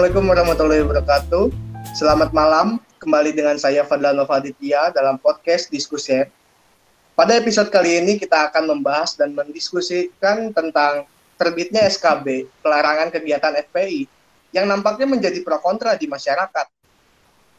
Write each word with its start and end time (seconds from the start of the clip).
Assalamualaikum 0.00 0.32
warahmatullahi 0.32 0.80
wabarakatuh. 0.80 1.44
Selamat 1.92 2.32
malam, 2.32 2.80
kembali 3.04 3.36
dengan 3.36 3.60
saya 3.60 3.84
Fadlan 3.84 4.16
Novaditya 4.16 4.96
dalam 4.96 5.20
podcast 5.20 5.68
Diskusi. 5.68 6.24
Pada 7.12 7.36
episode 7.36 7.68
kali 7.68 8.00
ini 8.00 8.16
kita 8.16 8.48
akan 8.48 8.64
membahas 8.64 9.12
dan 9.12 9.36
mendiskusikan 9.36 10.56
tentang 10.56 11.04
terbitnya 11.36 11.84
SKB, 11.84 12.48
pelarangan 12.64 13.12
kegiatan 13.12 13.52
FPI, 13.60 14.08
yang 14.56 14.72
nampaknya 14.72 15.04
menjadi 15.04 15.36
pro 15.44 15.60
kontra 15.60 15.92
di 16.00 16.08
masyarakat. 16.08 16.66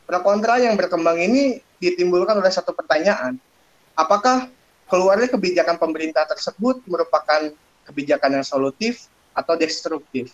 Pro 0.09 0.19
kontra 0.25 0.57
yang 0.57 0.73
berkembang 0.73 1.21
ini 1.21 1.61
ditimbulkan 1.77 2.41
oleh 2.41 2.49
satu 2.49 2.73
pertanyaan, 2.73 3.37
apakah 3.93 4.49
keluarnya 4.89 5.29
kebijakan 5.29 5.77
pemerintah 5.77 6.25
tersebut 6.25 6.81
merupakan 6.89 7.53
kebijakan 7.85 8.41
yang 8.41 8.45
solutif 8.49 9.05
atau 9.37 9.53
destruktif? 9.53 10.33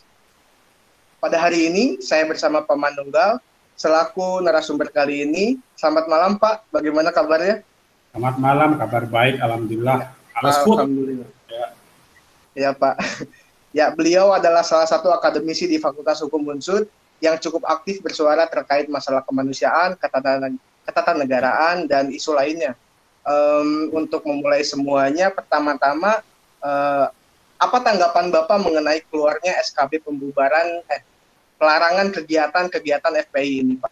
Pada 1.17 1.41
hari 1.41 1.65
ini, 1.65 1.97
saya 1.97 2.29
bersama 2.29 2.61
Pak 2.61 2.77
Manunggal, 2.77 3.41
selaku 3.73 4.37
narasumber 4.45 4.93
kali 4.93 5.25
ini. 5.25 5.57
Selamat 5.73 6.05
malam 6.05 6.37
Pak, 6.37 6.69
bagaimana 6.69 7.09
kabarnya? 7.09 7.65
Selamat 8.13 8.35
malam, 8.37 8.69
kabar 8.77 9.03
baik, 9.09 9.41
Alhamdulillah. 9.41 10.13
Alhamdulillah. 10.37 11.29
Ya. 11.49 11.67
ya 12.53 12.71
Pak. 12.73 12.95
Ya, 13.75 13.93
beliau 13.93 14.33
adalah 14.33 14.65
salah 14.65 14.89
satu 14.89 15.11
akademisi 15.13 15.69
di 15.69 15.77
Fakultas 15.77 16.23
Hukum 16.23 16.41
Unsud 16.49 16.89
yang 17.21 17.37
cukup 17.37 17.61
aktif 17.67 18.01
bersuara 18.01 18.49
terkait 18.49 18.89
masalah 18.89 19.21
kemanusiaan, 19.21 19.93
ketatanegaraan, 20.81 21.85
dan 21.85 22.09
isu 22.09 22.33
lainnya. 22.33 22.73
Um, 23.27 23.91
untuk 23.93 24.25
memulai 24.25 24.65
semuanya, 24.65 25.29
pertama-tama 25.29 26.25
uh, 26.63 27.11
apa 27.57 27.77
tanggapan 27.81 28.29
Bapak 28.29 28.57
mengenai 28.61 29.01
keluarnya 29.09 29.57
SKB 29.65 30.05
pembubaran 30.05 30.85
eh, 30.93 31.01
pelarangan 31.57 32.13
kegiatan-kegiatan 32.13 33.13
FPI 33.29 33.51
ini, 33.65 33.73
Pak? 33.81 33.91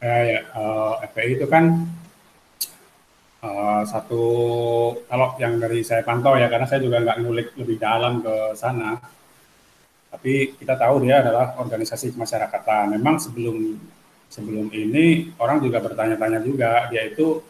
Ya, 0.00 0.16
ya 0.26 0.40
uh, 0.56 0.98
eh, 0.98 1.06
FPI 1.12 1.30
itu 1.38 1.46
kan 1.46 1.86
uh, 3.44 3.82
satu 3.86 4.24
kalau 5.06 5.38
yang 5.38 5.62
dari 5.62 5.86
saya 5.86 6.02
pantau 6.02 6.34
ya, 6.34 6.50
karena 6.50 6.66
saya 6.66 6.82
juga 6.82 6.98
nggak 6.98 7.18
ngulik 7.22 7.48
lebih 7.54 7.76
dalam 7.78 8.18
ke 8.18 8.58
sana. 8.58 8.98
Tapi 10.10 10.58
kita 10.58 10.74
tahu 10.74 11.06
dia 11.06 11.22
adalah 11.22 11.54
organisasi 11.62 12.10
kemasyarakatan. 12.18 12.98
Memang 12.98 13.22
sebelum 13.22 13.78
sebelum 14.26 14.74
ini 14.74 15.34
orang 15.38 15.62
juga 15.62 15.78
bertanya-tanya 15.78 16.42
juga 16.42 16.90
dia 16.90 17.06
itu 17.06 17.42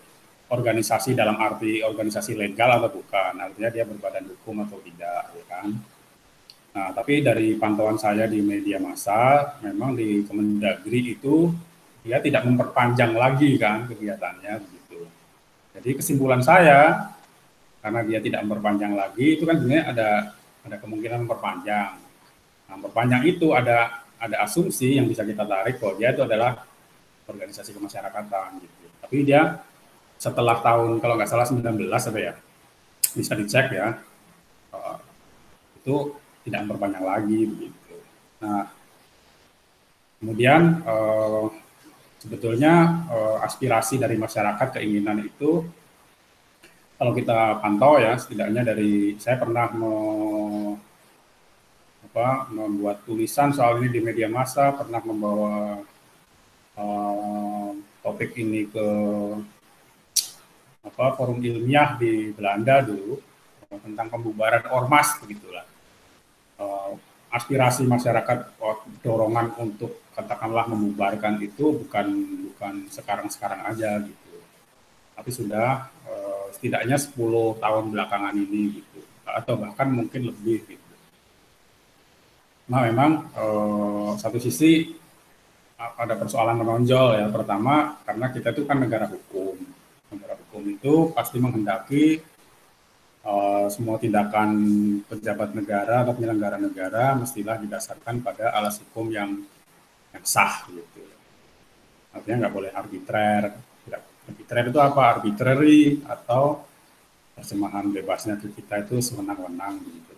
organisasi 0.51 1.15
dalam 1.15 1.39
arti 1.39 1.79
organisasi 1.81 2.35
legal 2.35 2.83
atau 2.83 2.91
bukan, 2.91 3.39
artinya 3.39 3.71
dia 3.71 3.87
berbadan 3.87 4.27
hukum 4.27 4.67
atau 4.67 4.83
tidak, 4.83 5.31
ya 5.31 5.45
kan? 5.47 5.67
Nah, 6.71 6.89
tapi 6.95 7.23
dari 7.23 7.55
pantauan 7.59 7.99
saya 7.99 8.27
di 8.27 8.43
media 8.43 8.79
massa, 8.83 9.55
memang 9.63 9.95
di 9.95 10.23
Kemendagri 10.27 11.19
itu 11.19 11.51
dia 12.03 12.19
tidak 12.23 12.47
memperpanjang 12.47 13.15
lagi 13.15 13.59
kan 13.59 13.87
kegiatannya 13.91 14.55
begitu. 14.59 15.07
Jadi 15.75 15.91
kesimpulan 15.99 16.43
saya 16.43 17.11
karena 17.81 18.01
dia 18.07 18.19
tidak 18.23 18.47
memperpanjang 18.47 18.93
lagi 18.95 19.39
itu 19.39 19.45
kan 19.47 19.57
sebenarnya 19.59 19.85
ada 19.91 20.09
ada 20.67 20.77
kemungkinan 20.79 21.27
memperpanjang. 21.27 21.95
Nah, 22.71 22.75
memperpanjang 22.79 23.23
itu 23.27 23.55
ada 23.55 24.07
ada 24.21 24.37
asumsi 24.45 25.01
yang 25.01 25.09
bisa 25.09 25.25
kita 25.27 25.43
tarik 25.47 25.81
bahwa 25.81 25.95
dia 25.97 26.11
itu 26.13 26.23
adalah 26.23 26.53
organisasi 27.27 27.71
kemasyarakatan 27.73 28.61
gitu. 28.63 28.87
Tapi 29.01 29.17
dia 29.27 29.59
setelah 30.21 30.61
tahun 30.61 31.01
kalau 31.01 31.17
nggak 31.17 31.33
salah 31.33 31.49
19 31.49 31.81
apa 31.89 32.19
ya 32.21 32.35
bisa 33.17 33.33
dicek 33.33 33.73
ya 33.73 33.97
uh, 34.77 35.01
itu 35.81 36.13
tidak 36.45 36.69
memperpanjang 36.69 37.05
lagi 37.09 37.41
begitu. 37.49 37.95
Nah 38.45 38.69
kemudian 40.21 40.85
uh, 40.85 41.49
sebetulnya 42.21 43.01
uh, 43.09 43.41
aspirasi 43.41 43.97
dari 43.97 44.21
masyarakat 44.21 44.77
keinginan 44.77 45.25
itu 45.25 45.65
kalau 47.01 47.17
kita 47.17 47.57
pantau 47.65 47.97
ya 47.97 48.21
setidaknya 48.21 48.61
dari 48.61 49.17
saya 49.17 49.41
pernah 49.41 49.73
me, 49.73 49.93
apa, 52.05 52.45
membuat 52.53 53.01
tulisan 53.09 53.57
soal 53.57 53.81
ini 53.81 53.89
di 53.89 54.01
media 54.05 54.29
massa 54.29 54.69
pernah 54.77 55.01
membawa 55.01 55.81
topik 58.01 58.37
ini 58.41 58.69
ke 58.69 58.89
apa 60.81 61.13
forum 61.17 61.39
ilmiah 61.45 61.97
di 62.01 62.33
Belanda 62.33 62.81
dulu 62.81 63.21
tentang 63.71 64.11
pembubaran 64.11 64.65
ormas 64.73 65.15
begitulah. 65.23 65.63
Uh, 66.61 66.99
aspirasi 67.31 67.87
masyarakat 67.87 68.59
oh, 68.59 68.83
dorongan 69.07 69.55
untuk 69.63 70.03
katakanlah 70.11 70.67
membubarkan 70.67 71.39
itu 71.39 71.87
bukan 71.87 72.07
bukan 72.51 72.75
sekarang-sekarang 72.91 73.71
aja 73.71 74.03
gitu. 74.03 74.37
Tapi 75.15 75.31
sudah 75.31 75.87
uh, 76.11 76.45
setidaknya 76.51 76.99
10 76.99 77.63
tahun 77.63 77.85
belakangan 77.95 78.35
ini 78.35 78.83
gitu. 78.83 79.01
Atau 79.23 79.63
bahkan 79.63 79.87
mungkin 79.95 80.35
lebih 80.35 80.67
gitu. 80.67 80.95
Nah 82.67 82.83
memang 82.91 83.31
uh, 83.39 84.19
satu 84.19 84.43
sisi 84.43 84.99
ada 85.81 86.13
persoalan 86.13 86.61
menonjol 86.61 87.17
ya 87.17 87.27
pertama 87.33 87.97
karena 88.05 88.27
kita 88.29 88.53
itu 88.53 88.69
kan 88.69 88.77
negara 88.85 89.09
hukum 89.09 89.30
itu 90.81 91.13
pasti 91.13 91.37
menghendaki 91.37 92.25
uh, 93.21 93.69
semua 93.69 94.01
tindakan 94.01 94.49
pejabat 95.05 95.53
negara 95.53 96.09
atau 96.09 96.17
penyelenggara 96.17 96.57
negara 96.57 97.13
mestilah 97.21 97.61
didasarkan 97.61 98.25
pada 98.25 98.49
alas 98.57 98.81
hukum 98.81 99.13
yang 99.13 99.45
yang 100.17 100.25
sah 100.25 100.65
gitu. 100.73 101.05
Artinya 102.17 102.49
nggak 102.49 102.55
boleh 102.57 102.71
arbitrer. 102.73 103.53
Arbitrer 104.25 104.65
itu 104.73 104.81
apa? 104.81 105.21
Arbitrary 105.21 106.01
atau 106.09 106.65
terjemahan 107.37 107.93
bebasnya 107.93 108.41
ke 108.41 108.49
kita 108.57 108.89
itu 108.89 109.05
sewenang-wenang 109.05 109.85
gitu. 109.85 110.13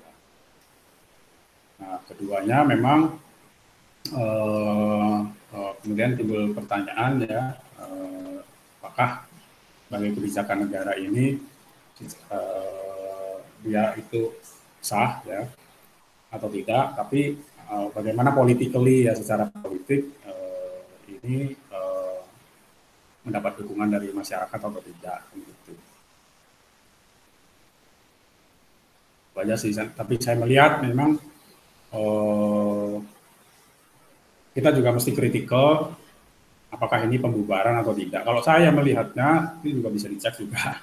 Nah, 1.82 1.98
keduanya 2.06 2.62
memang 2.62 3.18
uh, 4.14 5.18
uh, 5.26 5.72
kemudian 5.82 6.14
timbul 6.14 6.54
pertanyaan 6.54 7.26
ya, 7.26 7.58
uh, 7.82 8.38
apakah 8.78 9.26
sebagai 9.92 10.16
kebijakan 10.16 10.64
negara 10.64 10.96
ini 10.96 11.36
uh, 12.32 13.36
dia 13.60 13.92
itu 14.00 14.32
sah 14.80 15.20
ya 15.28 15.44
atau 16.32 16.48
tidak 16.48 16.96
tapi 16.96 17.36
uh, 17.68 17.92
bagaimana 17.92 18.32
politically 18.32 19.04
ya 19.04 19.12
secara 19.12 19.52
politik 19.52 20.16
uh, 20.24 20.80
ini 21.04 21.52
uh, 21.76 22.24
mendapat 23.28 23.60
dukungan 23.60 23.92
dari 23.92 24.08
masyarakat 24.16 24.56
atau 24.56 24.80
tidak 24.80 25.28
gitu. 25.36 25.76
Banyak 29.36 29.60
sih 29.60 29.76
tapi 29.76 30.16
saya 30.16 30.40
melihat 30.40 30.80
memang 30.80 31.20
uh, 31.92 32.96
kita 34.56 34.72
juga 34.72 34.96
mesti 34.96 35.12
kritikal 35.12 36.00
apakah 36.72 37.04
ini 37.04 37.20
pembubaran 37.20 37.76
atau 37.76 37.92
tidak. 37.92 38.24
Kalau 38.24 38.40
saya 38.40 38.72
melihatnya, 38.72 39.60
ini 39.60 39.70
juga 39.76 39.92
bisa 39.92 40.08
dicek 40.08 40.40
juga. 40.40 40.80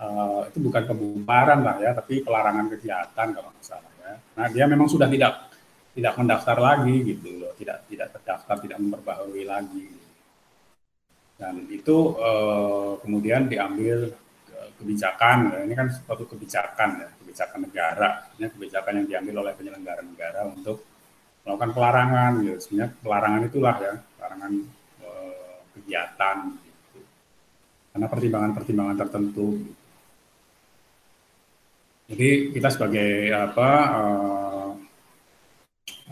Uh, 0.00 0.42
itu 0.48 0.58
bukan 0.64 0.82
pembubaran 0.88 1.60
lah 1.60 1.76
ya, 1.78 1.92
tapi 1.92 2.24
pelarangan 2.24 2.72
kegiatan 2.72 3.28
kalau 3.36 3.48
nggak 3.52 3.66
salah 3.66 3.92
ya. 4.00 4.16
Nah 4.40 4.46
dia 4.48 4.64
memang 4.64 4.88
sudah 4.88 5.06
tidak 5.06 5.52
tidak 5.92 6.14
mendaftar 6.16 6.56
lagi 6.56 6.96
gitu 7.04 7.44
loh, 7.44 7.52
tidak 7.60 7.84
tidak 7.92 8.08
terdaftar, 8.16 8.56
tidak 8.64 8.78
memperbaharui 8.80 9.44
lagi. 9.44 9.88
Dan 11.38 11.70
itu 11.70 12.18
uh, 12.18 12.98
kemudian 13.04 13.46
diambil 13.46 14.10
kebijakan, 14.78 15.38
ya. 15.54 15.58
ini 15.66 15.74
kan 15.74 15.90
suatu 15.90 16.22
kebijakan 16.26 17.02
ya, 17.02 17.08
kebijakan 17.18 17.58
negara, 17.66 18.08
ini 18.38 18.46
kebijakan 18.46 18.92
yang 19.02 19.06
diambil 19.10 19.34
oleh 19.46 19.52
penyelenggara 19.58 20.02
negara 20.06 20.46
untuk 20.46 20.86
melakukan 21.42 21.70
pelarangan, 21.74 22.32
gitu. 22.46 22.58
Sebenarnya 22.62 22.90
pelarangan 23.02 23.42
itulah 23.50 23.76
ya, 23.82 23.94
pelarangan 24.18 24.52
kegiatan 25.88 26.52
gitu. 26.52 27.00
karena 27.96 28.06
pertimbangan-pertimbangan 28.12 28.96
tertentu 29.00 29.64
jadi 32.12 32.52
kita 32.52 32.68
sebagai 32.68 33.32
apa 33.32 33.70
uh, 33.96 34.70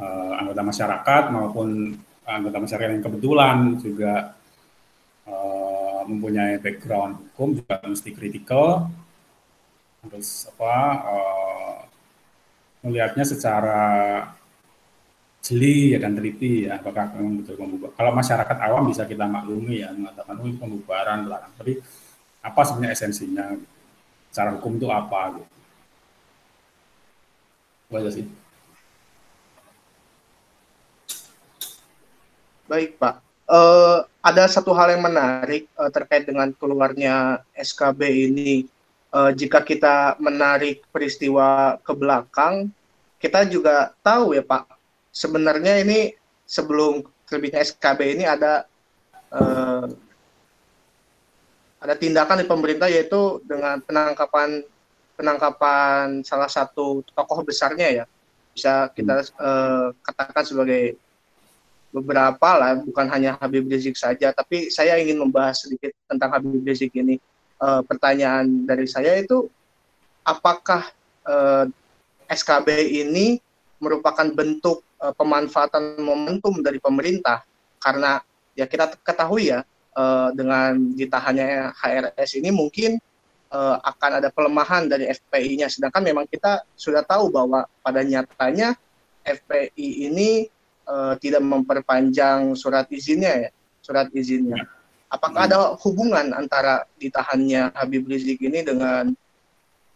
uh, 0.01 0.33
anggota 0.41 0.65
masyarakat 0.65 1.23
maupun 1.29 1.93
anggota 2.25 2.57
masyarakat 2.57 2.89
yang 2.97 3.05
kebetulan 3.05 3.57
juga 3.77 4.33
uh, 5.29 6.01
mempunyai 6.09 6.57
background 6.57 7.21
hukum 7.37 7.61
juga 7.61 7.85
mesti 7.85 8.17
kritikal 8.17 8.89
terus 10.09 10.49
apa 10.57 10.75
uh, 11.05 11.77
melihatnya 12.81 13.29
secara 13.29 13.85
jeli 15.47 15.95
ya 15.95 16.03
dan 16.03 16.19
teliti 16.19 16.67
ya 16.67 16.83
apakah 16.83 17.15
memang 17.15 17.39
betul 17.39 17.55
pembubaran. 17.55 17.95
Kalau 17.95 18.11
masyarakat 18.11 18.57
awam 18.67 18.91
bisa 18.91 19.07
kita 19.07 19.31
maklumi 19.31 19.79
ya 19.87 19.95
mengatakan 19.95 20.43
oh 20.43 20.51
pembubaran 20.59 21.31
larang. 21.31 21.55
Tapi 21.55 21.79
apa 22.43 22.61
sebenarnya 22.67 22.99
esensinya? 22.99 23.55
Cara 24.35 24.59
hukum 24.59 24.75
itu 24.75 24.91
apa 24.91 25.39
gitu. 25.39 25.47
Itu 27.95 28.11
sih. 28.11 28.27
Baik 32.67 32.99
Pak. 32.99 33.23
Uh, 33.47 34.03
ada 34.19 34.51
satu 34.51 34.75
hal 34.75 34.99
yang 34.99 35.07
menarik 35.07 35.71
uh, 35.79 35.87
terkait 35.95 36.27
dengan 36.27 36.51
keluarnya 36.51 37.47
SKB 37.55 38.01
ini. 38.27 38.67
Uh, 39.15 39.31
jika 39.31 39.63
kita 39.63 40.19
menarik 40.19 40.83
peristiwa 40.91 41.79
ke 41.87 41.95
belakang, 41.95 42.67
kita 43.23 43.47
juga 43.47 43.95
tahu 44.03 44.35
ya 44.35 44.43
Pak, 44.43 44.76
sebenarnya 45.17 45.81
ini 45.81 46.13
sebelum 46.45 47.01
terbitnya 47.25 47.65
SKB 47.65 48.21
ini 48.21 48.25
ada 48.29 48.69
uh, 49.33 49.89
ada 51.81 51.95
tindakan 51.97 52.45
di 52.45 52.47
pemerintah 52.47 52.93
yaitu 52.93 53.41
dengan 53.49 53.81
penangkapan 53.81 54.61
penangkapan 55.17 56.21
salah 56.21 56.53
satu 56.53 57.01
tokoh 57.17 57.41
besarnya 57.41 58.05
ya. 58.05 58.05
Bisa 58.53 58.93
kita 58.93 59.25
uh, 59.41 59.97
katakan 60.05 60.45
sebagai 60.45 61.01
beberapa 61.93 62.49
lah 62.57 62.77
bukan 62.77 63.09
hanya 63.09 63.41
Habib 63.41 63.65
Rizik 63.73 63.97
saja. 63.97 64.37
Tapi 64.37 64.69
saya 64.69 65.01
ingin 65.01 65.17
membahas 65.17 65.65
sedikit 65.65 65.97
tentang 66.05 66.37
Habib 66.37 66.61
Rizik 66.61 66.93
ini. 66.93 67.17
Uh, 67.57 67.81
pertanyaan 67.89 68.69
dari 68.69 68.85
saya 68.85 69.17
itu 69.17 69.49
apakah 70.21 70.93
uh, 71.25 71.65
eh, 71.65 72.37
SKB 72.37 72.69
ini 73.01 73.41
merupakan 73.81 74.29
bentuk 74.29 74.85
uh, 75.03 75.13
pemanfaatan 75.17 76.01
momentum 76.01 76.61
dari 76.61 76.81
pemerintah 76.81 77.45
karena 77.81 78.21
ya 78.57 78.65
kita 78.65 78.97
ketahui 79.05 79.53
ya 79.53 79.61
uh, 79.97 80.33
dengan 80.33 80.77
ditahannya 80.97 81.73
HRS 81.77 82.41
ini 82.41 82.51
mungkin 82.53 83.01
uh, 83.53 83.77
akan 83.83 84.23
ada 84.23 84.29
pelemahan 84.33 84.89
dari 84.89 85.09
FPI-nya. 85.11 85.71
Sedangkan 85.71 86.03
memang 86.03 86.25
kita 86.27 86.65
sudah 86.75 87.05
tahu 87.05 87.31
bahwa 87.31 87.69
pada 87.85 88.01
nyatanya 88.03 88.75
FPI 89.27 90.11
ini 90.11 90.49
uh, 90.87 91.15
tidak 91.19 91.43
memperpanjang 91.43 92.55
surat 92.55 92.87
izinnya 92.93 93.49
ya, 93.49 93.51
surat 93.83 94.09
izinnya. 94.15 94.61
Ya. 94.61 94.67
Apakah 95.07 95.47
ada 95.47 95.59
hubungan 95.87 96.35
antara 96.35 96.83
ditahannya 96.99 97.71
Habib 97.79 98.11
Rizik 98.11 98.43
ini 98.43 98.67
dengan 98.67 99.15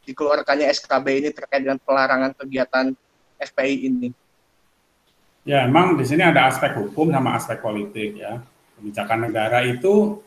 dikeluarkannya 0.06 0.70
SKB 0.70 1.06
ini 1.18 1.28
terkait 1.34 1.66
dengan 1.66 1.82
pelarangan 1.82 2.30
kegiatan 2.38 2.94
FPI 3.42 3.90
ini? 3.90 4.08
Ya, 5.44 5.64
memang 5.64 5.96
di 5.96 6.04
sini 6.04 6.20
ada 6.20 6.52
aspek 6.52 6.76
hukum 6.76 7.08
sama 7.08 7.36
aspek 7.36 7.58
politik 7.64 8.20
ya. 8.20 8.40
Kebijakan 8.76 9.28
negara 9.28 9.64
itu 9.64 10.20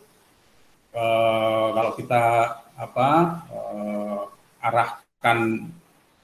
eh, 0.93 1.67
kalau 1.73 1.91
kita 1.97 2.23
apa 2.73 3.09
uh, 3.53 4.25
arahkan 4.57 5.69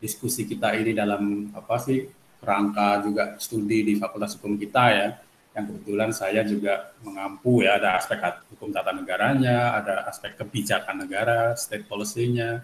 diskusi 0.02 0.50
kita 0.50 0.74
ini 0.74 0.98
dalam 0.98 1.54
apa 1.54 1.78
sih 1.78 2.10
rangka 2.42 3.06
juga 3.06 3.38
studi 3.38 3.86
di 3.86 3.94
Fakultas 4.02 4.34
Hukum 4.34 4.58
kita 4.58 4.84
ya 4.90 5.08
yang 5.54 5.66
kebetulan 5.66 6.12
saya 6.14 6.42
juga 6.46 6.94
mengampu 7.04 7.66
ya 7.66 7.82
ada 7.82 7.98
aspek 7.98 8.22
hukum 8.54 8.70
tata 8.70 8.94
negaranya, 8.94 9.76
ada 9.82 10.06
aspek 10.06 10.38
kebijakan 10.38 11.04
negara, 11.04 11.58
state 11.58 11.90
policy-nya, 11.90 12.64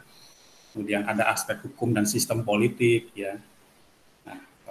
kemudian 0.72 1.04
ada 1.04 1.34
aspek 1.34 1.60
hukum 1.66 1.92
dan 1.92 2.06
sistem 2.06 2.46
politik 2.46 3.10
ya. 3.18 3.36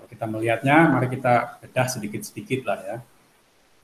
Kita 0.08 0.24
melihatnya, 0.28 0.90
mari 0.90 1.08
kita 1.10 1.58
bedah 1.60 1.86
sedikit-sedikit 1.88 2.60
lah 2.66 2.78
ya. 2.82 2.96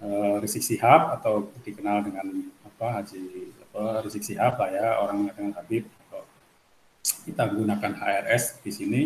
E, 0.00 0.08
Rizik 0.40 0.64
Sihab 0.64 1.12
atau 1.20 1.52
dikenal 1.60 2.06
dengan 2.06 2.26
apa 2.64 3.00
Haji 3.00 3.52
apa, 3.68 4.04
Rizik 4.04 4.24
Sihab 4.24 4.56
lah 4.56 4.70
ya 4.72 4.86
orang 5.00 5.28
dengan 5.32 5.52
Habib 5.60 5.84
atau 6.08 6.24
kita 7.28 7.44
gunakan 7.52 7.92
HRS 8.00 8.64
di 8.64 8.72
sini 8.72 9.00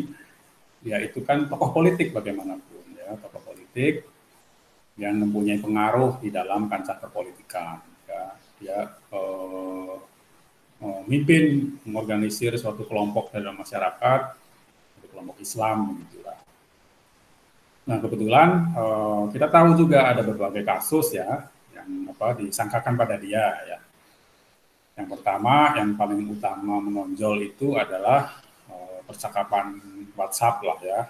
ya 0.86 1.02
itu 1.02 1.24
kan 1.26 1.50
tokoh 1.50 1.74
politik 1.74 2.14
bagaimanapun 2.14 2.84
ya 2.94 3.18
tokoh 3.18 3.42
politik 3.42 4.06
yang 4.94 5.18
mempunyai 5.18 5.58
pengaruh 5.58 6.22
di 6.22 6.30
dalam 6.30 6.70
kancah 6.70 7.02
perpolitikan. 7.02 7.82
Ya 8.06 8.22
dia 8.62 8.78
eh, 9.10 9.94
memimpin 10.78 11.74
mengorganisir 11.82 12.54
suatu 12.54 12.86
kelompok 12.86 13.34
dalam 13.34 13.58
masyarakat 13.58 14.44
kelompok 15.14 15.38
Islam 15.38 15.94
begitulah 15.94 16.43
nah 17.84 18.00
kebetulan 18.00 18.72
eh, 18.72 19.22
kita 19.36 19.46
tahu 19.52 19.76
juga 19.76 20.08
ada 20.08 20.24
berbagai 20.24 20.64
kasus 20.64 21.12
ya 21.12 21.52
yang 21.84 22.08
apa 22.10 22.40
disangkakan 22.40 22.96
pada 22.96 23.20
dia 23.20 23.44
ya. 23.68 23.78
Yang 24.94 25.18
pertama, 25.18 25.74
yang 25.74 25.98
paling 25.98 26.22
utama 26.30 26.78
menonjol 26.78 27.42
itu 27.42 27.74
adalah 27.74 28.38
uh, 28.70 29.02
percakapan 29.02 29.74
WhatsApp 30.14 30.62
lah 30.62 30.78
ya, 30.78 31.00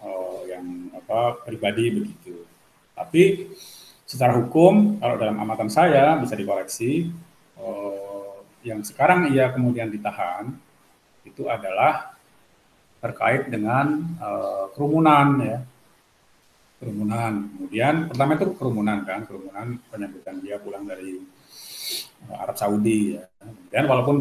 uh, 0.00 0.40
yang 0.48 0.88
apa 0.96 1.44
pribadi 1.44 1.92
begitu. 1.92 2.48
Tapi 2.96 3.52
secara 4.08 4.32
hukum, 4.40 4.96
kalau 4.96 5.20
dalam 5.20 5.36
amatan 5.44 5.68
saya 5.68 6.16
bisa 6.16 6.32
dikoreksi, 6.32 7.12
uh, 7.60 8.40
yang 8.64 8.80
sekarang 8.80 9.28
ia 9.28 9.52
kemudian 9.52 9.92
ditahan 9.92 10.56
itu 11.28 11.44
adalah 11.52 12.13
terkait 13.04 13.52
dengan 13.52 14.00
uh, 14.16 14.72
kerumunan 14.72 15.36
ya, 15.44 15.58
kerumunan. 16.80 17.52
Kemudian 17.52 17.94
pertama 18.08 18.40
itu 18.40 18.56
kerumunan 18.56 18.98
kan, 19.04 19.28
kerumunan 19.28 19.76
penyambutan 19.92 20.40
dia 20.40 20.56
pulang 20.56 20.88
dari 20.88 21.20
uh, 22.32 22.36
Arab 22.40 22.56
Saudi 22.56 23.20
ya. 23.20 23.28
Kemudian 23.44 23.84
walaupun 23.84 24.16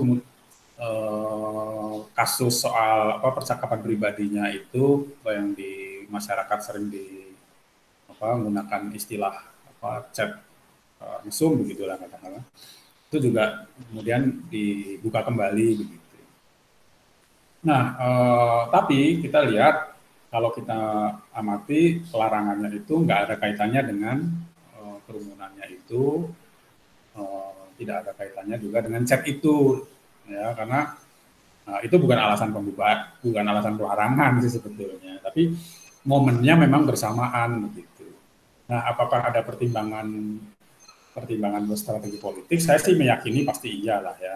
uh, 0.83 1.95
kasus 2.11 2.67
soal 2.67 3.23
apa 3.23 3.31
percakapan 3.31 3.79
pribadinya 3.79 4.51
itu 4.51 5.07
yang 5.23 5.55
di 5.55 6.03
masyarakat 6.11 6.59
sering 6.59 6.91
di 6.91 7.31
apa 8.11 8.35
menggunakan 8.35 8.91
istilah 8.91 9.31
apa 9.47 10.11
chat 10.11 10.43
uh, 10.99 11.23
mesum 11.23 11.55
begitulah 11.55 11.95
katakanlah. 11.95 12.43
Itu 13.07 13.31
juga 13.31 13.63
kemudian 13.87 14.43
dibuka 14.51 15.23
kembali 15.23 15.67
begitu. 15.79 16.02
Nah, 17.63 17.83
uh, 17.95 18.61
tapi 18.67 19.23
kita 19.23 19.47
lihat 19.47 19.95
kalau 20.27 20.49
kita 20.51 20.81
amati 21.31 22.03
pelarangannya 22.09 22.73
itu 22.75 22.93
nggak 23.05 23.19
ada 23.29 23.35
kaitannya 23.39 23.81
dengan 23.85 24.17
uh, 24.75 24.97
kerumunannya 25.07 25.65
itu 25.71 26.27
uh, 27.15 27.69
tidak 27.79 28.03
ada 28.03 28.11
kaitannya 28.17 28.57
juga 28.59 28.83
dengan 28.83 29.05
chat 29.07 29.23
itu 29.29 29.85
ya 30.27 30.57
karena 30.57 30.97
uh, 31.69 31.79
itu 31.85 31.95
bukan 32.01 32.17
alasan 32.17 32.49
pembubar 32.49 33.13
bukan 33.21 33.45
alasan 33.45 33.77
pelarangan 33.77 34.41
sih 34.41 34.57
sebetulnya 34.57 35.21
tapi 35.21 35.53
momennya 36.03 36.67
memang 36.67 36.83
bersamaan 36.83 37.69
begitu. 37.69 38.09
Nah 38.67 38.89
apakah 38.91 39.31
ada 39.31 39.39
pertimbangan 39.45 40.09
pertimbangan 41.15 41.63
strategi 41.77 42.17
politik? 42.19 42.59
Saya 42.59 42.81
sih 42.81 42.97
meyakini 42.97 43.45
pasti 43.47 43.69
iyalah 43.71 44.17
ya 44.19 44.35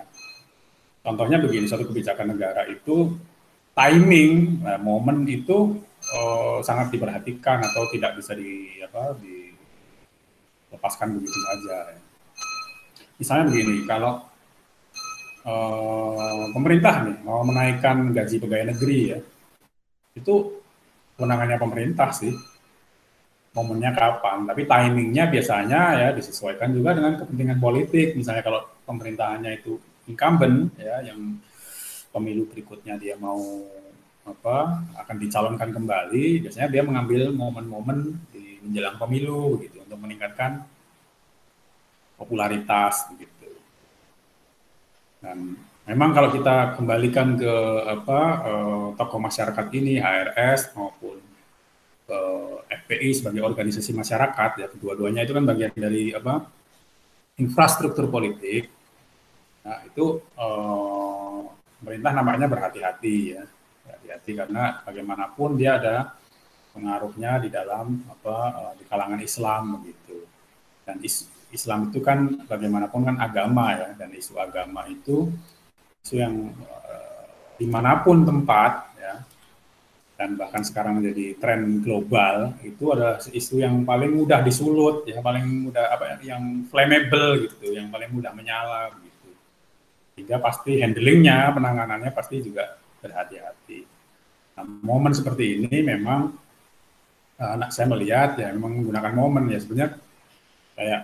contohnya 1.07 1.39
begini 1.39 1.63
suatu 1.63 1.87
kebijakan 1.87 2.35
negara 2.35 2.67
itu 2.67 3.15
timing 3.71 4.59
nah, 4.59 4.75
momen 4.75 5.23
itu 5.23 5.79
uh, 6.13 6.59
sangat 6.63 6.91
diperhatikan 6.91 7.63
atau 7.63 7.87
tidak 7.93 8.19
bisa 8.19 8.35
di 8.35 8.81
apa 8.83 9.15
dilepaskan 9.21 11.15
begitu 11.15 11.37
saja. 11.45 11.95
Misalnya 13.17 13.49
begini, 13.49 13.81
kalau 13.89 14.21
uh, 15.45 16.45
pemerintah 16.53 17.01
nih 17.09 17.17
mau 17.25 17.41
menaikkan 17.41 18.13
gaji 18.13 18.37
pegawai 18.37 18.77
negeri 18.77 18.99
ya, 19.09 19.19
itu 20.13 20.33
kewenangannya 21.17 21.57
pemerintah 21.57 22.13
sih. 22.13 22.33
Momennya 23.57 23.89
kapan, 23.89 24.45
tapi 24.45 24.69
timingnya 24.69 25.33
biasanya 25.33 25.97
ya 25.97 26.13
disesuaikan 26.13 26.69
juga 26.77 26.93
dengan 26.93 27.17
kepentingan 27.17 27.57
politik. 27.57 28.13
Misalnya 28.13 28.45
kalau 28.45 28.61
pemerintahannya 28.85 29.57
itu 29.57 29.81
incumbent 30.07 30.73
ya, 30.79 31.03
yang 31.13 31.37
pemilu 32.09 32.47
berikutnya 32.49 32.97
dia 32.97 33.13
mau 33.19 33.39
apa 34.27 34.83
akan 35.05 35.15
dicalonkan 35.19 35.69
kembali. 35.71 36.47
Biasanya 36.47 36.67
dia 36.71 36.83
mengambil 36.83 37.31
momen-momen 37.35 38.17
di 38.31 38.59
menjelang 38.63 38.97
pemilu 38.99 39.61
gitu 39.63 39.83
untuk 39.83 39.99
meningkatkan 40.01 40.65
popularitas 42.17 43.07
begitu 43.13 43.37
dan 45.21 45.57
memang 45.87 46.13
kalau 46.13 46.29
kita 46.29 46.77
kembalikan 46.77 47.37
ke 47.37 47.53
apa 47.85 48.19
eh, 48.45 48.87
tokoh 48.97 49.19
masyarakat 49.21 49.65
ini 49.73 49.97
HRS 49.97 50.77
maupun 50.77 51.17
eh, 52.09 52.55
FPI 52.85 53.09
sebagai 53.17 53.41
organisasi 53.45 53.91
masyarakat 53.97 54.51
ya 54.61 54.67
kedua-duanya 54.71 55.25
itu 55.25 55.33
kan 55.33 55.45
bagian 55.45 55.73
dari 55.73 56.13
apa 56.13 56.45
infrastruktur 57.37 58.09
politik 58.09 58.69
nah 59.67 59.83
itu 59.83 60.23
eh, 60.23 61.41
pemerintah 61.81 62.11
namanya 62.13 62.47
berhati-hati 62.49 63.17
ya. 63.37 63.43
Hati-hati 63.87 64.31
karena 64.35 64.83
bagaimanapun 64.83 65.55
dia 65.55 65.79
ada 65.79 66.17
pengaruhnya 66.75 67.41
di 67.41 67.49
dalam 67.49 68.05
apa 68.05 68.35
uh, 68.53 68.73
di 68.77 68.83
kalangan 68.85 69.21
Islam 69.23 69.81
begitu. 69.81 70.27
Dan 70.85 71.01
is, 71.01 71.25
Islam 71.49 71.89
itu 71.89 72.03
kan 72.03 72.45
bagaimanapun 72.45 73.07
kan 73.07 73.15
agama 73.17 73.73
ya 73.73 73.89
dan 73.95 74.11
isu 74.11 74.35
agama 74.37 74.85
itu 74.91 75.31
isu 76.03 76.15
yang 76.19 76.51
uh, 76.67 77.25
di 77.57 77.65
mana 77.65 78.03
pun 78.03 78.27
tempat 78.27 78.93
ya 78.99 79.23
dan 80.19 80.35
bahkan 80.35 80.61
sekarang 80.61 80.99
menjadi 80.99 81.39
tren 81.39 81.79
global 81.81 82.53
itu 82.61 82.91
adalah 82.91 83.17
isu 83.23 83.63
yang 83.63 83.87
paling 83.87 84.11
mudah 84.13 84.43
disulut 84.43 85.07
ya 85.07 85.23
paling 85.23 85.71
mudah 85.71 85.85
apa 85.87 86.03
ya, 86.19 86.35
yang 86.35 86.67
flammable 86.67 87.47
gitu 87.47 87.73
yang 87.73 87.87
paling 87.89 88.11
mudah 88.11 88.35
menyala 88.35 88.91
sehingga 90.17 90.41
pasti 90.41 90.81
handlingnya 90.81 91.53
penanganannya 91.53 92.09
pasti 92.09 92.41
juga 92.41 92.73
berhati-hati 93.05 93.85
nah, 94.57 94.65
momen 94.65 95.13
seperti 95.13 95.61
ini 95.61 95.85
memang 95.85 96.33
uh, 97.37 97.55
saya 97.69 97.85
melihat 97.93 98.33
ya 98.41 98.49
memang 98.49 98.81
menggunakan 98.81 99.13
momen 99.13 99.53
ya 99.53 99.61
sebenarnya 99.61 99.93
kayak 100.73 101.01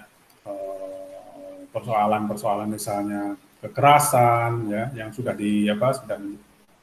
uh, 0.50 1.62
persoalan-persoalan 1.70 2.74
misalnya 2.74 3.38
kekerasan 3.62 4.74
ya 4.74 4.84
yang 4.98 5.14
sudah 5.14 5.38
di 5.38 5.70
apa 5.70 5.94
sudah 5.94 6.18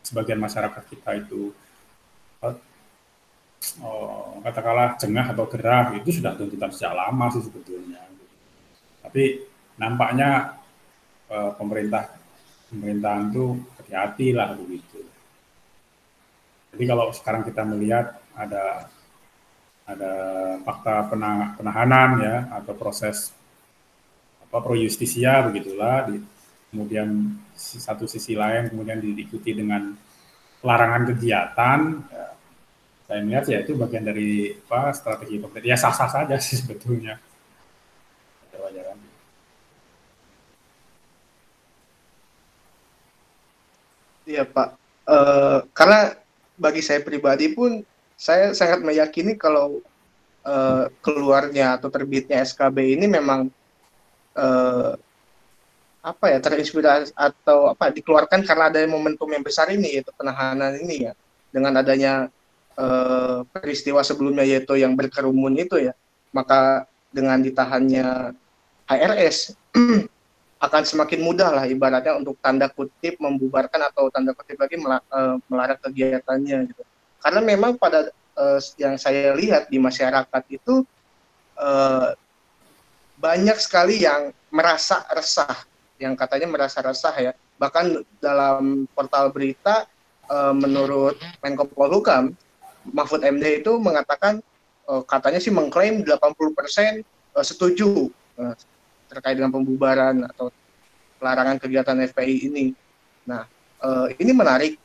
sebagian 0.06 0.38
masyarakat 0.38 0.86
kita 0.86 1.10
itu 1.18 1.50
oh, 3.84 4.40
katakanlah 4.40 4.96
jengah 4.96 5.36
atau 5.36 5.44
gerah 5.44 5.92
itu 5.96 6.20
sudah 6.20 6.32
tuntutan 6.36 6.72
sejak 6.72 6.96
lama 6.96 7.28
sih 7.32 7.44
sebetulnya. 7.44 8.00
Tapi 9.04 9.44
nampaknya 9.76 10.60
eh, 11.28 11.52
pemerintah 11.56 12.19
pemerintahan 12.70 13.34
itu 13.34 13.44
hati-hati 13.76 14.28
lah 14.32 14.54
begitu. 14.54 15.02
Jadi 16.70 16.84
kalau 16.86 17.10
sekarang 17.10 17.42
kita 17.42 17.66
melihat 17.66 18.14
ada 18.38 18.86
ada 19.90 20.12
fakta 20.62 21.10
penahanan 21.58 22.10
ya 22.22 22.36
atau 22.62 22.78
proses 22.78 23.34
apa 24.46 24.62
pro 24.62 24.78
justisia 24.78 25.42
begitulah 25.50 26.06
di, 26.06 26.22
kemudian 26.70 27.34
satu 27.58 28.06
sisi 28.06 28.38
lain 28.38 28.70
kemudian 28.70 29.02
diikuti 29.02 29.50
dengan 29.50 29.90
larangan 30.62 31.10
kegiatan 31.10 31.78
ya, 32.06 32.26
saya 33.10 33.20
melihat 33.26 33.44
ya 33.50 33.58
itu 33.66 33.74
bagian 33.74 34.06
dari 34.06 34.54
apa 34.54 34.94
strategi 34.94 35.42
pemerintah. 35.42 35.66
Ya 35.66 35.74
sah 35.74 35.90
sah 35.90 36.06
saja 36.06 36.38
sih 36.38 36.62
sebetulnya 36.62 37.18
Iya 44.30 44.46
Pak, 44.46 44.68
uh, 45.10 45.58
karena 45.74 46.14
bagi 46.54 46.78
saya 46.86 47.02
pribadi 47.02 47.50
pun 47.50 47.82
saya 48.14 48.54
sangat 48.54 48.78
meyakini 48.86 49.34
kalau 49.34 49.82
uh, 50.46 50.86
keluarnya 51.02 51.74
atau 51.74 51.90
terbitnya 51.90 52.46
SKB 52.46 52.94
ini 52.94 53.10
memang 53.10 53.50
uh, 54.38 54.94
apa 56.00 56.24
ya 56.30 56.38
terinspirasi 56.38 57.10
atau 57.12 57.74
apa 57.74 57.90
dikeluarkan 57.90 58.46
karena 58.46 58.70
ada 58.70 58.78
momentum 58.86 59.26
yang 59.34 59.42
besar 59.42 59.66
ini 59.74 59.98
yaitu 59.98 60.14
penahanan 60.14 60.78
ini 60.78 61.10
ya. 61.10 61.12
Dengan 61.50 61.82
adanya 61.82 62.30
Eh, 62.80 63.40
peristiwa 63.52 64.00
sebelumnya 64.00 64.40
yaitu 64.46 64.72
yang 64.78 64.96
berkerumun 64.96 65.52
itu 65.60 65.76
ya. 65.76 65.92
Maka 66.32 66.88
dengan 67.12 67.36
ditahannya 67.42 68.32
HRS 68.88 69.52
akan 70.60 70.82
semakin 70.84 71.24
mudah 71.24 71.50
lah 71.56 71.64
ibaratnya 71.64 72.20
untuk 72.20 72.36
tanda 72.44 72.68
kutip 72.68 73.16
membubarkan 73.16 73.80
atau 73.88 74.12
tanda 74.12 74.36
kutip 74.36 74.60
lagi 74.60 74.76
eh, 74.76 75.36
melarang 75.48 75.80
kegiatannya 75.80 76.58
gitu. 76.68 76.82
Karena 77.20 77.40
memang 77.44 77.76
pada 77.76 78.08
uh, 78.40 78.60
yang 78.80 78.96
saya 78.96 79.36
lihat 79.36 79.68
di 79.68 79.76
masyarakat 79.76 80.42
itu 80.48 80.88
uh, 81.60 82.16
banyak 83.20 83.60
sekali 83.60 84.00
yang 84.00 84.32
merasa 84.48 85.04
resah 85.12 85.68
yang 86.00 86.16
katanya 86.16 86.48
merasa 86.48 86.80
resah 86.80 87.12
ya. 87.20 87.32
Bahkan 87.60 88.08
dalam 88.24 88.88
portal 88.96 89.28
berita 89.28 89.84
uh, 90.32 90.56
menurut 90.56 91.20
Menko 91.44 91.68
Polhukam 91.68 92.32
Mahfud 92.88 93.20
MD 93.20 93.60
itu 93.60 93.76
mengatakan 93.76 94.40
uh, 94.88 95.04
katanya 95.04 95.36
sih 95.36 95.52
mengklaim 95.52 96.00
80% 96.00 96.16
uh, 96.16 97.44
setuju. 97.44 98.08
Uh, 98.40 98.56
terkait 99.10 99.34
dengan 99.34 99.50
pembubaran 99.50 100.22
atau 100.30 100.54
pelarangan 101.18 101.58
kegiatan 101.58 101.98
FPI 102.14 102.46
ini. 102.46 102.66
Nah, 103.26 103.44
uh, 103.82 104.06
ini 104.16 104.30
menarik 104.30 104.78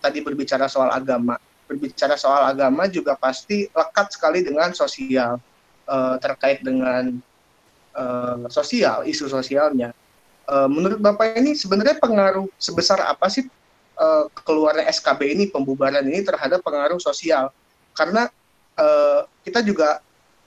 tadi 0.00 0.24
berbicara 0.24 0.66
soal 0.66 0.88
agama. 0.88 1.36
Berbicara 1.68 2.16
soal 2.16 2.48
agama 2.48 2.88
juga 2.88 3.12
pasti 3.14 3.68
lekat 3.68 4.16
sekali 4.16 4.40
dengan 4.40 4.72
sosial 4.72 5.36
uh, 5.84 6.16
terkait 6.16 6.64
dengan 6.64 7.20
uh, 7.92 8.48
sosial, 8.48 9.04
isu 9.04 9.28
sosialnya. 9.28 9.92
Uh, 10.46 10.70
menurut 10.70 11.02
Bapak 11.02 11.36
ini 11.36 11.58
sebenarnya 11.58 11.98
pengaruh 11.98 12.46
sebesar 12.56 13.02
apa 13.02 13.26
sih 13.26 13.50
uh, 13.98 14.30
keluarnya 14.46 14.86
SKB 14.94 15.20
ini 15.34 15.44
pembubaran 15.50 16.06
ini 16.06 16.22
terhadap 16.22 16.62
pengaruh 16.62 17.02
sosial 17.02 17.50
karena 17.98 18.30
uh, 18.78 19.26
kita 19.42 19.64
juga 19.66 19.98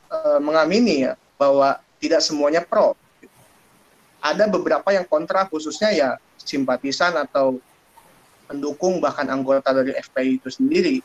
uh, 0.07 0.39
mengamini 0.39 1.03
ya 1.03 1.19
bahwa 1.35 1.81
tidak 1.99 2.23
semuanya 2.23 2.63
pro 2.63 2.95
ada 4.19 4.45
beberapa 4.51 4.91
yang 4.91 5.07
kontra 5.07 5.47
khususnya 5.47 5.89
ya 5.95 6.09
simpatisan 6.39 7.15
atau 7.15 7.59
pendukung 8.49 8.97
bahkan 8.97 9.29
anggota 9.29 9.71
dari 9.71 9.95
FPI 9.95 10.41
itu 10.41 10.49
sendiri. 10.49 10.95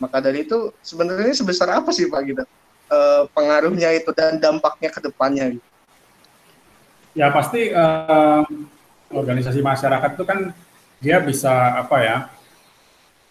Maka 0.00 0.20
dari 0.20 0.44
itu 0.44 0.72
sebenarnya 0.80 1.32
sebesar 1.32 1.72
apa 1.72 1.92
sih 1.92 2.08
pak 2.08 2.20
gitu? 2.24 2.44
Uh, 2.86 3.26
pengaruhnya 3.34 3.90
itu 3.98 4.14
dan 4.14 4.38
dampaknya 4.38 4.94
ke 4.94 5.02
depannya 5.02 5.58
gitu. 5.58 5.68
ya 7.16 7.32
pasti 7.32 7.72
uh, 7.72 8.44
organisasi 9.10 9.58
masyarakat 9.64 10.14
itu 10.14 10.22
kan 10.28 10.54
dia 11.02 11.18
bisa 11.18 11.80
apa 11.80 11.96
ya 12.04 12.16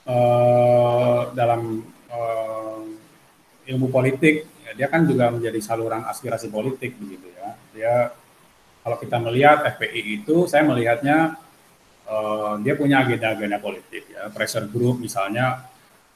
uh, 0.09 1.31
dalam 1.31 1.85
uh, 2.11 2.83
ilmu 3.63 3.87
politik 3.93 4.43
ya, 4.65 4.71
dia 4.75 4.87
kan 4.91 5.07
juga 5.07 5.31
menjadi 5.31 5.61
saluran 5.61 6.03
aspirasi 6.03 6.49
politik 6.49 6.97
begitu 6.99 7.29
ya. 7.39 7.49
Dia 7.71 7.93
kalau 8.85 8.97
kita 9.01 9.17
melihat 9.17 9.65
FPI 9.65 10.21
itu 10.21 10.45
saya 10.45 10.61
melihatnya 10.61 11.33
uh, 12.05 12.61
dia 12.61 12.77
punya 12.77 13.01
agenda-agenda 13.01 13.57
politik 13.57 14.05
ya 14.13 14.29
pressure 14.29 14.69
group 14.69 15.01
misalnya 15.01 15.65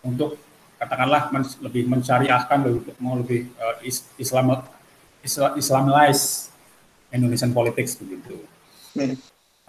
untuk 0.05 0.37
katakanlah 0.77 1.33
men, 1.33 1.43
lebih 1.65 1.89
mencariahkan 1.89 2.61
lebih 2.61 2.93
mau 3.01 3.17
lebih 3.17 3.49
uh, 3.57 3.81
Islam 4.21 4.61
Islam 5.25 5.57
Islamize 5.57 6.53
Indonesian 7.09 7.49
politics 7.49 7.97
begitu. 7.97 8.37
Hmm 8.93 9.17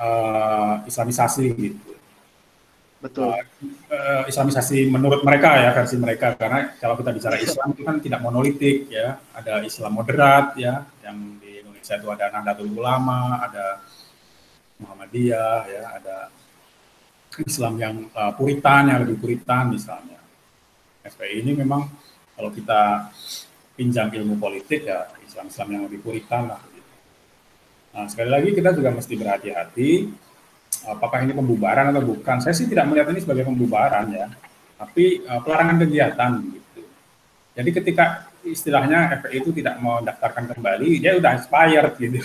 uh, 0.00 0.75
Islamisasi 0.88 1.45
gitu. 1.54 1.92
Betul. 3.00 3.33
Uh, 3.88 4.28
Islamisasi 4.28 4.85
menurut 4.92 5.25
mereka 5.25 5.57
ya 5.57 5.73
versi 5.73 5.97
mereka 5.97 6.37
karena 6.37 6.76
kalau 6.76 7.00
kita 7.00 7.16
bicara 7.16 7.37
Islam 7.40 7.73
itu 7.73 7.83
kan 7.85 7.97
tidak 7.97 8.21
monolitik 8.21 8.92
ya, 8.92 9.16
ada 9.33 9.64
Islam 9.64 9.97
moderat 9.97 10.52
ya, 10.61 10.85
yang 11.00 11.40
di 11.40 11.50
Indonesia 11.81 11.97
itu 11.97 12.09
ada 12.13 12.27
Nahdlatul 12.29 12.77
Ulama, 12.77 13.41
ada 13.41 13.81
Muhammadiyah 14.85 15.61
ya, 15.65 15.85
ada 15.97 16.17
Islam 17.41 17.75
yang 17.81 17.95
uh, 18.13 18.37
puritan 18.37 18.93
yang 18.93 19.01
lebih 19.09 19.17
puritan 19.17 19.73
misalnya. 19.73 20.21
FPI 21.01 21.41
ini 21.41 21.57
memang 21.57 21.89
kalau 22.37 22.53
kita 22.53 23.09
pinjam 23.73 24.13
ilmu 24.13 24.37
politik 24.37 24.85
ya 24.85 25.09
Islam-Islam 25.25 25.69
yang 25.73 25.83
lebih 25.89 26.05
puritan 26.05 26.53
lah 26.53 26.61
Nah, 27.91 28.07
sekali 28.07 28.31
lagi 28.31 28.55
kita 28.55 28.71
juga 28.71 28.95
mesti 28.95 29.19
berhati-hati 29.19 29.91
apakah 30.87 31.27
ini 31.27 31.35
pembubaran 31.35 31.91
atau 31.91 32.07
bukan. 32.07 32.39
Saya 32.39 32.55
sih 32.55 32.71
tidak 32.71 32.87
melihat 32.87 33.11
ini 33.11 33.19
sebagai 33.19 33.43
pembubaran 33.43 34.07
ya, 34.15 34.31
tapi 34.79 35.27
uh, 35.27 35.43
pelarangan 35.43 35.83
kegiatan 35.83 36.39
gitu. 36.39 36.87
Jadi 37.59 37.71
ketika 37.75 38.30
istilahnya 38.45 39.21
FPI 39.21 39.37
itu 39.41 39.51
tidak 39.57 39.77
mau 39.83 40.01
daftarkan 40.01 40.51
kembali, 40.51 41.01
dia 41.03 41.17
udah 41.17 41.31
expired 41.37 41.95
gitu. 42.01 42.21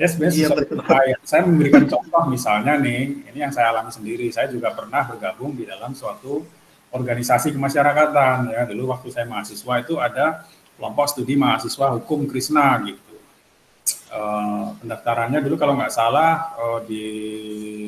ya 0.00 0.06
sebenarnya 0.06 0.36
iya, 0.38 0.48
expired. 0.48 1.20
Saya 1.26 1.42
memberikan 1.46 1.84
contoh 1.90 2.22
misalnya 2.30 2.78
nih, 2.78 3.28
ini 3.30 3.38
yang 3.38 3.52
saya 3.54 3.74
alami 3.74 3.90
sendiri. 3.90 4.30
Saya 4.30 4.52
juga 4.52 4.70
pernah 4.74 5.06
bergabung 5.08 5.58
di 5.58 5.66
dalam 5.66 5.92
suatu 5.96 6.46
organisasi 6.94 7.52
kemasyarakatan 7.54 8.54
ya. 8.54 8.62
Dulu 8.70 8.94
waktu 8.94 9.08
saya 9.10 9.26
mahasiswa 9.26 9.74
itu 9.82 9.98
ada 9.98 10.46
kelompok 10.78 11.06
studi 11.10 11.34
mahasiswa 11.34 11.98
hukum 11.98 12.30
Krishna 12.30 12.78
gitu 12.86 13.08
uh, 14.12 14.74
pendaftarannya 14.80 15.40
dulu 15.44 15.56
kalau 15.60 15.74
nggak 15.76 15.92
salah 15.92 16.54
uh, 16.56 16.80
di 16.84 17.04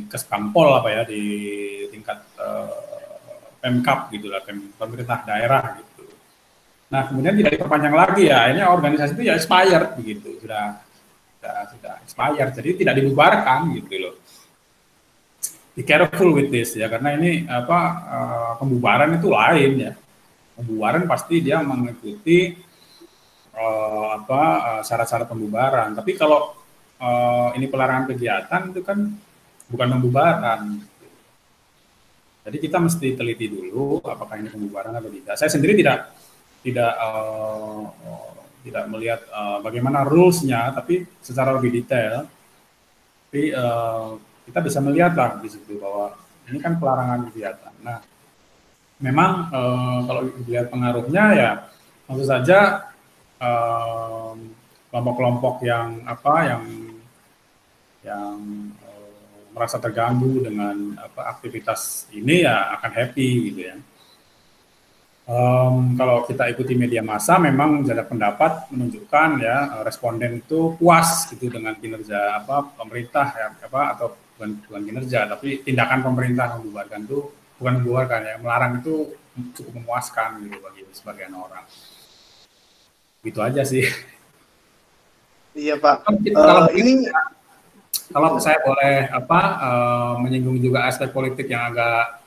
Kesbangpol 0.09 0.69
apa 0.81 0.89
ya 0.93 1.03
di 1.09 1.23
tingkat 1.93 2.19
uh, 2.41 2.89
Pemkap 3.61 4.09
gitu 4.09 4.33
lah, 4.33 4.41
pemerintah 4.81 5.21
daerah 5.29 5.77
gitu. 5.77 5.90
Nah 6.91 7.07
kemudian 7.07 7.39
tidak 7.39 7.55
diperpanjang 7.55 7.95
lagi 7.95 8.23
ya, 8.27 8.51
akhirnya 8.51 8.67
organisasi 8.67 9.15
itu 9.15 9.23
ya 9.31 9.39
expired 9.39 9.95
begitu, 9.95 10.43
sudah 10.43 10.83
sudah, 11.39 11.57
sudah 11.71 11.95
expired, 12.03 12.51
jadi 12.59 12.71
tidak 12.83 12.95
dibubarkan 12.99 13.71
gitu 13.79 13.95
loh. 13.97 14.15
Be 15.71 15.87
careful 15.87 16.35
with 16.35 16.51
this 16.51 16.75
ya, 16.75 16.91
karena 16.91 17.15
ini 17.15 17.47
apa 17.47 17.79
uh, 18.11 18.53
pembubaran 18.59 19.15
itu 19.15 19.31
lain 19.31 19.73
ya. 19.79 19.93
Pembubaran 20.59 21.07
pasti 21.07 21.39
dia 21.41 21.63
mengikuti 21.63 22.59
uh, 23.55 24.21
apa 24.21 24.41
uh, 24.59 24.83
syarat-syarat 24.83 25.31
pembubaran. 25.31 25.95
Tapi 25.95 26.19
kalau 26.19 26.59
uh, 26.99 27.55
ini 27.55 27.71
pelarangan 27.71 28.11
kegiatan 28.11 28.75
itu 28.75 28.83
kan 28.83 28.99
bukan 29.71 29.89
pembubaran. 29.95 30.83
Jadi 32.41 32.57
kita 32.59 32.83
mesti 32.83 33.15
teliti 33.15 33.47
dulu 33.47 34.03
apakah 34.03 34.43
ini 34.43 34.51
pembubaran 34.51 34.91
atau 34.91 35.09
tidak. 35.09 35.39
Saya 35.39 35.55
sendiri 35.55 35.79
tidak 35.79 36.20
tidak 36.61 36.93
uh, 36.97 37.89
tidak 38.61 38.85
melihat 38.93 39.21
uh, 39.33 39.59
bagaimana 39.65 40.05
rules-nya, 40.05 40.73
tapi 40.77 41.09
secara 41.25 41.57
lebih 41.57 41.81
detail. 41.81 42.29
Tapi 43.29 43.55
uh, 43.57 44.21
kita 44.45 44.61
bisa 44.61 44.79
melihat 44.83 45.15
lah 45.17 45.39
di 45.41 45.49
situ 45.49 45.79
bahwa 45.81 46.13
ini 46.51 46.59
kan 46.59 46.77
pelarangan 46.77 47.31
kegiatan. 47.31 47.73
Nah, 47.81 48.03
memang 49.01 49.49
uh, 49.49 49.99
kalau 50.05 50.23
dilihat 50.45 50.69
pengaruhnya 50.69 51.25
ya 51.33 51.51
tentu 52.05 52.27
saja 52.27 52.91
kelompok-kelompok 54.91 55.63
uh, 55.63 55.65
yang 55.65 55.89
apa 56.05 56.35
yang 56.45 56.65
yang 58.05 58.37
uh, 58.85 59.13
merasa 59.57 59.81
terganggu 59.81 60.45
dengan 60.45 61.01
apa 61.01 61.33
aktivitas 61.39 62.11
ini 62.13 62.45
ya 62.45 62.77
akan 62.77 62.91
happy 62.93 63.29
gitu 63.49 63.61
ya. 63.73 63.77
Um, 65.29 65.95
kalau 65.95 66.27
kita 66.27 66.51
ikuti 66.51 66.75
media 66.75 67.07
massa, 67.07 67.39
memang 67.39 67.87
jalan 67.87 68.03
pendapat 68.03 68.67
menunjukkan 68.75 69.29
ya 69.39 69.57
responden 69.87 70.43
itu 70.43 70.75
puas 70.75 71.31
gitu 71.31 71.47
dengan 71.47 71.79
kinerja 71.79 72.43
apa 72.43 72.75
pemerintah 72.75 73.31
ya 73.39 73.47
apa 73.55 73.95
atau 73.95 74.19
bukan, 74.35 74.59
bukan 74.67 74.83
kinerja, 74.91 75.31
tapi 75.31 75.63
tindakan 75.63 76.03
pemerintah 76.03 76.59
membubarkan 76.59 77.07
itu 77.07 77.31
bukan 77.63 77.73
membubarkan 77.79 78.21
ya 78.27 78.35
melarang 78.43 78.83
itu 78.83 79.15
cukup 79.55 79.73
memuaskan 79.79 80.43
gitu 80.51 80.59
bagi 80.59 80.83
sebagian 80.91 81.33
orang. 81.37 81.63
Gitu 83.23 83.39
aja 83.39 83.63
sih. 83.63 83.87
Iya 85.55 85.79
Pak. 85.79 86.11
Kalau 86.35 86.67
uh, 86.67 86.75
ini 86.75 87.07
kalau 88.11 88.39
saya 88.43 88.59
boleh 88.67 89.07
apa 89.11 89.41
uh, 89.63 90.15
menyinggung 90.19 90.59
juga 90.59 90.91
aspek 90.91 91.15
politik 91.15 91.47
yang 91.47 91.71
agak 91.71 92.20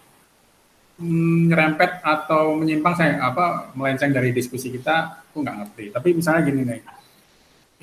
nyerempet 1.01 2.05
atau 2.05 2.53
menyimpang 2.53 2.93
saya 2.93 3.17
apa 3.17 3.73
melenceng 3.73 4.13
dari 4.13 4.29
diskusi 4.29 4.69
kita 4.69 5.25
aku 5.31 5.41
nggak 5.41 5.57
ngerti. 5.65 5.85
Tapi 5.89 6.09
misalnya 6.13 6.41
gini 6.45 6.61
nih. 6.61 6.81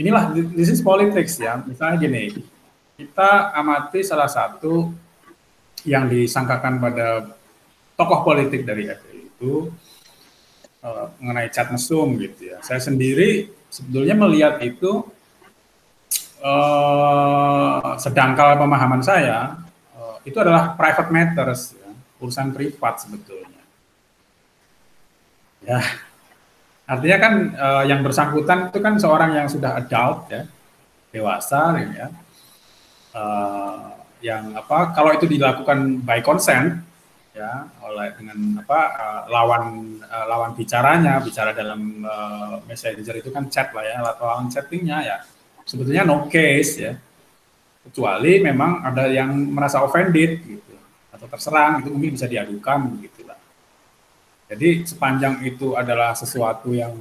Inilah 0.01 0.33
this 0.55 0.71
is 0.71 0.81
politics 0.81 1.37
ya. 1.37 1.59
Misalnya 1.67 1.99
gini 1.99 2.25
kita 3.01 3.57
amati 3.57 4.05
salah 4.05 4.29
satu 4.29 4.93
yang 5.89 6.07
disangkakan 6.07 6.77
pada 6.77 7.33
tokoh 7.97 8.21
politik 8.23 8.69
dari 8.69 8.89
FPI 8.89 9.21
itu 9.33 9.73
uh, 10.85 11.07
mengenai 11.19 11.49
cat 11.49 11.73
mesum 11.73 12.17
gitu 12.21 12.53
ya. 12.55 12.63
Saya 12.63 12.79
sendiri 12.79 13.51
sebetulnya 13.73 14.15
melihat 14.15 14.61
itu 14.61 15.05
uh, 16.45 17.97
sedangkal 17.97 18.61
pemahaman 18.61 19.01
saya 19.01 19.57
uh, 19.97 20.17
itu 20.23 20.37
adalah 20.37 20.77
private 20.77 21.11
matters 21.11 21.80
urusan 22.21 22.53
privat 22.53 23.01
sebetulnya. 23.01 23.65
Ya, 25.61 25.81
artinya 26.89 27.19
kan 27.21 27.35
uh, 27.53 27.85
yang 27.85 28.01
bersangkutan 28.01 28.73
itu 28.73 28.79
kan 28.81 28.97
seorang 28.97 29.37
yang 29.37 29.49
sudah 29.49 29.77
adult 29.77 30.29
ya, 30.33 30.49
dewasa 31.13 31.77
ya, 31.81 32.09
uh, 33.13 33.93
yang 34.25 34.57
apa 34.57 34.93
kalau 34.97 35.13
itu 35.17 35.29
dilakukan 35.29 36.01
by 36.05 36.21
consent 36.25 36.81
ya 37.31 37.69
oleh 37.87 38.11
dengan 38.19 38.61
apa 38.61 38.81
uh, 38.97 39.23
lawan 39.31 39.97
uh, 40.03 40.27
lawan 40.29 40.53
bicaranya 40.53 41.23
bicara 41.23 41.55
dalam 41.55 42.03
uh, 42.05 42.59
messenger 42.67 43.17
itu 43.17 43.31
kan 43.31 43.47
chat 43.49 43.73
lah 43.73 43.85
ya 43.85 43.97
lawan 44.01 44.49
chattingnya 44.53 44.99
ya. 45.05 45.17
Sebetulnya 45.65 46.03
no 46.03 46.27
case 46.27 46.73
ya. 46.81 46.93
Kecuali 47.81 48.45
memang 48.45 48.85
ada 48.85 49.09
yang 49.09 49.33
merasa 49.33 49.81
offended 49.81 50.43
gitu 50.45 50.70
atau 51.21 51.29
terserang 51.29 51.85
itu 51.85 51.93
mungkin 51.93 52.17
bisa 52.17 52.25
diadukan 52.25 52.97
begitu 52.97 53.29
lah. 53.29 53.37
Jadi 54.49 54.89
sepanjang 54.89 55.45
itu 55.45 55.77
adalah 55.77 56.17
sesuatu 56.17 56.73
yang 56.73 56.97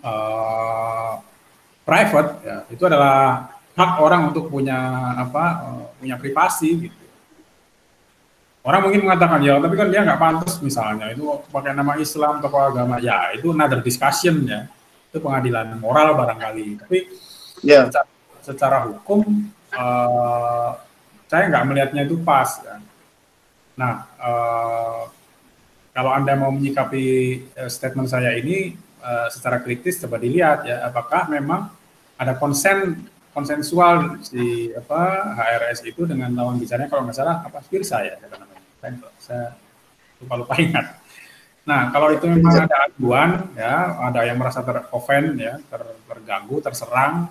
uh, 0.00 1.20
private 1.84 2.30
ya 2.40 2.56
itu 2.72 2.82
adalah 2.88 3.52
hak 3.76 3.92
orang 4.00 4.32
untuk 4.32 4.48
punya 4.48 4.80
apa 5.20 5.44
uh, 5.60 5.84
punya 6.00 6.16
privasi 6.16 6.88
gitu. 6.88 6.96
Orang 8.60 8.88
mungkin 8.88 9.08
mengatakan 9.08 9.40
ya, 9.40 9.56
tapi 9.56 9.72
kan 9.72 9.88
dia 9.88 10.04
nggak 10.04 10.20
pantas 10.20 10.60
misalnya 10.60 11.12
itu 11.12 11.24
pakai 11.48 11.72
nama 11.72 11.96
Islam 12.00 12.44
atau 12.44 12.52
agama 12.60 13.00
ya 13.00 13.32
itu 13.36 13.52
another 13.52 13.80
discussion 13.84 14.44
ya 14.44 14.68
itu 15.12 15.20
pengadilan 15.20 15.76
moral 15.76 16.16
barangkali. 16.16 16.80
Tapi 16.80 16.98
yeah. 17.60 17.88
secara, 17.88 18.08
secara 18.40 18.78
hukum 18.88 19.48
uh, 19.76 20.76
saya 21.30 21.46
nggak 21.46 21.66
melihatnya 21.70 22.02
itu 22.10 22.18
pas. 22.26 22.58
Ya. 22.66 22.82
Nah, 23.78 23.92
uh, 24.18 25.06
kalau 25.94 26.10
anda 26.10 26.34
mau 26.34 26.50
menyikapi 26.50 27.04
uh, 27.54 27.70
statement 27.70 28.10
saya 28.10 28.34
ini 28.34 28.74
uh, 28.98 29.30
secara 29.30 29.62
kritis, 29.62 30.02
coba 30.02 30.18
dilihat 30.18 30.66
ya, 30.66 30.90
apakah 30.90 31.30
memang 31.30 31.70
ada 32.18 32.34
konsen 32.34 33.06
konsensual 33.30 34.18
si 34.26 34.74
apa 34.74 35.32
HRS 35.38 35.86
itu 35.86 36.02
dengan 36.02 36.34
lawan 36.34 36.58
bicaranya 36.58 36.90
kalau 36.90 37.06
nggak 37.06 37.14
salah 37.14 37.46
apa 37.46 37.62
Firsa 37.62 38.02
ya 38.02 38.18
saya, 38.82 38.92
saya 39.22 39.44
lupa 40.18 40.34
lupa 40.34 40.54
ingat. 40.58 40.86
Nah, 41.68 41.92
kalau 41.92 42.08
itu 42.10 42.24
memang 42.26 42.66
ada 42.66 42.88
aduan, 42.88 43.30
ya, 43.54 43.94
ada 44.00 44.20
yang 44.24 44.40
merasa 44.40 44.64
teroffend, 44.64 45.36
ya, 45.38 45.60
ter, 45.60 45.82
terganggu, 46.08 46.56
terserang, 46.64 47.28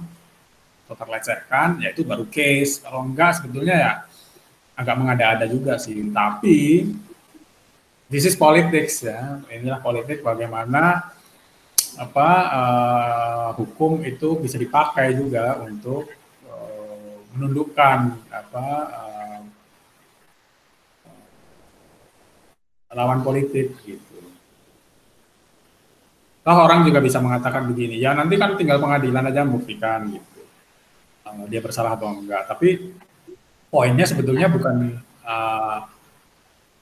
terlecehkan, 0.97 1.81
ya 1.83 1.93
itu 1.93 2.01
baru 2.01 2.25
case. 2.29 2.81
Kalau 2.81 3.05
enggak 3.05 3.37
sebetulnya 3.37 3.75
ya 3.77 3.93
agak 4.79 4.95
mengada-ada 4.95 5.45
juga 5.45 5.75
sih. 5.75 5.99
Tapi 6.09 6.87
this 8.07 8.25
is 8.25 8.39
politics 8.39 9.03
ya. 9.03 9.43
Inilah 9.51 9.83
politik 9.83 10.23
bagaimana 10.23 11.13
apa 11.99 12.29
uh, 12.53 13.49
hukum 13.59 14.01
itu 14.07 14.39
bisa 14.39 14.55
dipakai 14.55 15.13
juga 15.19 15.59
untuk 15.61 16.07
uh, 16.47 17.17
menundukkan 17.35 17.99
apa 18.31 18.65
uh, 18.87 19.41
lawan 22.95 23.21
politik 23.21 23.77
gitu. 23.85 24.17
Toh 26.39 26.57
orang 26.57 26.87
juga 26.87 27.03
bisa 27.03 27.21
mengatakan 27.21 27.69
begini, 27.69 28.01
ya 28.01 28.15
nanti 28.17 28.39
kan 28.39 28.57
tinggal 28.57 28.81
pengadilan 28.81 29.29
aja 29.29 29.45
membuktikan 29.45 30.09
gitu 30.09 30.38
dia 31.49 31.61
bersalah 31.61 31.97
atau 31.97 32.09
enggak. 32.13 32.47
Tapi 32.49 32.93
poinnya 33.69 34.05
sebetulnya 34.05 34.49
bukan 34.49 34.97
uh, 35.25 35.79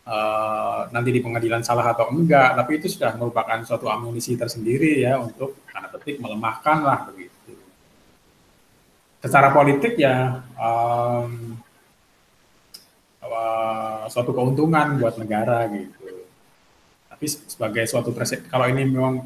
uh, 0.07 0.79
nanti 0.91 1.09
di 1.11 1.19
pengadilan 1.19 1.61
salah 1.63 1.91
atau 1.91 2.11
enggak, 2.11 2.55
tapi 2.55 2.71
itu 2.79 2.87
sudah 2.91 3.15
merupakan 3.19 3.59
suatu 3.67 3.91
amunisi 3.91 4.35
tersendiri 4.39 5.03
ya 5.03 5.19
untuk 5.19 5.63
tanda 5.71 5.91
petik 5.91 6.19
melemahkan 6.23 6.77
lah 6.83 6.99
begitu. 7.11 7.53
Secara 9.21 9.51
politik 9.51 9.99
ya 9.99 10.43
um, 10.55 11.57
suatu 14.07 14.31
keuntungan 14.31 14.97
buat 14.97 15.19
negara 15.19 15.67
gitu. 15.71 16.25
Tapi 17.11 17.25
sebagai 17.27 17.85
suatu 17.89 18.13
presiden, 18.15 18.47
kalau 18.47 18.65
ini 18.69 18.87
memang 18.87 19.25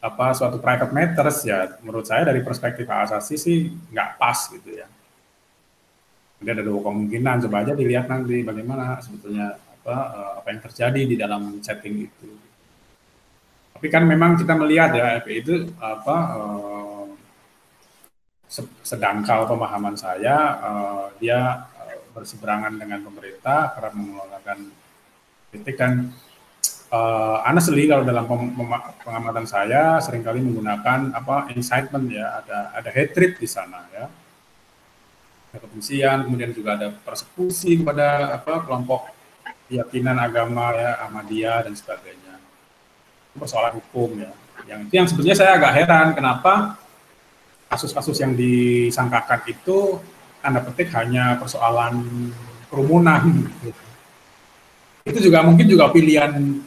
apa 0.00 0.32
suatu 0.32 0.56
private 0.56 0.96
matters 0.96 1.44
ya 1.44 1.76
menurut 1.84 2.08
saya 2.08 2.24
dari 2.24 2.40
perspektif 2.40 2.88
asasi 2.88 3.36
sih 3.36 3.68
nggak 3.92 4.16
pas 4.16 4.48
gitu 4.48 4.70
ya. 4.72 4.88
Jadi 6.40 6.48
ada 6.56 6.62
dua 6.64 6.80
kemungkinan 6.80 7.44
coba 7.44 7.56
aja 7.68 7.76
dilihat 7.76 8.08
nanti 8.08 8.40
bagaimana 8.40 8.96
sebetulnya 9.04 9.60
apa 9.60 9.96
eh, 10.16 10.32
apa 10.40 10.46
yang 10.48 10.60
terjadi 10.64 11.00
di 11.04 11.16
dalam 11.20 11.60
setting 11.60 12.08
itu. 12.08 12.28
Tapi 13.76 13.86
kan 13.92 14.04
memang 14.08 14.40
kita 14.40 14.56
melihat 14.56 14.92
ya 14.92 15.24
itu 15.24 15.72
apa 15.80 16.16
uh, 16.36 17.08
sedangkal 18.84 19.48
pemahaman 19.48 19.96
saya 19.96 20.36
uh, 20.60 21.08
dia 21.16 21.64
berseberangan 22.12 22.76
dengan 22.76 23.00
pemerintah 23.00 23.72
karena 23.72 23.90
mengeluarkan 23.96 24.58
kritik 25.48 25.76
dan 25.80 26.12
uh, 26.90 27.36
honestly 27.46 27.86
kalau 27.86 28.02
dalam 28.02 28.26
pengamatan 29.02 29.46
saya 29.46 29.98
sering 30.02 30.26
kali 30.26 30.42
menggunakan 30.42 31.14
apa 31.14 31.48
incitement 31.54 32.06
ya 32.10 32.42
ada 32.42 32.74
ada 32.74 32.90
hatred 32.90 33.38
di 33.38 33.48
sana 33.48 33.86
ya. 33.94 34.06
Ada 35.50 35.66
kepolisian 35.66 36.30
kemudian 36.30 36.50
juga 36.54 36.78
ada 36.78 36.94
persekusi 36.94 37.82
kepada 37.82 38.38
apa 38.38 38.62
kelompok 38.62 39.10
keyakinan 39.66 40.18
agama 40.18 40.74
ya 40.74 40.98
Ahmadiyah 41.06 41.66
dan 41.66 41.74
sebagainya. 41.74 42.38
Itu 43.30 43.36
persoalan 43.42 43.78
hukum 43.82 44.18
ya. 44.18 44.30
Yang 44.70 44.80
itu 44.86 44.94
yang 44.94 45.06
sebetulnya 45.10 45.36
saya 45.38 45.58
agak 45.58 45.72
heran 45.74 46.08
kenapa 46.14 46.78
kasus-kasus 47.70 48.18
yang 48.18 48.34
disangkakan 48.34 49.46
itu 49.46 49.98
tanda 50.42 50.62
petik 50.62 50.90
hanya 50.94 51.38
persoalan 51.38 52.02
kerumunan 52.66 53.46
gitu. 53.62 53.82
itu 55.06 55.18
juga 55.30 55.42
mungkin 55.42 55.66
juga 55.66 55.90
pilihan 55.90 56.62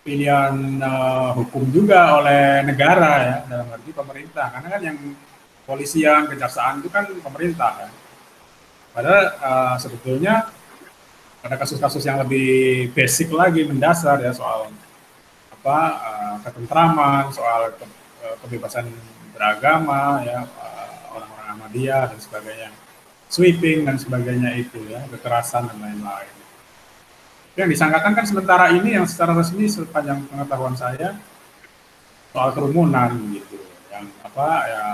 pilihan 0.00 0.54
uh, 0.80 1.36
hukum 1.36 1.68
juga 1.68 2.20
oleh 2.20 2.64
negara 2.64 3.12
ya 3.20 3.36
dalam 3.48 3.66
arti 3.72 3.90
pemerintah. 3.92 4.46
Karena 4.52 4.68
kan 4.72 4.82
yang 4.82 4.98
polisian 5.68 6.26
kejaksaan 6.26 6.82
itu 6.82 6.88
kan 6.90 7.06
pemerintah 7.22 7.72
kan 7.78 7.90
padahal 8.90 9.24
uh, 9.38 9.76
sebetulnya 9.78 10.50
ada 11.40 11.56
kasus-kasus 11.56 12.04
yang 12.04 12.20
lebih 12.20 12.90
basic 12.92 13.32
lagi 13.32 13.64
mendasar 13.64 14.20
ya 14.20 14.34
soal 14.34 14.68
apa 15.54 15.78
uh, 15.94 16.36
ketentraman, 16.44 17.32
soal 17.32 17.72
ke, 17.78 17.86
kebebasan 18.44 18.90
beragama 19.32 20.20
ya 20.26 20.44
uh, 20.44 21.16
orang-orang 21.16 21.48
Ahmadiyah 21.56 22.12
dan 22.12 22.20
sebagainya, 22.20 22.70
sweeping 23.32 23.88
dan 23.88 23.96
sebagainya 23.96 24.52
itu 24.58 24.84
ya 24.90 25.00
kekerasan 25.08 25.70
dan 25.70 25.78
lain-lain. 25.80 26.39
Yang 27.58 27.68
disangkakan 27.76 28.12
kan 28.14 28.24
sementara 28.24 28.70
ini 28.70 28.94
yang 28.94 29.04
secara 29.04 29.34
resmi 29.34 29.66
sepanjang 29.66 30.22
pengetahuan 30.30 30.78
saya 30.78 31.18
soal 32.30 32.54
kerumunan 32.54 33.10
gitu, 33.34 33.58
yang 33.90 34.06
apa 34.22 34.46
ya 34.70 34.86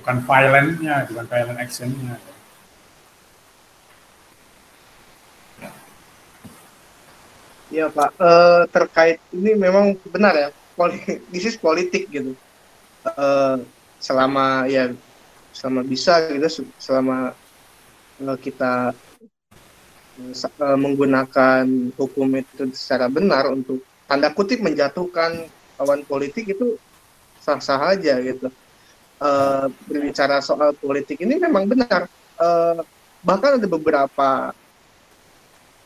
bukan 0.00 0.16
violentnya, 0.24 0.94
bukan 1.12 1.26
violent 1.28 1.60
actionnya. 1.60 2.16
Ya 7.68 7.90
Pak, 7.92 8.10
uh, 8.16 8.64
terkait 8.70 9.18
ini 9.34 9.52
memang 9.58 9.98
benar 10.08 10.32
ya, 10.32 10.48
this 11.28 11.58
politik 11.60 12.08
gitu. 12.08 12.32
Uh, 13.04 13.60
selama 14.00 14.64
ya 14.72 14.88
selama 15.52 15.84
bisa 15.84 16.16
gitu, 16.32 16.64
selama 16.80 17.36
uh, 18.24 18.38
kita 18.40 18.96
uh, 20.18 20.78
menggunakan 20.78 21.64
hukum 21.98 22.28
itu 22.38 22.70
secara 22.74 23.10
benar 23.10 23.50
untuk 23.50 23.82
tanda 24.06 24.30
kutip 24.30 24.62
menjatuhkan 24.62 25.48
lawan 25.80 26.06
politik 26.06 26.54
itu 26.54 26.78
sah-sah 27.42 27.94
aja 27.94 28.18
gitu. 28.22 28.48
Uh, 29.22 29.70
berbicara 29.88 30.42
soal 30.42 30.74
politik 30.76 31.22
ini 31.22 31.38
memang 31.38 31.66
benar. 31.66 32.10
Uh, 32.34 32.82
bahkan 33.22 33.56
ada 33.56 33.66
beberapa 33.66 34.52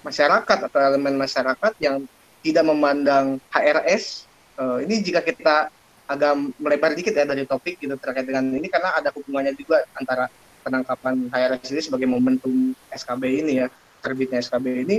masyarakat 0.02 0.58
atau 0.70 0.78
elemen 0.80 1.14
masyarakat 1.18 1.72
yang 1.82 2.04
tidak 2.42 2.64
memandang 2.66 3.42
HRS. 3.52 4.24
Uh, 4.58 4.82
ini 4.82 5.02
jika 5.04 5.22
kita 5.22 5.70
agak 6.08 6.32
melebar 6.56 6.96
dikit 6.96 7.12
ya 7.12 7.28
dari 7.28 7.44
topik 7.44 7.78
gitu 7.78 7.94
terkait 8.00 8.24
dengan 8.24 8.48
ini 8.48 8.64
karena 8.66 8.96
ada 8.96 9.12
hubungannya 9.12 9.52
juga 9.52 9.84
antara 9.92 10.26
penangkapan 10.64 11.28
HRS 11.28 11.68
ini 11.76 11.82
sebagai 11.84 12.08
momentum 12.08 12.72
SKB 12.90 13.44
ini 13.44 13.52
ya 13.62 13.68
terbitnya 14.08 14.40
SKB 14.40 14.88
ini 14.88 14.96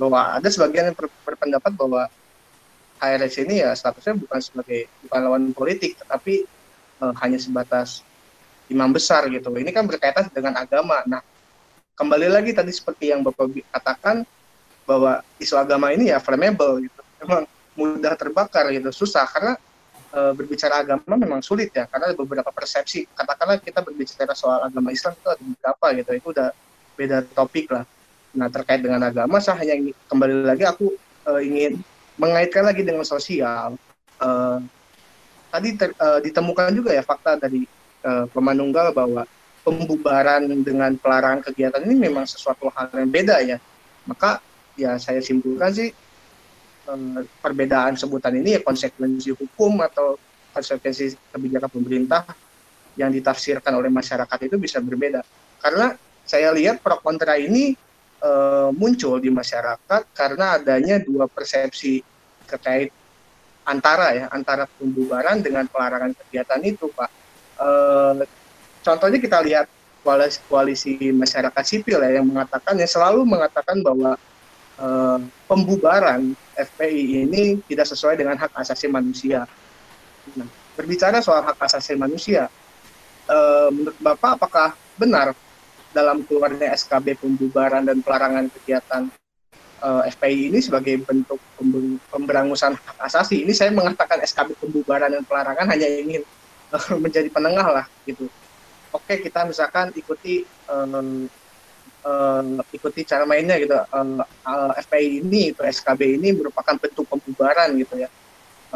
bahwa 0.00 0.40
ada 0.40 0.48
sebagian 0.48 0.92
yang 0.92 0.96
ber, 0.96 1.12
berpendapat 1.24 1.72
bahwa 1.76 2.08
HRS 2.96 3.44
ini 3.44 3.60
ya 3.60 3.76
statusnya 3.76 4.16
bukan 4.16 4.40
sebagai 4.40 4.88
bukan 5.04 5.20
lawan 5.20 5.44
politik 5.52 6.00
tetapi 6.00 6.48
uh, 7.04 7.12
hanya 7.20 7.36
sebatas 7.36 8.00
imam 8.72 8.90
besar 8.90 9.28
gitu. 9.30 9.52
Ini 9.52 9.70
kan 9.70 9.86
berkaitan 9.86 10.26
dengan 10.32 10.56
agama. 10.58 11.04
Nah, 11.06 11.22
kembali 11.94 12.28
lagi 12.32 12.50
tadi 12.56 12.72
seperti 12.72 13.12
yang 13.12 13.22
Bapak 13.22 13.52
katakan 13.70 14.26
bahwa 14.86 15.22
isu 15.38 15.54
agama 15.58 15.92
ini 15.92 16.10
ya 16.10 16.18
flammable 16.18 16.82
gitu. 16.82 17.00
Memang 17.22 17.42
mudah 17.76 18.14
terbakar 18.16 18.72
gitu, 18.72 18.88
susah 18.88 19.28
karena 19.28 19.52
e, 20.08 20.20
berbicara 20.32 20.80
agama 20.80 21.14
memang 21.20 21.44
sulit 21.44 21.68
ya 21.76 21.84
karena 21.86 22.10
ada 22.10 22.16
beberapa 22.16 22.50
persepsi. 22.50 23.04
Katakanlah 23.12 23.60
kita 23.60 23.84
berbicara 23.84 24.32
soal 24.32 24.66
agama 24.66 24.90
Islam 24.90 25.14
itu 25.14 25.28
ada 25.28 25.42
beberapa 25.42 25.86
gitu. 25.94 26.10
Itu 26.16 26.28
udah 26.32 26.48
beda 26.96 27.18
topik 27.36 27.66
lah. 27.70 27.84
Nah, 28.36 28.52
terkait 28.52 28.84
dengan 28.84 29.00
agama 29.00 29.40
saya 29.40 29.64
hanya 29.64 29.74
ingin 29.80 29.96
kembali 30.12 30.34
lagi 30.44 30.64
aku 30.68 30.92
e, 31.24 31.30
ingin 31.48 31.72
mengaitkan 32.20 32.68
lagi 32.68 32.84
dengan 32.84 33.02
sosial. 33.02 33.80
E, 34.20 34.28
tadi 35.48 35.68
ter, 35.74 35.96
e, 35.96 36.08
ditemukan 36.28 36.68
juga 36.76 36.92
ya 36.92 37.00
fakta 37.00 37.40
dari 37.40 37.64
e, 38.04 38.10
pemanunggal 38.28 38.92
bahwa 38.92 39.24
pembubaran 39.66 40.46
dengan 40.62 40.94
pelarangan 40.94 41.42
kegiatan 41.50 41.82
ini 41.82 42.06
memang 42.06 42.22
sesuatu 42.22 42.70
hal 42.70 42.94
yang 42.94 43.10
beda 43.10 43.42
ya. 43.42 43.58
Maka 44.06 44.38
ya 44.78 44.94
saya 45.02 45.18
simpulkan 45.18 45.74
sih 45.74 45.90
eh, 46.86 47.20
perbedaan 47.42 47.98
sebutan 47.98 48.38
ini 48.38 48.54
ya 48.54 48.60
konsekuensi 48.62 49.34
hukum 49.34 49.82
atau 49.82 50.14
konsekuensi 50.54 51.18
kebijakan 51.34 51.66
pemerintah 51.66 52.22
yang 52.94 53.10
ditafsirkan 53.10 53.74
oleh 53.74 53.90
masyarakat 53.90 54.38
itu 54.46 54.56
bisa 54.56 54.78
berbeda. 54.78 55.26
Karena 55.58 55.98
saya 56.22 56.54
lihat 56.54 56.78
pro 56.78 57.02
kontra 57.02 57.34
ini 57.34 57.74
e, 58.20 58.30
muncul 58.74 59.20
di 59.20 59.30
masyarakat 59.32 60.02
karena 60.12 60.60
adanya 60.60 61.00
dua 61.02 61.28
persepsi 61.28 62.00
terkait 62.46 62.90
antara 63.66 64.14
ya 64.14 64.24
antara 64.30 64.70
pembubaran 64.78 65.42
dengan 65.42 65.66
pelarangan 65.66 66.14
kegiatan 66.14 66.62
itu, 66.62 66.86
Pak. 66.92 67.10
E, 67.58 67.68
contohnya 68.84 69.18
kita 69.18 69.38
lihat 69.42 69.66
koalisi, 70.06 70.38
koalisi 70.46 70.92
masyarakat 71.10 71.64
sipil 71.66 71.98
ya 71.98 72.22
yang 72.22 72.30
mengatakan 72.30 72.78
yang 72.78 72.86
selalu 72.86 73.26
mengatakan 73.26 73.82
bahwa 73.82 74.14
uh, 74.78 75.18
pembubaran 75.50 76.30
FPI 76.54 77.26
ini 77.26 77.42
tidak 77.66 77.90
sesuai 77.90 78.14
dengan 78.14 78.38
hak 78.38 78.54
asasi 78.54 78.86
manusia. 78.86 79.44
Nah, 80.38 80.48
berbicara 80.78 81.18
soal 81.18 81.42
hak 81.42 81.58
asasi 81.58 81.98
manusia, 81.98 82.46
uh, 83.26 83.68
menurut 83.74 83.98
Bapak 83.98 84.38
apakah 84.38 84.68
benar 84.94 85.34
dalam 85.96 86.20
keluarnya 86.28 86.76
SKB 86.76 87.16
pembubaran 87.16 87.88
dan 87.88 88.04
pelarangan 88.04 88.52
kegiatan 88.52 89.08
uh, 89.80 90.04
eh, 90.04 90.12
FPI 90.12 90.52
ini 90.52 90.60
sebagai 90.60 91.00
bentuk 91.00 91.40
pemberangusan 92.12 92.76
hak 92.76 93.08
asasi? 93.08 93.48
Ini 93.48 93.56
saya 93.56 93.72
mengatakan 93.72 94.20
SKB 94.20 94.60
pembubaran 94.60 95.08
dan 95.08 95.24
pelarangan 95.24 95.64
hanya 95.72 95.88
ingin 95.88 96.20
uh, 96.76 96.96
menjadi 97.00 97.32
penengah 97.32 97.64
lah 97.80 97.86
gitu. 98.04 98.28
Oke, 98.92 99.24
kita 99.24 99.48
misalkan 99.48 99.92
ikuti 99.96 100.44
um, 100.68 101.24
uh, 102.04 102.60
ikuti 102.76 103.08
cara 103.08 103.24
mainnya 103.24 103.56
gitu. 103.56 103.72
Uh, 103.88 104.20
FPI 104.76 105.24
ini 105.24 105.56
itu 105.56 105.64
SKB 105.64 106.20
ini 106.20 106.36
merupakan 106.36 106.76
bentuk 106.76 107.08
pembubaran 107.08 107.72
gitu 107.80 107.96
ya. 108.04 108.12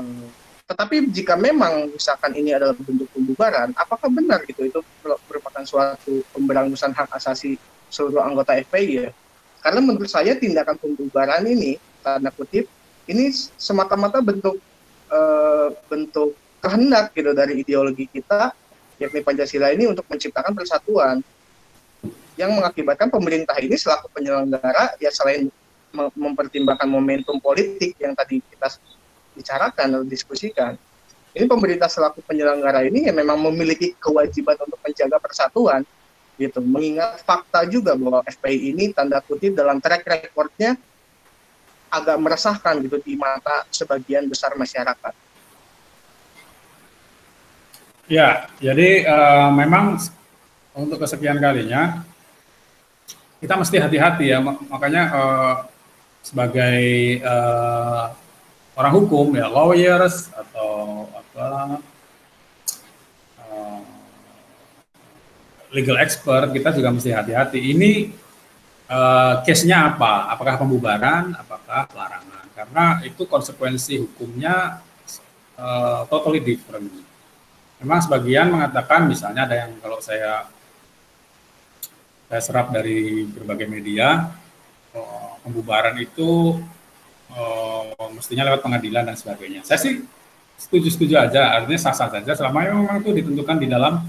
Uh, 0.00 0.24
tetapi 0.70 1.11
jika 1.11 1.35
memang 1.35 1.90
misalkan 1.90 2.30
ini 2.38 2.54
adalah 2.54 2.78
bentuk 2.78 3.11
pembubaran, 3.11 3.74
apakah 3.74 4.06
benar 4.06 4.46
gitu 4.46 4.70
itu 4.70 4.78
merupakan 5.02 5.66
suatu 5.66 6.22
pemberangusan 6.30 6.94
hak 6.94 7.11
asasi 7.11 7.59
seluruh 7.90 8.22
anggota 8.22 8.54
FPI 8.54 8.87
ya? 9.02 9.11
Karena 9.66 9.83
menurut 9.83 10.06
saya 10.06 10.38
tindakan 10.38 10.78
pembubaran 10.78 11.42
ini 11.42 11.74
tanda 12.06 12.30
kutip 12.30 12.70
ini 13.11 13.35
semata-mata 13.59 14.22
bentuk 14.22 14.62
uh, 15.11 15.74
bentuk 15.90 16.38
kehendak 16.62 17.11
gitu 17.18 17.35
dari 17.35 17.59
ideologi 17.59 18.06
kita 18.06 18.54
yakni 19.02 19.26
Pancasila 19.26 19.74
ini 19.74 19.90
untuk 19.90 20.06
menciptakan 20.06 20.54
persatuan 20.54 21.18
yang 22.38 22.54
mengakibatkan 22.54 23.11
pemerintah 23.11 23.59
ini 23.59 23.74
selaku 23.74 24.06
penyelenggara 24.14 24.94
ya 25.02 25.11
selain 25.11 25.50
mempertimbangkan 26.14 26.87
momentum 26.87 27.42
politik 27.42 27.98
yang 27.98 28.14
tadi 28.14 28.38
kita 28.38 28.70
bicarakan 29.37 30.01
atau 30.01 30.07
diskusikan 30.07 30.75
ini 31.31 31.47
pemerintah 31.47 31.87
selaku 31.87 32.27
penyelenggara 32.27 32.83
ini 32.90 33.07
ya 33.07 33.14
memang 33.14 33.38
memiliki 33.38 33.95
kewajiban 34.03 34.59
untuk 34.66 34.83
menjaga 34.83 35.19
persatuan 35.23 35.87
gitu. 36.35 36.59
Mengingat 36.59 37.23
fakta 37.23 37.62
juga 37.71 37.95
bahwa 37.95 38.27
FPI 38.27 38.75
ini 38.75 38.90
tanda 38.90 39.23
kutip 39.23 39.55
dalam 39.55 39.79
track 39.79 40.03
recordnya 40.03 40.75
agak 41.90 42.19
meresahkan 42.19 42.83
gitu 42.83 42.99
di 43.03 43.14
mata 43.14 43.62
sebagian 43.71 44.27
besar 44.27 44.59
masyarakat. 44.59 45.14
Ya, 48.11 48.51
jadi 48.59 49.07
uh, 49.07 49.55
memang 49.55 50.03
untuk 50.75 50.99
kesekian 50.99 51.38
kalinya 51.38 52.03
kita 53.38 53.55
mesti 53.55 53.79
hati-hati 53.79 54.35
ya. 54.35 54.43
Makanya 54.43 55.03
uh, 55.14 55.55
sebagai 56.27 56.83
uh, 57.23 58.19
orang 58.78 58.92
hukum 58.98 59.35
ya 59.35 59.50
lawyers 59.50 60.30
atau 60.30 61.06
apa 61.11 61.78
uh, 63.42 63.83
legal 65.70 65.96
expert 66.02 66.50
kita 66.50 66.74
juga 66.74 66.90
mesti 66.90 67.11
hati-hati. 67.14 67.59
Ini 67.74 67.90
uh, 68.90 69.42
case-nya 69.46 69.94
apa? 69.94 70.30
Apakah 70.35 70.59
pembubaran? 70.59 71.35
Apakah 71.38 71.87
larangan? 71.94 72.46
Karena 72.54 72.85
itu 73.06 73.24
konsekuensi 73.24 74.02
hukumnya 74.02 74.83
uh, 75.56 76.02
totally 76.11 76.42
different. 76.42 76.90
Memang 77.80 78.00
sebagian 78.04 78.52
mengatakan 78.52 79.09
misalnya 79.09 79.48
ada 79.48 79.56
yang 79.66 79.72
kalau 79.80 80.02
saya 80.04 80.44
saya 82.28 82.42
serap 82.44 82.70
dari 82.70 83.26
berbagai 83.26 83.66
media 83.66 84.30
oh, 84.94 85.40
pembubaran 85.42 85.96
itu 85.98 86.61
oh, 87.35 88.11
mestinya 88.14 88.47
lewat 88.51 88.61
pengadilan 88.64 89.07
dan 89.07 89.16
sebagainya. 89.16 89.62
Saya 89.66 89.79
sih 89.79 90.03
setuju-setuju 90.61 91.14
aja, 91.16 91.57
artinya 91.57 91.81
sah-sah 91.81 92.12
saja 92.12 92.33
selama 92.37 92.69
memang 92.69 93.01
itu 93.01 93.11
ditentukan 93.16 93.57
di 93.57 93.66
dalam 93.71 94.05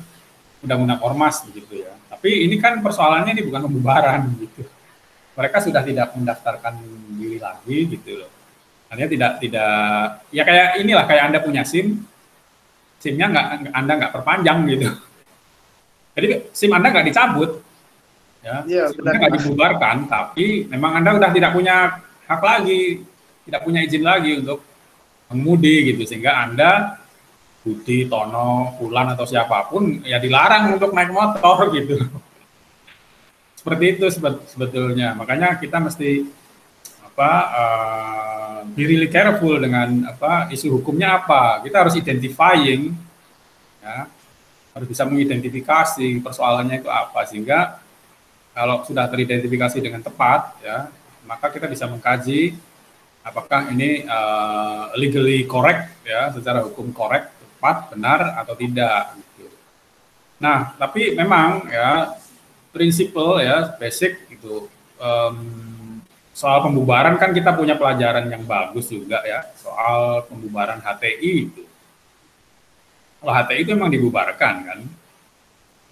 undang-undang 0.62 1.00
ormas 1.02 1.42
begitu 1.48 1.82
ya. 1.82 1.94
Tapi 2.12 2.46
ini 2.46 2.60
kan 2.62 2.84
persoalannya 2.84 3.34
ini 3.34 3.44
bukan 3.48 3.62
pembubaran 3.66 4.30
gitu. 4.38 4.68
Mereka 5.34 5.58
sudah 5.64 5.82
tidak 5.82 6.14
mendaftarkan 6.14 6.76
diri 7.18 7.40
lagi 7.40 7.78
gitu 7.98 8.20
loh. 8.20 8.32
Artinya 8.92 9.10
tidak 9.10 9.32
tidak 9.40 9.74
ya 10.36 10.44
kayak 10.44 10.68
inilah 10.84 11.06
kayak 11.08 11.24
anda 11.32 11.40
punya 11.40 11.64
SIM, 11.64 12.04
SIM-nya 13.00 13.32
nggak 13.32 13.48
anda 13.72 13.94
nggak 13.96 14.14
perpanjang 14.14 14.68
gitu. 14.68 14.92
Jadi 16.12 16.52
SIM 16.52 16.76
anda 16.76 16.92
nggak 16.92 17.08
dicabut, 17.08 17.64
ya, 18.44 18.68
ya 18.68 18.92
nggak 18.92 19.40
dibubarkan, 19.40 20.12
tapi 20.12 20.68
memang 20.68 21.00
anda 21.00 21.16
udah 21.16 21.32
tidak 21.32 21.56
punya 21.56 22.04
hak 22.28 22.42
lagi, 22.44 23.00
tidak 23.48 23.62
punya 23.66 23.80
izin 23.82 24.04
lagi 24.04 24.32
untuk 24.42 24.60
mengemudi 25.32 25.94
gitu, 25.94 26.04
sehingga 26.06 26.44
anda 26.44 27.02
Budi, 27.62 28.10
Tono, 28.10 28.74
Fulan 28.78 29.14
atau 29.14 29.26
siapa 29.30 29.70
pun 29.70 30.02
ya 30.02 30.18
dilarang 30.18 30.76
untuk 30.76 30.92
naik 30.92 31.14
motor 31.14 31.68
gitu. 31.78 32.02
Seperti 33.54 33.86
itu 33.98 34.06
sebetulnya. 34.50 35.14
Makanya 35.14 35.62
kita 35.62 35.78
mesti 35.78 36.26
apa 37.06 37.32
uh, 37.54 38.58
be 38.66 38.88
really 38.90 39.10
careful 39.14 39.54
dengan 39.62 40.10
apa 40.10 40.50
isu 40.50 40.82
hukumnya 40.82 41.22
apa. 41.22 41.62
Kita 41.62 41.86
harus 41.86 41.94
identifying 41.94 42.90
ya 43.82 44.10
harus 44.72 44.88
bisa 44.88 45.04
mengidentifikasi 45.04 46.08
persoalannya 46.24 46.80
itu 46.80 46.90
apa 46.90 47.28
sehingga 47.28 47.82
kalau 48.56 48.88
sudah 48.88 49.08
teridentifikasi 49.12 49.78
dengan 49.84 50.00
tepat 50.00 50.56
ya 50.64 50.88
maka 51.28 51.52
kita 51.52 51.68
bisa 51.68 51.88
mengkaji 51.92 52.56
apakah 53.22 53.70
ini 53.70 54.06
uh, 54.06 54.94
legally 54.98 55.46
correct 55.46 56.02
ya 56.06 56.34
secara 56.34 56.66
hukum 56.66 56.90
correct 56.94 57.30
tepat 57.38 57.94
benar 57.94 58.20
atau 58.42 58.54
tidak 58.58 59.18
gitu. 59.18 59.46
Nah 60.42 60.74
tapi 60.78 61.14
memang 61.14 61.70
ya 61.70 62.18
prinsipal 62.74 63.38
ya 63.42 63.78
basic 63.78 64.26
itu 64.34 64.66
um, 64.98 65.38
soal 66.34 66.66
pembubaran 66.66 67.20
kan 67.22 67.36
kita 67.36 67.54
punya 67.54 67.78
pelajaran 67.78 68.26
yang 68.32 68.42
bagus 68.48 68.90
juga 68.90 69.22
ya 69.28 69.46
soal 69.60 70.26
pembubaran 70.26 70.82
HTI 70.82 71.34
itu 71.46 71.64
kalau 73.22 73.38
HTI 73.38 73.62
itu 73.62 73.72
memang 73.78 73.94
dibubarkan 73.94 74.56
kan. 74.66 74.80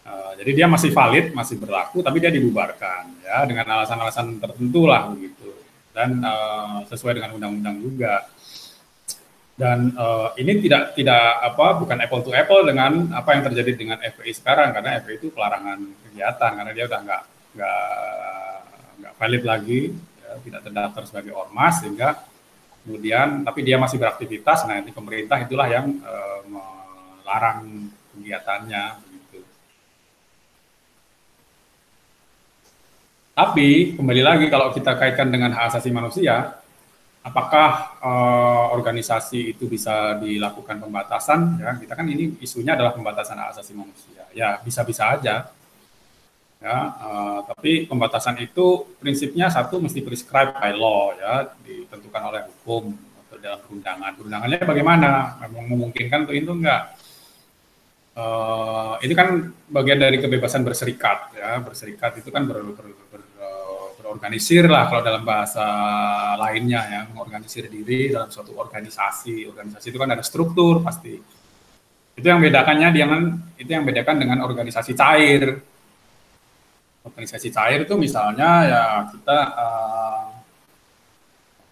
Uh, 0.10 0.34
jadi 0.42 0.52
dia 0.58 0.66
masih 0.66 0.90
valid, 0.90 1.30
masih 1.38 1.62
berlaku, 1.62 2.02
tapi 2.02 2.18
dia 2.18 2.34
dibubarkan 2.34 3.14
ya 3.22 3.46
dengan 3.46 3.70
alasan-alasan 3.78 4.42
tertentu 4.42 4.90
lah 4.90 5.14
begitu 5.14 5.39
dan 6.00 6.24
uh, 6.24 6.80
sesuai 6.88 7.20
dengan 7.20 7.36
undang-undang 7.36 7.76
juga. 7.84 8.24
Dan 9.60 9.92
uh, 10.00 10.32
ini 10.40 10.64
tidak 10.64 10.96
tidak 10.96 11.20
apa 11.44 11.76
bukan 11.84 12.00
apple 12.00 12.24
to 12.24 12.32
apple 12.32 12.64
dengan 12.64 13.12
apa 13.12 13.36
yang 13.36 13.44
terjadi 13.52 13.76
dengan 13.76 14.00
FPI 14.00 14.32
sekarang 14.32 14.72
karena 14.72 15.04
FPI 15.04 15.20
itu 15.20 15.28
pelarangan 15.36 15.84
kegiatan 16.08 16.52
karena 16.56 16.72
dia 16.72 16.88
udah 16.88 17.00
nggak 17.04 17.24
nggak 17.60 17.84
nggak 19.04 19.14
valid 19.20 19.44
lagi, 19.44 19.82
ya, 20.24 20.32
tidak 20.48 20.62
terdaftar 20.64 21.04
sebagai 21.04 21.36
ormas 21.36 21.84
sehingga 21.84 22.24
kemudian 22.88 23.44
tapi 23.44 23.60
dia 23.68 23.76
masih 23.76 24.00
beraktivitas. 24.00 24.64
Nah 24.64 24.80
ini 24.80 24.96
pemerintah 24.96 25.44
itulah 25.44 25.68
yang 25.68 25.92
uh, 26.08 26.40
larang 27.28 27.92
kegiatannya 28.16 28.84
begitu. 29.04 29.44
Tapi 33.40 33.96
kembali 33.96 34.20
lagi 34.20 34.46
kalau 34.52 34.68
kita 34.76 35.00
kaitkan 35.00 35.32
dengan 35.32 35.56
hak 35.56 35.72
asasi 35.72 35.96
manusia, 35.96 36.60
apakah 37.24 37.96
uh, 38.04 38.76
organisasi 38.76 39.56
itu 39.56 39.64
bisa 39.64 40.20
dilakukan 40.20 40.76
pembatasan? 40.76 41.56
Ya, 41.56 41.72
kita 41.80 41.96
kan 41.96 42.04
ini 42.12 42.36
isunya 42.44 42.76
adalah 42.76 42.92
pembatasan 42.92 43.40
hak 43.40 43.56
asasi 43.56 43.72
manusia. 43.80 44.28
Ya 44.36 44.60
bisa-bisa 44.60 45.16
aja. 45.16 45.48
Ya, 46.60 46.78
uh, 47.00 47.40
tapi 47.48 47.88
pembatasan 47.88 48.44
itu 48.44 48.84
prinsipnya 49.00 49.48
satu 49.48 49.80
mesti 49.80 50.04
prescribed 50.04 50.60
by 50.60 50.76
law 50.76 51.16
ya, 51.16 51.48
ditentukan 51.64 52.20
oleh 52.20 52.44
hukum 52.44 52.92
atau 52.92 53.40
dalam 53.40 53.64
perundangan. 53.64 54.20
Perundangannya 54.20 54.60
bagaimana? 54.68 55.40
Memang 55.48 55.80
memungkinkan 55.80 56.28
untuk 56.28 56.36
itu 56.36 56.52
enggak? 56.52 56.92
uh, 58.20 58.94
ini 59.04 59.14
kan 59.16 59.54
bagian 59.72 60.00
dari 60.00 60.18
kebebasan 60.20 60.66
berserikat 60.66 61.36
ya 61.36 61.60
berserikat 61.64 62.20
itu 62.20 62.30
kan 62.34 62.44
ber, 62.46 62.64
ber, 62.76 62.86
ber, 64.10 64.18
berorganisir 64.18 64.66
lah 64.66 64.90
kalau 64.90 65.06
dalam 65.06 65.22
bahasa 65.22 65.62
lainnya 66.42 66.82
ya 66.90 67.02
mengorganisir 67.14 67.70
diri 67.70 68.10
dalam 68.10 68.34
suatu 68.34 68.58
organisasi. 68.58 69.46
Organisasi 69.46 69.86
itu 69.94 70.00
kan 70.02 70.10
ada 70.10 70.26
struktur 70.26 70.82
pasti. 70.82 71.14
Itu 72.18 72.26
yang 72.26 72.42
bedakannya 72.42 72.90
dengan 72.90 73.38
itu 73.56 73.70
yang 73.70 73.86
bedakan 73.86 74.18
dengan 74.18 74.42
organisasi 74.42 74.98
cair. 74.98 75.62
Organisasi 77.06 77.54
cair 77.54 77.86
itu 77.86 77.96
misalnya 77.96 78.50
ya 78.66 78.84
kita 79.14 79.38
uh, 79.56 80.26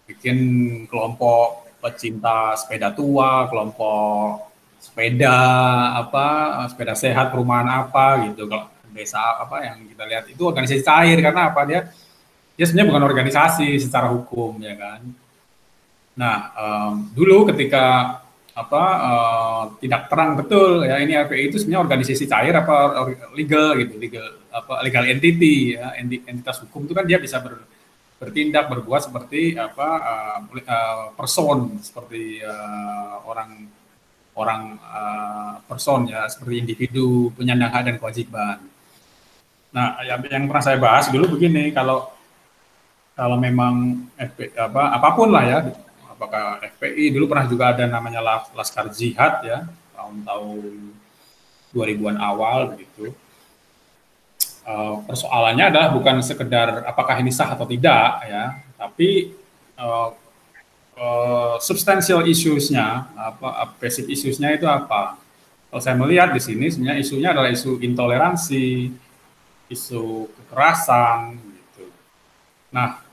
bikin 0.06 0.38
kelompok 0.86 1.66
pecinta 1.78 2.54
sepeda 2.58 2.90
tua 2.94 3.46
kelompok 3.50 4.50
sepeda 4.78 5.36
apa 6.00 6.26
sepeda 6.70 6.94
sehat 6.94 7.34
perumahan 7.34 7.86
apa 7.86 8.30
gitu. 8.30 8.46
Kalau 8.46 8.70
desa 8.94 9.20
apa 9.20 9.62
yang 9.62 9.84
kita 9.90 10.04
lihat 10.06 10.24
itu 10.30 10.42
organisasi 10.42 10.82
cair. 10.86 11.18
Karena 11.20 11.50
apa? 11.52 11.60
Dia 11.68 11.80
dia 12.58 12.66
sebenarnya 12.66 12.90
bukan 12.90 13.04
organisasi 13.06 13.78
secara 13.78 14.10
hukum 14.10 14.58
ya 14.58 14.74
kan 14.74 15.00
nah 16.18 16.36
um, 16.58 17.06
dulu 17.14 17.46
ketika 17.54 18.18
apa 18.58 18.84
uh, 18.98 19.62
tidak 19.78 20.10
terang 20.10 20.34
betul 20.34 20.82
ya 20.82 20.98
ini 20.98 21.14
RPI 21.14 21.54
itu 21.54 21.62
sebenarnya 21.62 21.86
organisasi 21.86 22.26
cair 22.26 22.50
apa 22.58 23.06
legal 23.38 23.78
gitu 23.78 23.94
legal 24.02 24.26
apa 24.50 24.82
legal 24.82 25.06
entity 25.06 25.78
ya 25.78 25.94
entitas 26.02 26.66
hukum 26.66 26.90
itu 26.90 26.90
kan 26.90 27.06
dia 27.06 27.22
bisa 27.22 27.38
ber, 27.38 27.62
bertindak 28.18 28.66
berbuat 28.66 29.06
seperti 29.06 29.54
apa 29.54 29.88
uh, 30.58 31.14
person 31.14 31.78
seperti 31.78 32.42
uh, 32.42 33.22
orang 33.30 33.70
orang 34.38 34.62
uh, 34.82 35.62
person 35.66 36.06
ya 36.10 36.26
seperti 36.30 36.62
individu 36.62 37.34
penyandang 37.34 37.74
hak 37.74 37.82
dan 37.90 37.96
kewajiban. 37.98 38.58
Nah, 39.74 40.00
yang, 40.06 40.22
yang 40.30 40.46
pernah 40.46 40.64
saya 40.64 40.78
bahas 40.80 41.10
dulu 41.10 41.36
begini, 41.36 41.74
kalau 41.74 42.08
kalau 43.18 43.34
memang 43.34 44.06
FP, 44.14 44.54
apa 44.54 44.94
apa 44.94 45.08
pun 45.18 45.34
lah 45.34 45.42
ya, 45.42 45.58
apakah 46.06 46.62
FPI 46.78 47.10
dulu 47.10 47.34
pernah 47.34 47.50
juga 47.50 47.74
ada 47.74 47.82
namanya 47.90 48.22
Laskar 48.54 48.86
Jihad 48.94 49.42
ya 49.42 49.66
tahun-tahun 49.98 50.94
2000-an 51.74 52.16
awal 52.22 52.78
begitu. 52.78 53.10
Uh, 54.62 55.02
persoalannya 55.08 55.74
adalah 55.74 55.88
bukan 55.90 56.22
sekedar 56.22 56.86
apakah 56.86 57.18
ini 57.18 57.34
sah 57.34 57.58
atau 57.58 57.66
tidak 57.66 58.22
ya, 58.22 58.62
tapi 58.78 59.34
uh, 59.74 60.14
uh, 60.94 61.56
substantial 61.58 62.22
issues-nya, 62.22 63.10
apa 63.18 63.74
basic 63.82 64.06
issues-nya 64.06 64.54
itu 64.54 64.68
apa? 64.68 65.18
Kalau 65.72 65.82
saya 65.82 65.98
melihat 65.98 66.30
di 66.30 66.38
sini 66.38 66.70
sebenarnya 66.70 67.02
isunya 67.02 67.34
adalah 67.34 67.50
isu 67.50 67.82
intoleransi, 67.82 68.92
isu 69.72 70.28
kekerasan 70.36 71.36
gitu. 71.40 71.84
Nah, 72.72 73.07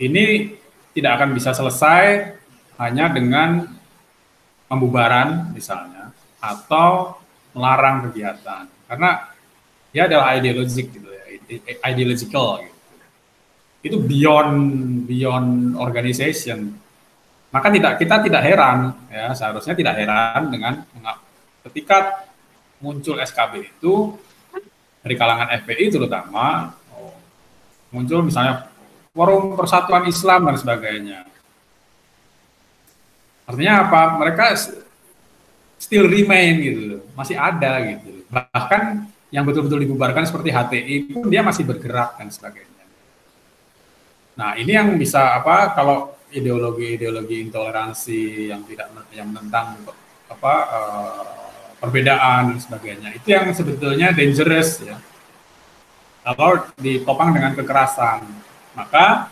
ini 0.00 0.56
tidak 0.96 1.20
akan 1.20 1.30
bisa 1.36 1.52
selesai 1.52 2.34
hanya 2.80 3.12
dengan 3.12 3.68
pembubaran 4.66 5.52
misalnya 5.52 6.10
atau 6.40 7.20
melarang 7.52 8.08
kegiatan 8.08 8.64
karena 8.88 9.10
dia 9.92 10.08
adalah 10.08 10.38
ideologik 10.38 10.88
gitu 10.88 11.08
ya, 11.10 11.24
ideological 11.84 12.64
gitu. 12.64 12.78
Itu 13.80 13.96
beyond 14.00 14.56
beyond 15.08 15.76
organization 15.76 16.80
maka 17.50 17.68
tidak 17.74 17.98
kita 17.98 18.22
tidak 18.22 18.42
heran 18.46 18.94
ya 19.10 19.34
seharusnya 19.34 19.74
tidak 19.74 19.94
heran 19.98 20.48
dengan 20.54 20.86
ketika 21.68 22.24
muncul 22.78 23.18
SKB 23.18 23.52
itu 23.66 24.14
dari 25.02 25.14
kalangan 25.18 25.50
FPI 25.58 25.90
terutama 25.90 26.70
oh, 26.94 27.18
muncul 27.90 28.22
misalnya 28.22 28.69
forum 29.20 29.52
persatuan 29.52 30.08
Islam 30.08 30.48
dan 30.48 30.56
sebagainya. 30.56 31.28
Artinya 33.44 33.74
apa? 33.84 34.16
Mereka 34.16 34.44
still 35.76 36.08
remain 36.08 36.56
gitu, 36.56 37.04
masih 37.12 37.36
ada 37.36 37.84
gitu. 37.84 38.24
Bahkan 38.32 39.04
yang 39.28 39.44
betul-betul 39.44 39.84
dibubarkan 39.84 40.24
seperti 40.24 40.48
HTI 40.48 41.12
pun 41.12 41.28
dia 41.28 41.44
masih 41.44 41.68
bergerak 41.68 42.16
dan 42.16 42.32
sebagainya. 42.32 42.84
Nah 44.40 44.56
ini 44.56 44.72
yang 44.72 44.96
bisa 44.96 45.36
apa 45.36 45.76
kalau 45.76 46.16
ideologi-ideologi 46.32 47.44
intoleransi 47.44 48.48
yang 48.48 48.64
tidak 48.64 48.88
yang 49.12 49.36
tentang 49.36 49.84
apa 50.32 50.54
uh, 50.72 51.50
perbedaan 51.76 52.54
dan 52.54 52.58
sebagainya 52.62 53.10
itu 53.18 53.34
yang 53.34 53.50
sebetulnya 53.50 54.14
dangerous 54.14 54.78
ya 54.78 54.94
kalau 56.22 56.62
ditopang 56.78 57.34
dengan 57.34 57.50
kekerasan 57.58 58.22
maka 58.80 59.28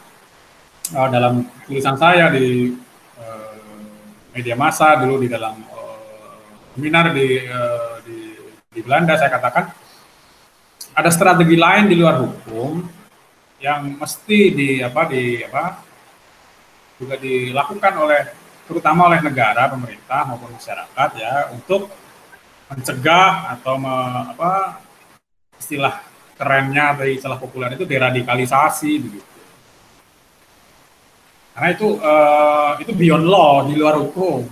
uh, 0.92 1.08
dalam 1.08 1.48
tulisan 1.64 1.96
saya 1.96 2.28
di 2.28 2.76
uh, 3.16 3.56
media 4.36 4.54
massa 4.54 5.00
dulu 5.00 5.24
di 5.24 5.28
dalam 5.32 5.56
uh, 5.72 6.36
seminar 6.76 7.16
di, 7.16 7.48
uh, 7.48 7.96
di 8.04 8.18
di 8.68 8.80
Belanda 8.84 9.16
saya 9.16 9.32
katakan 9.32 9.72
ada 10.92 11.10
strategi 11.10 11.56
lain 11.56 11.88
di 11.88 11.96
luar 11.96 12.20
hukum 12.20 12.84
yang 13.58 13.96
mesti 13.96 14.40
di 14.54 14.68
apa 14.84 15.02
di 15.08 15.42
apa 15.42 15.64
juga 16.98 17.14
dilakukan 17.18 17.94
oleh 17.98 18.22
terutama 18.68 19.08
oleh 19.08 19.24
negara, 19.24 19.72
pemerintah 19.72 20.28
maupun 20.28 20.52
masyarakat 20.52 21.08
ya 21.16 21.48
untuk 21.56 21.88
mencegah 22.68 23.56
atau 23.56 23.80
me, 23.80 23.96
apa 24.36 24.76
istilah 25.56 26.04
kerennya 26.36 26.92
atau 26.92 27.08
istilah 27.08 27.40
populer 27.40 27.72
itu 27.72 27.88
deradikalisasi 27.88 28.90
begitu. 29.00 29.37
Karena 31.58 31.74
itu 31.74 31.98
uh, 31.98 32.78
itu 32.78 32.94
beyond 32.94 33.26
law 33.26 33.66
di 33.66 33.74
luar 33.74 33.98
hukum. 33.98 34.46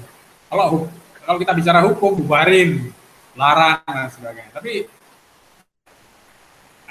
Kalau 0.51 0.91
kalau 1.23 1.39
kita 1.39 1.55
bicara 1.55 1.79
hukum 1.87 2.19
bubarin, 2.19 2.91
larang 3.39 3.79
dan 3.87 4.11
sebagainya. 4.11 4.51
Tapi 4.51 4.91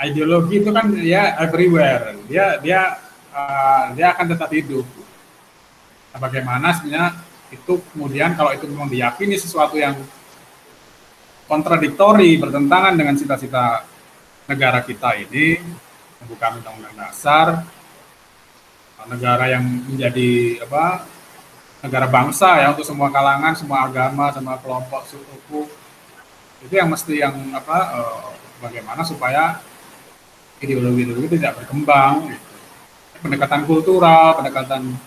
ideologi 0.08 0.64
itu 0.64 0.72
kan 0.72 0.88
ya 1.04 1.36
everywhere. 1.44 2.16
Dia 2.32 2.64
dia 2.64 2.96
uh, 3.36 3.92
dia 3.92 4.16
akan 4.16 4.26
tetap 4.32 4.48
hidup. 4.56 4.88
Nah, 6.16 6.20
bagaimana 6.24 6.72
sebenarnya 6.72 7.20
itu 7.52 7.84
kemudian 7.92 8.40
kalau 8.40 8.56
itu 8.56 8.72
memang 8.72 8.88
diyakini 8.88 9.36
sesuatu 9.36 9.76
yang 9.76 10.00
kontradiktori 11.44 12.40
bertentangan 12.40 12.96
dengan 12.96 13.20
cita-cita 13.20 13.84
negara 14.48 14.80
kita 14.80 15.12
ini 15.20 15.60
membuka 16.24 16.56
undang-undang 16.56 16.96
dasar 16.96 17.68
negara 19.10 19.50
yang 19.52 19.64
menjadi 19.64 20.62
apa 20.66 21.06
negara 21.86 22.10
bangsa 22.10 22.62
ya 22.62 22.74
untuk 22.74 22.86
semua 22.88 23.14
kalangan, 23.14 23.54
semua 23.54 23.86
agama, 23.86 24.34
semua 24.34 24.58
kelompok 24.58 25.06
suku 25.06 25.70
itu 26.66 26.74
yang 26.74 26.90
mesti 26.90 27.14
yang 27.22 27.36
apa 27.54 27.78
uh, 27.94 28.34
bagaimana 28.58 29.06
supaya 29.06 29.62
ideologi 30.58 31.06
itu 31.06 31.38
tidak 31.38 31.62
berkembang 31.62 32.34
gitu. 32.34 32.46
pendekatan 33.22 33.62
kultural, 33.70 34.42
pendekatan 34.42 34.98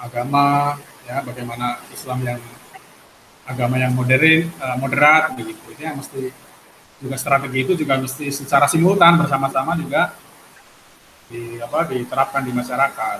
agama 0.00 0.76
ya 1.08 1.24
bagaimana 1.24 1.80
Islam 1.92 2.20
yang 2.24 2.40
agama 3.48 3.80
yang 3.80 3.96
modern 3.96 4.52
uh, 4.60 4.76
moderat 4.76 5.32
begitu 5.34 5.60
itu 5.72 5.80
yang 5.80 5.96
mesti 5.96 6.28
juga 7.00 7.16
strategi 7.16 7.58
itu 7.64 7.72
juga 7.72 7.96
mesti 7.96 8.28
secara 8.28 8.68
simultan 8.68 9.16
bersama-sama 9.16 9.72
juga 9.80 10.12
di 11.30 11.62
apa 11.62 11.86
diterapkan 11.86 12.42
di 12.42 12.52
masyarakat. 12.52 13.18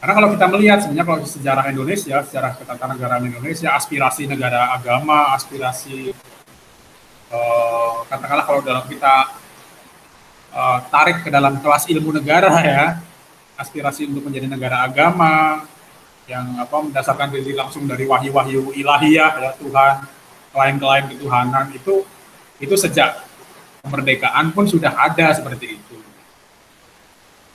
Karena 0.00 0.12
kalau 0.16 0.28
kita 0.34 0.46
melihat 0.50 0.78
sebenarnya 0.82 1.06
kalau 1.06 1.22
sejarah 1.22 1.64
Indonesia, 1.70 2.16
sejarah 2.26 2.52
ketatanegaraan 2.58 3.24
Indonesia, 3.30 3.68
aspirasi 3.76 4.26
negara 4.26 4.74
agama, 4.74 5.36
aspirasi 5.36 6.10
uh, 7.30 8.02
katakanlah 8.10 8.44
kalau 8.48 8.60
dalam 8.64 8.84
kita 8.90 9.14
uh, 10.50 10.78
tarik 10.90 11.22
ke 11.22 11.30
dalam 11.30 11.60
kelas 11.62 11.86
ilmu 11.92 12.16
negara 12.16 12.50
ya, 12.74 12.84
aspirasi 13.60 14.10
untuk 14.10 14.26
menjadi 14.26 14.50
negara 14.50 14.82
agama 14.88 15.62
yang 16.26 16.58
apa 16.58 16.76
mendasarkan 16.80 17.28
diri 17.30 17.52
langsung 17.54 17.84
dari 17.84 18.08
wahyu-wahyu 18.08 18.72
ilahiyah 18.72 19.30
ya 19.36 19.50
Tuhan, 19.60 19.94
klien-klien 20.50 21.04
ketuhanan 21.12 21.66
itu 21.76 22.02
itu 22.56 22.74
sejak 22.76 23.20
kemerdekaan 23.84 24.52
pun 24.52 24.64
sudah 24.64 24.92
ada 24.96 25.32
seperti 25.32 25.76
itu 25.76 25.89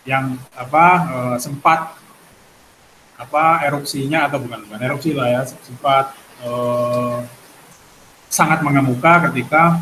yang 0.06 0.38
apa 0.54 0.86
uh, 1.10 1.38
sempat 1.42 1.98
apa 3.18 3.66
erupsinya 3.66 4.30
atau 4.30 4.38
bukan 4.38 4.62
bukan 4.70 4.82
erupsi 4.86 5.18
lah 5.18 5.28
ya 5.28 5.42
sempat 5.50 6.14
uh, 6.46 7.26
sangat 8.30 8.62
mengemuka 8.62 9.28
ketika 9.30 9.82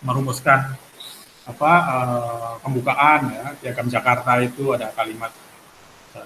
merumuskan 0.00 0.72
apa 1.46 1.72
uh, 1.84 2.52
pembukaan 2.64 3.28
ya 3.30 3.46
piagam 3.60 3.86
Jakarta 3.92 4.40
itu 4.40 4.72
ada 4.72 4.88
kalimat 4.96 5.30
uh, 6.16 6.24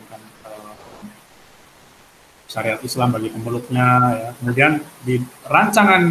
syariat 2.46 2.78
Islam 2.82 3.14
bagi 3.14 3.30
pemeluknya 3.30 3.86
ya. 4.10 4.30
Kemudian 4.42 4.82
di 5.06 5.22
rancangan 5.46 6.02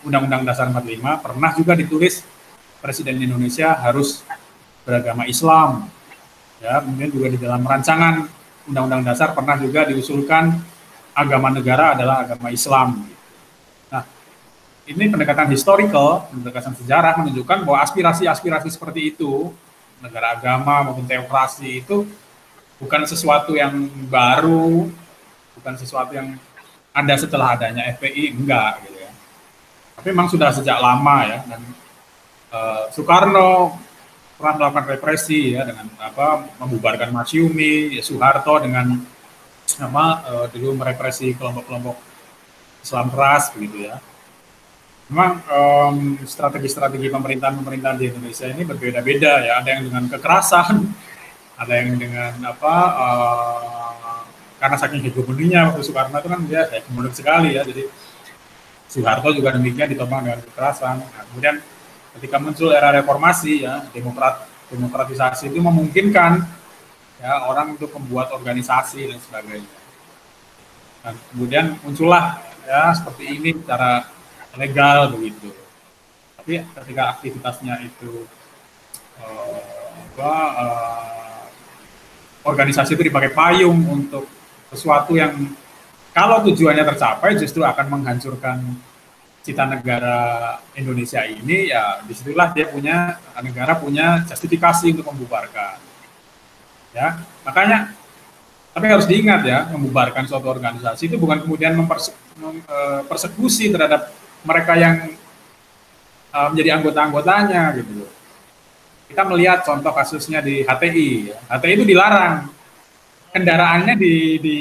Undang-Undang 0.00 0.48
Dasar 0.48 0.72
45 0.72 1.20
pernah 1.20 1.52
juga 1.52 1.76
ditulis 1.76 2.24
Presiden 2.80 3.20
Indonesia 3.20 3.76
harus 3.76 4.24
beragama 4.84 5.24
Islam. 5.26 5.88
Ya, 6.62 6.80
kemudian 6.80 7.10
juga 7.12 7.26
di 7.28 7.38
dalam 7.40 7.60
rancangan 7.64 8.24
Undang-Undang 8.64 9.02
Dasar 9.04 9.36
pernah 9.36 9.60
juga 9.60 9.84
diusulkan 9.84 10.56
agama 11.12 11.52
negara 11.52 11.92
adalah 11.92 12.24
agama 12.24 12.48
Islam. 12.48 13.04
Nah, 13.92 14.04
ini 14.88 15.04
pendekatan 15.12 15.52
historical, 15.52 16.28
pendekatan 16.32 16.72
sejarah 16.72 17.20
menunjukkan 17.20 17.68
bahwa 17.68 17.84
aspirasi-aspirasi 17.84 18.72
seperti 18.72 19.12
itu, 19.12 19.52
negara 20.00 20.36
agama 20.36 20.88
maupun 20.88 21.04
teokrasi 21.04 21.84
itu 21.84 22.08
bukan 22.80 23.04
sesuatu 23.04 23.52
yang 23.54 23.88
baru, 24.08 24.88
bukan 25.60 25.74
sesuatu 25.76 26.12
yang 26.12 26.36
ada 26.94 27.14
setelah 27.18 27.58
adanya 27.58 27.88
FPI, 27.98 28.34
enggak 28.36 28.84
gitu 28.86 28.98
ya. 29.02 29.12
Tapi 29.98 30.06
memang 30.10 30.28
sudah 30.30 30.50
sejak 30.50 30.78
lama 30.78 31.16
ya 31.26 31.38
dan 31.46 31.62
uh, 32.50 32.84
Soekarno 32.90 33.78
pernah 34.44 34.60
melakukan 34.60 34.86
represi 34.92 35.56
ya 35.56 35.64
dengan 35.64 35.88
apa 35.96 36.52
membubarkan 36.60 37.08
Masyumi, 37.16 37.96
ya, 37.96 38.04
Soeharto 38.04 38.60
dengan 38.60 39.00
apa 39.80 40.04
uh, 40.28 40.46
dulu 40.52 40.76
merepresi 40.76 41.32
kelompok-kelompok 41.32 41.96
Islam 42.84 43.08
keras 43.08 43.56
begitu 43.56 43.88
ya. 43.88 43.96
Memang 45.08 45.40
strategi-strategi 46.24 47.12
pemerintahan-pemerintahan 47.12 47.96
di 48.00 48.08
Indonesia 48.08 48.48
ini 48.48 48.68
berbeda-beda 48.68 49.40
ya. 49.40 49.52
Ada 49.64 49.68
yang 49.80 49.82
dengan 49.88 50.04
kekerasan, 50.12 50.76
ada 51.64 51.72
yang 51.80 51.96
dengan 51.96 52.32
apa 52.44 52.74
uh, 52.92 54.20
karena 54.60 54.76
saking 54.76 55.08
hegemoninya 55.08 55.72
waktu 55.72 55.80
Soekarno 55.88 56.20
itu 56.20 56.28
kan 56.28 56.40
dia 56.44 56.68
hegemonik 56.68 57.16
sekali 57.16 57.56
ya. 57.56 57.64
Jadi 57.64 57.88
Soeharto 58.92 59.32
juga 59.32 59.56
demikian 59.56 59.88
ditopang 59.88 60.28
dengan 60.28 60.40
kekerasan. 60.44 61.00
Nah, 61.00 61.24
kemudian 61.32 61.56
ketika 62.18 62.36
muncul 62.38 62.70
era 62.70 62.94
reformasi 62.94 63.66
ya 63.66 63.84
demokrat 63.90 64.46
demokratisasi 64.70 65.50
itu 65.50 65.58
memungkinkan 65.60 66.42
ya 67.20 67.32
orang 67.46 67.74
untuk 67.78 67.90
membuat 67.96 68.32
organisasi 68.34 69.10
dan 69.10 69.18
sebagainya. 69.20 69.74
Dan 71.04 71.14
kemudian 71.30 71.66
muncullah 71.84 72.40
ya 72.64 72.92
seperti 72.96 73.24
ini 73.38 73.50
secara 73.54 74.08
legal 74.56 75.12
begitu. 75.14 75.52
Tapi 76.40 76.60
ketika 76.60 77.02
aktivitasnya 77.16 77.80
itu 77.84 78.28
uh, 79.20 79.60
apa, 80.16 80.32
uh, 80.60 81.44
organisasi 82.44 82.96
itu 82.96 83.08
dipakai 83.08 83.32
payung 83.32 83.84
untuk 83.88 84.28
sesuatu 84.72 85.16
yang 85.16 85.32
kalau 86.14 86.44
tujuannya 86.46 86.84
tercapai 86.86 87.34
justru 87.40 87.66
akan 87.66 87.86
menghancurkan 87.90 88.62
cita 89.44 89.68
negara 89.68 90.56
Indonesia 90.72 91.20
ini 91.28 91.68
ya 91.68 92.00
di 92.00 92.16
situlah 92.16 92.50
dia 92.56 92.64
punya 92.72 93.20
negara 93.44 93.76
punya 93.76 94.24
justifikasi 94.24 94.88
untuk 94.96 95.04
membubarkan. 95.12 95.76
Ya 96.96 97.20
makanya 97.44 97.92
tapi 98.72 98.88
harus 98.90 99.04
diingat 99.06 99.44
ya 99.44 99.68
membubarkan 99.70 100.26
suatu 100.26 100.48
organisasi 100.48 101.06
itu 101.06 101.20
bukan 101.20 101.44
kemudian 101.44 101.76
mempersekusi 101.76 103.70
e, 103.70 103.72
terhadap 103.76 104.10
mereka 104.42 104.74
yang 104.74 105.14
uh, 106.34 106.50
menjadi 106.50 106.82
anggota-anggotanya 106.82 107.70
gitu 107.78 108.02
kita 109.14 109.22
melihat 109.30 109.62
contoh 109.62 109.94
kasusnya 109.94 110.42
di 110.42 110.66
HTI 110.66 111.08
ya. 111.30 111.38
HTI 111.46 111.72
itu 111.78 111.86
dilarang. 111.86 112.50
Kendaraannya 113.30 113.94
di, 113.98 114.38
di 114.38 114.56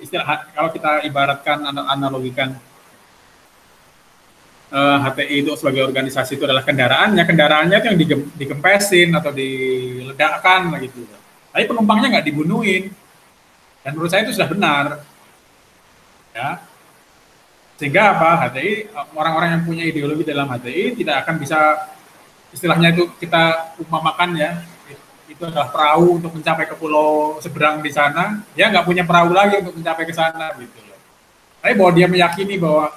istilah 0.00 0.52
kalau 0.52 0.72
kita 0.72 1.04
ibaratkan 1.08 1.60
analogikan 1.64 2.56
uh, 4.74 4.98
eh, 4.98 4.98
HTI 5.06 5.36
itu 5.46 5.52
sebagai 5.54 5.86
organisasi 5.86 6.34
itu 6.34 6.44
adalah 6.44 6.66
kendaraannya, 6.66 7.22
kendaraannya 7.22 7.76
itu 7.78 7.86
yang 7.86 7.98
digempesin 8.34 9.08
atau 9.14 9.30
diledakkan 9.30 10.74
gitu. 10.82 11.06
Tapi 11.54 11.64
penumpangnya 11.70 12.18
nggak 12.18 12.26
dibunuhin. 12.26 12.90
Dan 13.86 13.94
menurut 13.94 14.10
saya 14.10 14.26
itu 14.26 14.34
sudah 14.34 14.50
benar. 14.50 14.84
Ya. 16.34 16.58
Sehingga 17.78 18.18
apa? 18.18 18.50
HTI 18.50 18.90
orang-orang 19.14 19.50
yang 19.54 19.62
punya 19.62 19.84
ideologi 19.86 20.26
dalam 20.26 20.50
HTI 20.50 20.98
tidak 20.98 21.22
akan 21.22 21.34
bisa 21.38 21.58
istilahnya 22.50 22.94
itu 22.94 23.10
kita 23.18 23.74
umpamakan 23.82 24.30
ya 24.38 24.62
itu 25.24 25.42
adalah 25.42 25.66
perahu 25.72 26.22
untuk 26.22 26.30
mencapai 26.30 26.64
ke 26.70 26.76
pulau 26.78 27.42
seberang 27.42 27.82
di 27.82 27.90
sana, 27.90 28.44
dia 28.54 28.70
nggak 28.70 28.86
punya 28.86 29.02
perahu 29.02 29.34
lagi 29.34 29.66
untuk 29.66 29.74
mencapai 29.82 30.04
ke 30.06 30.14
sana 30.14 30.54
gitu 30.62 30.78
loh. 30.86 30.98
Tapi 31.58 31.72
bahwa 31.74 31.92
dia 31.96 32.06
meyakini 32.06 32.54
bahwa 32.54 32.94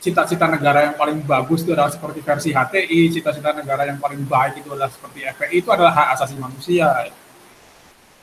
cita-cita 0.00 0.46
uh, 0.48 0.52
negara 0.52 0.90
yang 0.90 0.96
paling 0.98 1.22
bagus 1.22 1.62
itu 1.62 1.70
adalah 1.76 1.92
seperti 1.92 2.20
versi 2.24 2.50
HTI, 2.50 3.00
cita-cita 3.14 3.54
negara 3.54 3.86
yang 3.86 3.98
paling 4.02 4.22
baik 4.26 4.64
itu 4.64 4.68
adalah 4.72 4.90
seperti 4.90 5.26
FPI, 5.26 5.56
itu 5.62 5.70
adalah 5.70 5.92
hak 5.94 6.08
asasi 6.18 6.34
manusia. 6.40 6.88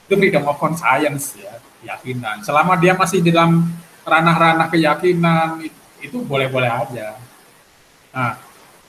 Itu 0.07 0.15
freedom 0.15 0.47
of 0.47 0.57
conscience 0.59 1.35
ya, 1.35 1.59
keyakinan. 1.83 2.43
Selama 2.43 2.79
dia 2.79 2.95
masih 2.95 3.19
dalam 3.23 3.67
ranah-ranah 4.07 4.67
keyakinan, 4.71 5.63
itu 5.99 6.17
boleh-boleh 6.23 6.71
aja. 6.71 7.19
Nah, 8.15 8.39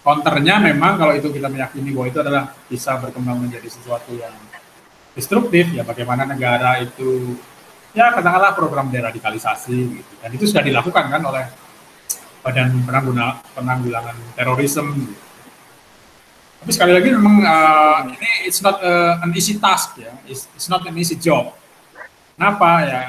counternya 0.02 0.62
memang 0.62 0.96
kalau 0.96 1.12
itu 1.12 1.28
kita 1.28 1.50
meyakini 1.50 1.90
bahwa 1.92 2.06
itu 2.08 2.18
adalah 2.22 2.44
bisa 2.70 2.96
berkembang 2.96 3.42
menjadi 3.42 3.68
sesuatu 3.68 4.14
yang 4.14 4.32
destruktif, 5.18 5.74
ya 5.74 5.82
bagaimana 5.82 6.22
negara 6.22 6.78
itu 6.78 7.34
ya 7.98 8.14
katakanlah 8.14 8.54
program 8.54 8.86
deradikalisasi 8.94 9.78
gitu. 9.98 10.12
Dan 10.22 10.30
itu 10.30 10.46
sudah 10.46 10.62
dilakukan 10.62 11.04
kan 11.10 11.22
oleh 11.26 11.50
Badan 12.46 12.70
Penanggulangan 13.58 14.14
Terorisme. 14.38 15.18
Tapi 16.58 16.70
sekali 16.74 16.94
lagi 16.94 17.10
memang 17.10 17.42
uh, 17.42 17.98
ini 18.06 18.46
it's 18.46 18.62
not 18.62 18.78
uh, 18.82 19.18
an 19.22 19.30
easy 19.34 19.58
task 19.58 19.98
ya, 19.98 20.10
it's, 20.26 20.46
it's 20.54 20.70
not 20.70 20.82
an 20.86 20.94
easy 20.94 21.18
job. 21.18 21.54
Kenapa 22.38 22.70
ya? 22.86 23.02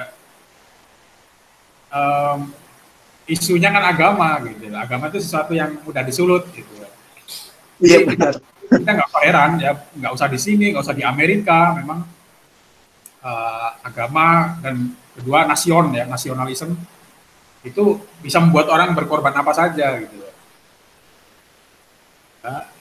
Um, 1.90 2.54
isunya 3.26 3.70
kan 3.74 3.86
agama 3.90 4.38
gitu. 4.46 4.70
Agama 4.74 5.10
itu 5.10 5.22
sesuatu 5.22 5.54
yang 5.54 5.82
mudah 5.82 6.02
disulut 6.06 6.46
gitu. 6.54 6.70
Iya 7.82 8.06
benar. 8.06 8.38
Kita 8.70 8.90
nggak 8.90 9.10
heran 9.26 9.52
ya, 9.58 9.74
nggak 9.98 10.14
usah 10.14 10.30
di 10.30 10.38
sini, 10.42 10.74
nggak 10.74 10.86
usah 10.86 10.98
di 10.98 11.02
Amerika. 11.02 11.74
Memang 11.78 12.06
uh, 13.24 13.70
agama 13.84 14.60
dan 14.64 14.96
kedua 15.16 15.48
nasion 15.48 15.92
ya, 15.96 16.08
nasionalisme 16.08 16.76
itu 17.60 18.00
bisa 18.24 18.40
membuat 18.40 18.72
orang 18.72 18.96
berkorban 18.96 19.36
apa 19.36 19.52
saja 19.52 20.00
gitu. 20.00 20.16
Ya, 22.40 22.72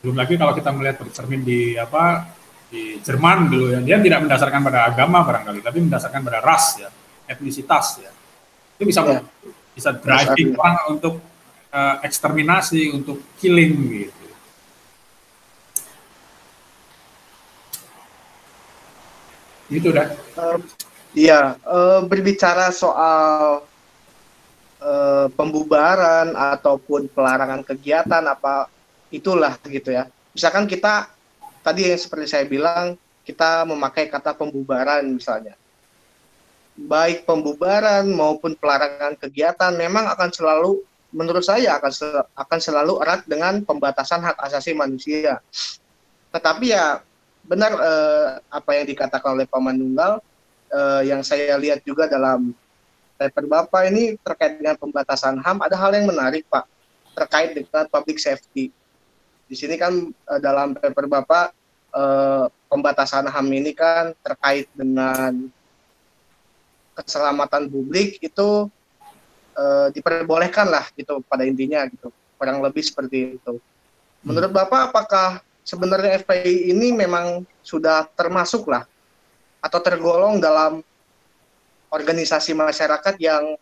belum 0.00 0.16
lagi 0.16 0.34
kalau 0.40 0.56
kita 0.56 0.72
melihat 0.72 0.96
bercermin 1.04 1.44
di 1.44 1.76
apa 1.76 2.24
di 2.70 2.98
Jerman 3.02 3.50
dulu 3.50 3.66
ya, 3.74 3.80
dia 3.82 3.96
tidak 4.00 4.26
mendasarkan 4.26 4.60
pada 4.62 4.90
agama 4.90 5.26
barangkali, 5.26 5.60
tapi 5.60 5.78
mendasarkan 5.84 6.20
pada 6.22 6.38
ras 6.40 6.80
ya, 6.80 6.88
etnisitas 7.28 8.00
ya. 8.00 8.10
Itu 8.78 8.88
bisa 8.88 9.00
ya. 9.04 9.20
bisa 9.76 9.90
driving 9.94 10.56
orang 10.56 10.98
untuk 10.98 11.20
uh, 11.70 11.96
eksterminasi, 12.00 12.90
untuk 12.96 13.22
killing 13.38 13.74
gitu. 14.08 14.19
Itu 19.70 19.94
dah. 19.94 20.10
Uh, 20.34 20.58
iya, 21.14 21.54
uh, 21.62 22.02
berbicara 22.02 22.74
soal 22.74 23.62
uh, 24.82 25.26
pembubaran 25.38 26.34
ataupun 26.34 27.06
pelarangan 27.06 27.62
kegiatan 27.62 28.22
apa 28.26 28.66
itulah 29.14 29.54
gitu 29.70 29.94
ya. 29.94 30.10
Misalkan 30.34 30.66
kita 30.66 31.06
tadi 31.62 31.86
yang 31.86 32.00
seperti 32.02 32.26
saya 32.26 32.44
bilang 32.50 32.98
kita 33.22 33.62
memakai 33.62 34.10
kata 34.10 34.34
pembubaran 34.34 35.06
misalnya. 35.06 35.54
Baik 36.74 37.28
pembubaran 37.28 38.08
maupun 38.10 38.56
pelarangan 38.58 39.14
kegiatan 39.20 39.70
memang 39.76 40.08
akan 40.10 40.30
selalu 40.32 40.80
menurut 41.10 41.42
saya 41.42 41.76
akan 41.76 41.92
sel 41.92 42.22
akan 42.38 42.58
selalu 42.62 43.02
erat 43.02 43.22
dengan 43.26 43.60
pembatasan 43.62 44.22
hak 44.22 44.38
asasi 44.50 44.72
manusia. 44.72 45.42
Tetapi 46.30 46.66
ya 46.70 47.02
benar 47.50 47.74
eh, 47.74 48.28
apa 48.46 48.70
yang 48.78 48.86
dikatakan 48.86 49.34
oleh 49.34 49.46
Pak 49.50 49.58
Manunggal 49.58 50.22
eh, 50.70 51.10
yang 51.10 51.26
saya 51.26 51.58
lihat 51.58 51.82
juga 51.82 52.06
dalam 52.06 52.54
paper 53.20 53.44
Bapak 53.50 53.90
ini 53.90 54.14
terkait 54.22 54.62
dengan 54.62 54.78
pembatasan 54.78 55.42
HAM 55.42 55.60
ada 55.60 55.76
hal 55.76 55.90
yang 55.92 56.08
menarik 56.08 56.46
Pak 56.48 56.64
terkait 57.12 57.52
dengan 57.52 57.84
public 57.92 58.16
safety. 58.16 58.72
Di 59.44 59.52
sini 59.58 59.76
kan 59.76 59.92
uh, 60.08 60.40
dalam 60.40 60.72
paper 60.72 61.04
Bapak 61.04 61.52
uh, 61.92 62.48
pembatasan 62.72 63.28
HAM 63.28 63.46
ini 63.52 63.76
kan 63.76 64.16
terkait 64.24 64.72
dengan 64.72 65.52
keselamatan 66.96 67.68
publik 67.68 68.16
itu 68.24 68.72
uh, 69.58 69.88
diperbolehkan 69.92 70.72
lah 70.72 70.88
gitu 70.96 71.20
pada 71.28 71.44
intinya 71.44 71.84
gitu. 71.92 72.08
Kurang 72.40 72.64
lebih 72.64 72.80
seperti 72.80 73.36
itu. 73.36 73.60
Menurut 74.24 74.48
Bapak 74.48 74.94
apakah 74.94 75.44
sebenarnya 75.64 76.20
FPI 76.24 76.72
ini 76.74 76.92
memang 76.94 77.44
sudah 77.60 78.08
termasuk 78.16 78.66
lah 78.68 78.84
atau 79.60 79.78
tergolong 79.84 80.40
dalam 80.40 80.80
organisasi 81.92 82.56
masyarakat 82.56 83.14
yang 83.20 83.58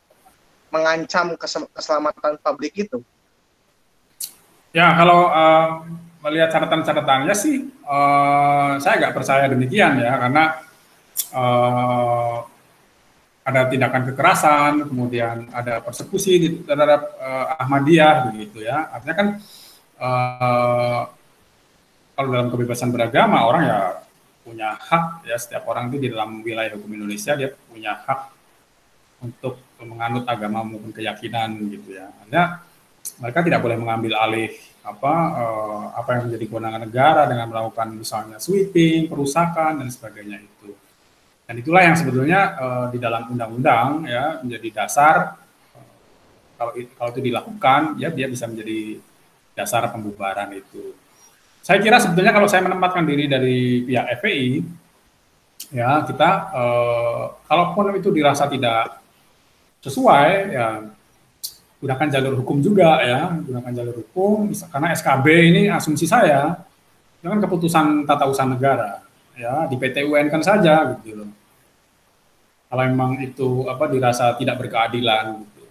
mengancam 0.68 1.34
keselamatan 1.72 2.36
publik 2.44 2.88
itu? 2.88 3.00
Ya, 4.76 4.92
kalau 4.94 5.32
uh, 5.32 5.88
melihat 6.28 6.52
catatan-catatannya 6.52 7.34
sih, 7.34 7.72
uh, 7.88 8.76
saya 8.76 9.00
nggak 9.00 9.16
percaya 9.16 9.48
demikian 9.48 9.96
ya, 9.96 10.12
karena 10.20 10.44
uh, 11.32 12.44
ada 13.48 13.64
tindakan 13.72 14.12
kekerasan, 14.12 14.72
kemudian 14.92 15.48
ada 15.56 15.80
persekusi 15.80 16.60
terhadap 16.68 17.16
uh, 17.16 17.56
Ahmadiyah 17.64 18.28
begitu 18.28 18.60
ya. 18.60 18.92
Artinya 18.92 19.16
kan 19.16 19.28
uh, 19.96 21.02
kalau 22.18 22.34
dalam 22.34 22.50
kebebasan 22.50 22.90
beragama 22.90 23.46
orang 23.46 23.62
ya 23.62 23.80
punya 24.42 24.74
hak 24.74 25.22
ya 25.22 25.38
setiap 25.38 25.70
orang 25.70 25.86
itu 25.86 26.02
di 26.02 26.08
dalam 26.10 26.42
wilayah 26.42 26.74
hukum 26.74 26.90
Indonesia 26.98 27.38
dia 27.38 27.54
punya 27.70 27.94
hak 27.94 28.34
untuk 29.22 29.62
menganut 29.78 30.26
agama 30.26 30.66
maupun 30.66 30.90
keyakinan 30.90 31.54
gitu 31.70 31.94
ya. 31.94 32.10
Artinya 32.10 32.66
mereka 33.22 33.38
tidak 33.46 33.60
boleh 33.62 33.78
mengambil 33.78 34.18
alih 34.18 34.50
apa 34.82 35.14
uh, 35.14 35.84
apa 35.94 36.10
yang 36.18 36.22
menjadi 36.26 36.44
kewenangan 36.50 36.82
negara 36.90 37.22
dengan 37.30 37.46
melakukan 37.54 37.86
misalnya 37.94 38.42
sweeping, 38.42 39.06
perusakan 39.06 39.78
dan 39.78 39.88
sebagainya 39.94 40.42
itu. 40.42 40.74
Dan 41.46 41.54
itulah 41.62 41.86
yang 41.86 41.94
sebetulnya 41.94 42.40
uh, 42.58 42.86
di 42.90 42.98
dalam 42.98 43.30
undang-undang 43.30 44.10
ya 44.10 44.42
menjadi 44.42 44.82
dasar 44.82 45.38
kalau 46.58 46.74
kalau 46.74 47.10
itu 47.14 47.22
dilakukan 47.30 47.94
ya 48.02 48.10
dia 48.10 48.26
bisa 48.26 48.50
menjadi 48.50 48.98
dasar 49.54 49.86
pembubaran 49.94 50.50
itu. 50.50 50.98
Saya 51.68 51.84
kira 51.84 52.00
sebetulnya 52.00 52.32
kalau 52.32 52.48
saya 52.48 52.64
menempatkan 52.64 53.04
diri 53.04 53.28
dari 53.28 53.84
pihak 53.84 54.24
FPI 54.24 54.64
ya 55.68 56.00
kita 56.00 56.48
uh, 56.56 57.36
kalaupun 57.44 57.92
itu 58.00 58.08
dirasa 58.08 58.48
tidak 58.48 59.04
sesuai 59.84 60.30
ya 60.48 60.88
gunakan 61.76 62.08
jalur 62.08 62.40
hukum 62.40 62.64
juga 62.64 63.04
ya, 63.04 63.36
gunakan 63.44 63.72
jalur 63.76 64.00
hukum 64.00 64.48
karena 64.48 64.96
SKB 64.96 65.26
ini 65.52 65.62
asumsi 65.68 66.08
saya 66.08 66.56
itu 67.20 67.28
kan 67.28 67.36
keputusan 67.36 67.86
tata 68.08 68.24
usaha 68.24 68.48
negara 68.48 69.04
ya 69.36 69.68
di 69.68 69.76
PT 69.76 70.08
UN 70.08 70.32
kan 70.32 70.40
saja 70.40 70.96
gitu 71.04 71.20
loh. 71.20 71.30
Kalau 72.72 72.82
memang 72.88 73.20
itu 73.20 73.68
apa 73.68 73.92
dirasa 73.92 74.32
tidak 74.40 74.56
berkeadilan 74.56 75.36
gitu. 75.44 75.64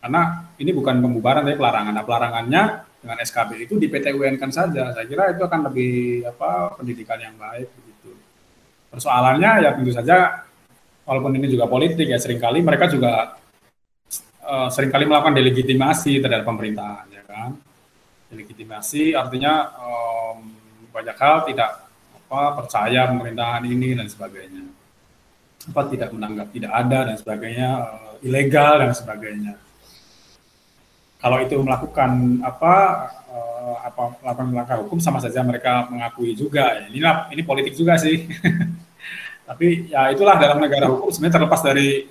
Karena 0.00 0.48
ini 0.56 0.72
bukan 0.72 1.04
pembubaran 1.04 1.44
tapi 1.44 1.56
pelarangan. 1.60 1.92
Nah, 1.92 2.04
pelarangannya 2.08 2.62
dengan 2.98 3.16
SKB 3.22 3.70
itu 3.70 3.74
di 3.78 3.86
PT 3.86 4.10
UN 4.14 4.34
kan 4.36 4.50
saja. 4.50 4.90
Saya 4.90 5.06
kira 5.06 5.30
itu 5.30 5.42
akan 5.42 5.70
lebih 5.70 6.26
apa 6.26 6.78
pendidikan 6.78 7.18
yang 7.22 7.34
baik 7.38 7.70
begitu. 7.70 8.10
Persoalannya 8.90 9.50
ya 9.62 9.70
tentu 9.74 9.92
saja 9.94 10.48
walaupun 11.06 11.32
ini 11.38 11.46
juga 11.48 11.64
politik 11.70 12.10
ya 12.10 12.18
sering 12.20 12.42
kali 12.42 12.60
mereka 12.60 12.90
juga 12.90 13.38
uh, 14.48 14.68
sering 14.72 14.90
kali 14.90 15.04
melakukan 15.04 15.36
delegitimasi 15.36 16.18
terhadap 16.18 16.44
pemerintahan, 16.48 17.06
ya 17.12 17.22
kan? 17.28 17.50
Delegitimasi 18.32 19.12
artinya 19.16 19.72
um, 19.78 20.52
banyak 20.92 21.16
hal 21.16 21.36
tidak 21.48 21.88
apa 22.28 22.60
percaya 22.60 23.08
pemerintahan 23.08 23.64
ini 23.64 23.96
dan 23.96 24.04
sebagainya, 24.08 24.64
apa 25.72 25.80
tidak 25.88 26.12
menanggap 26.12 26.52
tidak 26.52 26.72
ada 26.76 26.98
dan 27.08 27.16
sebagainya, 27.16 27.68
uh, 27.88 28.16
ilegal 28.24 28.84
dan 28.84 28.92
sebagainya. 28.92 29.54
Kalau 31.18 31.42
itu 31.42 31.58
melakukan 31.58 32.38
apa 32.46 32.74
uh, 33.26 33.76
apa 33.82 34.02
melakukan 34.22 34.46
langkah 34.54 34.78
hukum 34.86 35.02
sama 35.02 35.18
saja 35.18 35.42
mereka 35.42 35.90
mengakui 35.90 36.38
juga. 36.38 36.78
Ya, 36.78 36.82
inilah 36.90 37.14
ini 37.34 37.42
politik 37.42 37.74
juga 37.74 37.98
sih. 37.98 38.30
Tapi 39.48 39.90
ya 39.90 40.14
itulah 40.14 40.38
dalam 40.38 40.62
negara 40.62 40.86
hukum 40.86 41.10
sebenarnya 41.10 41.42
terlepas 41.42 41.60
dari 41.64 42.06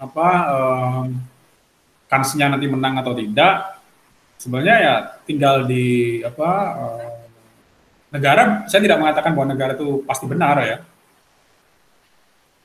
apa 0.00 0.28
um, 0.48 1.06
kansnya 2.08 2.48
nanti 2.48 2.66
menang 2.66 2.96
atau 2.98 3.12
tidak 3.12 3.78
sebenarnya 4.40 4.76
ya 4.80 4.94
tinggal 5.28 5.68
di 5.68 6.18
apa 6.24 6.50
uh, 6.80 7.12
negara 8.10 8.64
saya 8.66 8.80
tidak 8.80 8.98
mengatakan 8.98 9.36
bahwa 9.36 9.52
negara 9.52 9.76
itu 9.76 10.00
pasti 10.08 10.24
benar 10.24 10.56
ya 10.64 10.76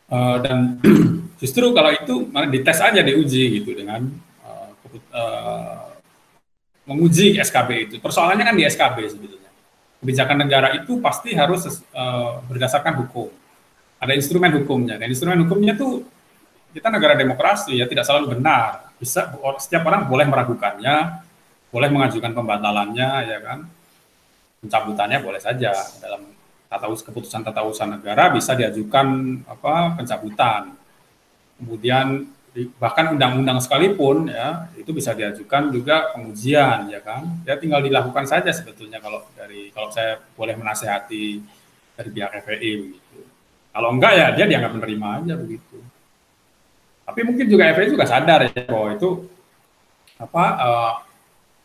uh, 0.10 0.40
dan 0.40 0.80
justru 1.44 1.68
kalau 1.76 1.92
itu 1.92 2.32
malah 2.32 2.48
dites 2.48 2.80
aja 2.80 3.04
diuji 3.04 3.62
gitu 3.62 3.76
dengan 3.76 4.08
uh, 5.14 5.96
menguji 6.86 7.38
SKB 7.42 7.70
itu. 7.90 7.96
Persoalannya 8.00 8.46
kan 8.46 8.56
di 8.56 8.64
SKB 8.66 8.98
sebetulnya. 9.10 9.52
Kebijakan 10.02 10.38
negara 10.46 10.68
itu 10.78 11.02
pasti 11.02 11.34
harus 11.34 11.66
uh, 11.96 12.42
berdasarkan 12.46 12.94
hukum. 13.06 13.34
Ada 13.98 14.14
instrumen 14.14 14.54
hukumnya. 14.62 15.02
Dan 15.02 15.10
instrumen 15.10 15.42
hukumnya 15.46 15.74
tuh 15.74 16.06
kita 16.76 16.92
negara 16.92 17.16
demokrasi 17.16 17.80
ya 17.80 17.88
tidak 17.88 18.06
selalu 18.06 18.38
benar. 18.38 18.92
Bisa 19.00 19.34
setiap 19.64 19.88
orang 19.88 20.06
boleh 20.06 20.28
meragukannya, 20.28 21.24
boleh 21.72 21.90
mengajukan 21.92 22.32
pembatalannya, 22.36 23.10
ya 23.28 23.40
kan, 23.40 23.60
pencabutannya 24.60 25.20
boleh 25.24 25.42
saja. 25.42 25.72
Dalam 26.04 26.36
tata 26.68 26.86
usaha 26.92 27.08
keputusan 27.08 27.42
tata 27.48 27.64
usaha 27.64 27.88
negara 27.88 28.30
bisa 28.30 28.54
diajukan 28.54 29.08
apa 29.48 29.96
pencabutan. 29.96 30.76
Kemudian 31.56 32.28
bahkan 32.80 33.12
undang-undang 33.12 33.60
sekalipun 33.60 34.32
ya 34.32 34.72
itu 34.80 34.96
bisa 34.96 35.12
diajukan 35.12 35.76
juga 35.76 36.16
pengujian 36.16 36.88
ya 36.88 37.04
kan 37.04 37.44
ya 37.44 37.60
tinggal 37.60 37.84
dilakukan 37.84 38.24
saja 38.24 38.48
sebetulnya 38.56 39.04
kalau 39.04 39.28
dari 39.36 39.76
kalau 39.76 39.92
saya 39.92 40.24
boleh 40.40 40.56
menasehati 40.56 41.44
dari 42.00 42.10
pihak 42.16 42.32
FPI 42.48 42.72
begitu 42.80 43.20
kalau 43.76 43.92
enggak 43.92 44.14
ya 44.16 44.28
dia 44.32 44.46
dianggap 44.48 44.72
menerima 44.72 45.08
aja 45.20 45.36
begitu 45.36 45.78
Tapi 47.06 47.22
mungkin 47.22 47.46
juga 47.46 47.70
FPI 47.70 47.94
juga 47.94 48.10
sadar 48.10 48.50
ya 48.50 48.66
bahwa 48.66 48.98
itu 48.98 49.30
apa 50.18 50.44
uh, 50.58 50.94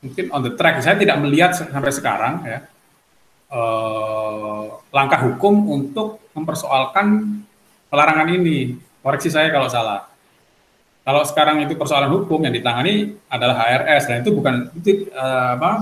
mungkin 0.05 0.25
on 0.33 0.43
the 0.45 0.53
track. 0.53 0.85
Saya 0.85 1.01
tidak 1.01 1.17
melihat 1.17 1.57
sampai 1.57 1.93
sekarang 1.93 2.35
ya 2.45 2.59
uh, 3.53 4.85
langkah 4.93 5.21
hukum 5.25 5.65
untuk 5.71 6.21
mempersoalkan 6.37 7.41
pelarangan 7.89 8.29
ini. 8.37 8.77
Koreksi 9.01 9.33
saya 9.33 9.49
kalau 9.49 9.69
salah. 9.73 10.10
Kalau 11.01 11.23
sekarang 11.25 11.65
itu 11.65 11.75
persoalan 11.81 12.13
hukum 12.13 12.45
yang 12.45 12.53
ditangani 12.53 13.17
adalah 13.33 13.57
HRS 13.57 14.03
dan 14.05 14.17
itu 14.21 14.31
bukan 14.37 14.69
itu 14.77 15.09
uh, 15.17 15.57
apa 15.57 15.73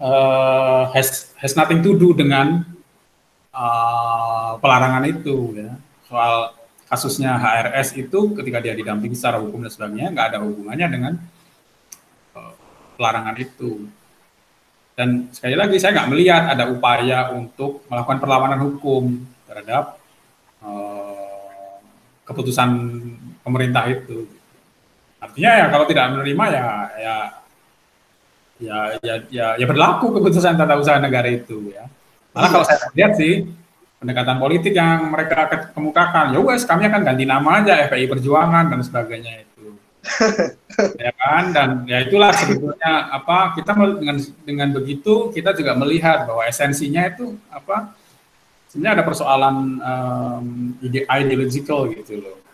uh, 0.00 0.82
has 0.96 1.36
has 1.36 1.52
nothing 1.52 1.84
to 1.84 2.00
do 2.00 2.16
dengan 2.16 2.64
uh, 3.52 4.56
pelarangan 4.56 5.04
itu 5.04 5.52
ya. 5.52 5.72
Soal 6.08 6.56
kasusnya 6.88 7.36
HRS 7.36 7.98
itu 7.98 8.32
ketika 8.38 8.62
dia 8.62 8.72
didampingi 8.72 9.18
secara 9.18 9.42
hukum 9.42 9.60
dan 9.66 9.72
sebagainya 9.74 10.16
nggak 10.16 10.28
ada 10.32 10.38
hubungannya 10.40 10.86
dengan 10.88 11.12
uh, 12.36 12.54
pelarangan 12.96 13.36
itu. 13.36 13.84
Dan 14.96 15.28
sekali 15.28 15.60
lagi 15.60 15.76
saya 15.76 15.92
nggak 15.92 16.08
melihat 16.08 16.42
ada 16.56 16.72
upaya 16.72 17.36
untuk 17.36 17.84
melakukan 17.92 18.16
perlawanan 18.16 18.64
hukum 18.64 19.28
terhadap 19.44 20.00
uh, 20.64 21.76
keputusan 22.24 22.70
pemerintah 23.46 23.86
itu. 23.86 24.26
Artinya 25.22 25.50
ya 25.62 25.66
kalau 25.70 25.86
tidak 25.86 26.10
menerima 26.10 26.44
ya 26.50 26.66
ya 26.98 27.16
ya 28.58 28.78
ya 28.98 29.14
ya, 29.30 29.46
ya 29.54 29.66
berlaku 29.70 30.10
keputusan 30.18 30.58
tata 30.58 30.74
usaha 30.74 30.98
negara 30.98 31.30
itu 31.30 31.70
ya. 31.70 31.86
Malah 32.34 32.50
kalau 32.50 32.64
saya 32.66 32.90
lihat 32.98 33.14
sih 33.14 33.46
pendekatan 34.02 34.42
politik 34.42 34.74
yang 34.76 35.08
mereka 35.08 35.48
kemukakan, 35.72 36.34
ya 36.34 36.40
wes 36.42 36.66
kami 36.66 36.84
akan 36.90 37.00
ganti 37.06 37.24
nama 37.24 37.62
aja 37.62 37.86
FPI 37.88 38.10
Perjuangan 38.10 38.74
dan 38.74 38.80
sebagainya 38.82 39.32
itu. 39.46 39.78
ya 41.02 41.10
kan 41.18 41.50
dan 41.50 41.68
ya 41.88 42.06
itulah 42.06 42.30
sebetulnya 42.30 43.10
apa 43.10 43.58
kita 43.58 43.74
dengan 43.74 44.16
dengan 44.46 44.68
begitu 44.70 45.34
kita 45.34 45.50
juga 45.56 45.74
melihat 45.74 46.30
bahwa 46.30 46.46
esensinya 46.46 47.10
itu 47.10 47.34
apa 47.50 47.90
sebenarnya 48.70 49.02
ada 49.02 49.04
persoalan 49.08 49.56
um, 49.82 50.46
ide 50.78 51.02
ideological 51.10 51.90
gitu 51.90 52.22
loh 52.22 52.45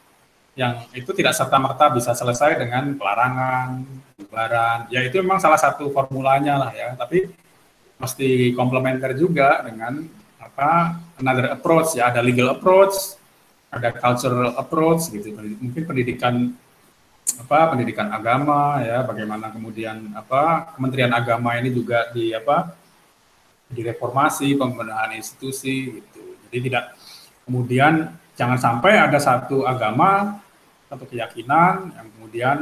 yang 0.52 0.84
itu 0.92 1.10
tidak 1.16 1.32
serta 1.32 1.56
merta 1.56 1.88
bisa 1.88 2.12
selesai 2.12 2.60
dengan 2.60 2.92
pelarangan 3.00 3.82
bubaran. 4.20 4.78
Ya 4.92 5.00
itu 5.00 5.20
memang 5.24 5.40
salah 5.40 5.56
satu 5.56 5.88
formulanya 5.88 6.60
lah 6.60 6.72
ya. 6.76 6.92
Tapi 6.96 7.28
mesti 7.96 8.52
komplementer 8.52 9.16
juga 9.16 9.64
dengan 9.64 10.04
apa 10.36 11.00
another 11.16 11.56
approach 11.56 11.96
ya. 11.96 12.12
Ada 12.12 12.20
legal 12.20 12.52
approach 12.52 13.16
ada 13.72 13.88
cultural 13.96 14.52
approach 14.60 15.08
gitu. 15.08 15.32
Mungkin 15.32 15.82
pendidikan 15.88 16.52
apa 17.40 17.72
pendidikan 17.72 18.12
agama 18.12 18.84
ya. 18.84 19.00
Bagaimana 19.08 19.48
kemudian 19.48 20.12
apa 20.12 20.76
Kementerian 20.76 21.16
Agama 21.16 21.56
ini 21.56 21.72
juga 21.72 22.12
di 22.12 22.36
apa 22.36 22.76
direformasi 23.72 24.52
pembenahan 24.60 25.16
institusi 25.16 25.96
gitu. 25.96 26.36
Jadi 26.52 26.68
tidak 26.68 26.92
kemudian 27.48 28.12
jangan 28.36 28.60
sampai 28.60 29.00
ada 29.00 29.16
satu 29.16 29.64
agama 29.64 30.41
satu 30.92 31.08
keyakinan 31.08 31.96
yang 31.96 32.06
kemudian 32.12 32.56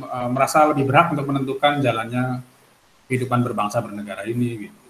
e, 0.00 0.18
merasa 0.32 0.64
lebih 0.72 0.88
berat 0.88 1.12
untuk 1.12 1.28
menentukan 1.28 1.84
jalannya 1.84 2.40
kehidupan 3.04 3.44
berbangsa 3.44 3.84
bernegara 3.84 4.24
ini 4.24 4.64
gitu. 4.64 4.80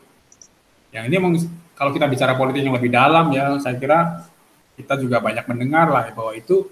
Yang 0.94 1.04
ini 1.10 1.16
kalau 1.74 1.90
kita 1.90 2.06
bicara 2.06 2.38
politik 2.38 2.62
yang 2.62 2.78
lebih 2.78 2.94
dalam 2.94 3.34
ya 3.34 3.58
saya 3.58 3.74
kira 3.74 4.22
kita 4.78 4.94
juga 5.02 5.18
banyak 5.18 5.42
mendengar 5.50 5.90
lah 5.90 6.06
bahwa 6.14 6.38
itu 6.38 6.70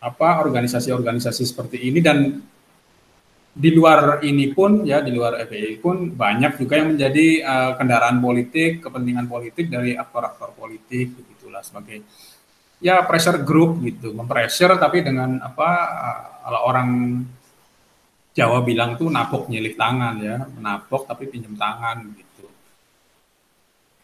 apa 0.00 0.40
organisasi-organisasi 0.40 1.44
seperti 1.44 1.84
ini 1.84 2.00
dan 2.00 2.40
di 3.54 3.70
luar 3.70 4.24
ini 4.26 4.50
pun 4.50 4.82
ya 4.82 4.98
di 4.98 5.14
luar 5.14 5.38
FPI 5.46 5.78
pun 5.78 6.10
banyak 6.10 6.58
juga 6.58 6.74
yang 6.80 6.98
menjadi 6.98 7.26
uh, 7.46 7.72
kendaraan 7.78 8.18
politik 8.18 8.82
kepentingan 8.82 9.30
politik 9.30 9.70
dari 9.70 9.94
aktor-aktor 9.94 10.58
politik 10.58 11.14
begitulah 11.14 11.62
sebagai 11.62 12.02
ya 12.84 13.00
pressure 13.08 13.40
group 13.40 13.80
gitu 13.80 14.12
mempressure 14.12 14.76
tapi 14.76 15.00
dengan 15.00 15.40
apa 15.40 15.68
kalau 16.44 16.60
orang 16.68 16.90
Jawa 18.34 18.60
bilang 18.60 18.98
tuh 19.00 19.08
napok 19.08 19.48
nyilih 19.48 19.72
tangan 19.72 20.20
ya 20.20 20.44
menapok 20.44 21.08
tapi 21.08 21.32
pinjam 21.32 21.56
tangan 21.56 22.04
gitu 22.12 22.44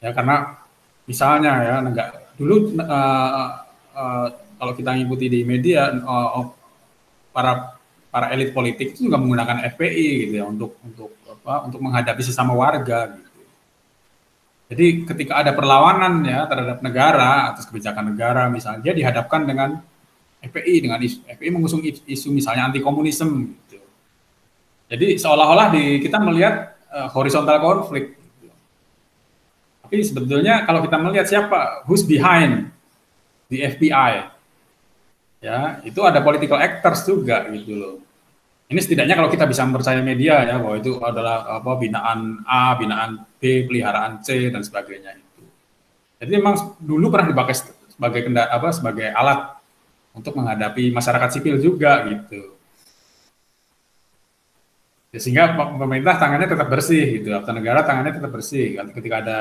ya 0.01 0.17
karena 0.17 0.65
misalnya 1.05 1.53
ya 1.61 1.77
negara 1.85 2.33
dulu 2.41 2.73
uh, 2.81 3.49
uh, 3.93 4.27
kalau 4.57 4.73
kita 4.73 4.97
ngikuti 4.97 5.29
di 5.29 5.41
media 5.45 5.93
uh, 5.93 6.49
para 7.37 7.77
para 8.09 8.33
elit 8.33 8.57
politik 8.57 8.97
itu 8.97 9.13
juga 9.13 9.21
menggunakan 9.21 9.67
FPI 9.77 10.09
gitu 10.25 10.35
ya 10.41 10.45
untuk 10.49 10.81
untuk 10.81 11.11
apa 11.29 11.69
untuk 11.69 11.81
menghadapi 11.85 12.23
sesama 12.25 12.57
warga 12.57 13.13
gitu. 13.13 13.30
Jadi 14.71 15.03
ketika 15.03 15.43
ada 15.43 15.51
perlawanan 15.51 16.23
ya 16.23 16.47
terhadap 16.47 16.79
negara 16.79 17.51
atas 17.51 17.67
kebijakan 17.67 18.15
negara 18.15 18.47
misalnya 18.47 18.87
dia 18.87 18.95
dihadapkan 18.95 19.43
dengan 19.43 19.83
FPI 20.41 20.75
dengan 20.87 21.03
isu, 21.03 21.27
FPI 21.27 21.51
mengusung 21.51 21.83
isu 21.83 22.31
misalnya 22.31 22.71
anti 22.71 22.79
komunisme 22.79 23.51
gitu. 23.67 23.83
Jadi 24.87 25.19
seolah-olah 25.19 25.75
kita 25.75 26.23
melihat 26.23 26.79
uh, 26.87 27.11
horizontal 27.11 27.59
konflik. 27.59 28.15
Gitu. 28.15 28.55
Tapi 29.83 29.97
sebetulnya 30.07 30.63
kalau 30.63 30.87
kita 30.87 30.97
melihat 31.03 31.27
siapa 31.27 31.83
who's 31.91 32.07
behind 32.07 32.71
the 33.51 33.67
FBI 33.67 34.31
ya 35.41 35.81
itu 35.83 35.99
ada 36.07 36.23
political 36.23 36.63
actors 36.63 37.03
juga 37.03 37.43
gitu 37.51 37.75
loh. 37.75 37.95
Ini 38.71 38.79
setidaknya 38.79 39.19
kalau 39.19 39.27
kita 39.27 39.51
bisa 39.51 39.67
mempercaya 39.67 39.99
media 39.99 40.47
ya 40.47 40.63
bahwa 40.63 40.79
itu 40.79 40.95
adalah 41.03 41.59
apa 41.59 41.75
binaan 41.75 42.47
A, 42.47 42.79
binaan 42.79 43.27
B, 43.43 43.67
peliharaan 43.67 44.23
C 44.23 44.47
dan 44.47 44.63
sebagainya 44.63 45.19
itu. 45.19 45.43
Jadi 46.23 46.31
memang 46.39 46.79
dulu 46.79 47.11
pernah 47.11 47.35
dipakai 47.35 47.59
sebagai 47.91 48.31
kendara 48.31 48.47
apa 48.55 48.71
sebagai 48.71 49.11
alat 49.11 49.59
untuk 50.15 50.39
menghadapi 50.39 50.95
masyarakat 50.95 51.29
sipil 51.35 51.59
juga 51.59 52.07
gitu. 52.15 52.55
Ya, 55.11 55.19
sehingga 55.19 55.59
pemerintah 55.59 56.23
tangannya 56.23 56.47
tetap 56.47 56.71
bersih 56.71 57.19
gitu, 57.19 57.35
atau 57.35 57.51
negara 57.51 57.83
tangannya 57.83 58.23
tetap 58.23 58.31
bersih. 58.31 58.79
Ketika 58.95 59.17
ada 59.19 59.39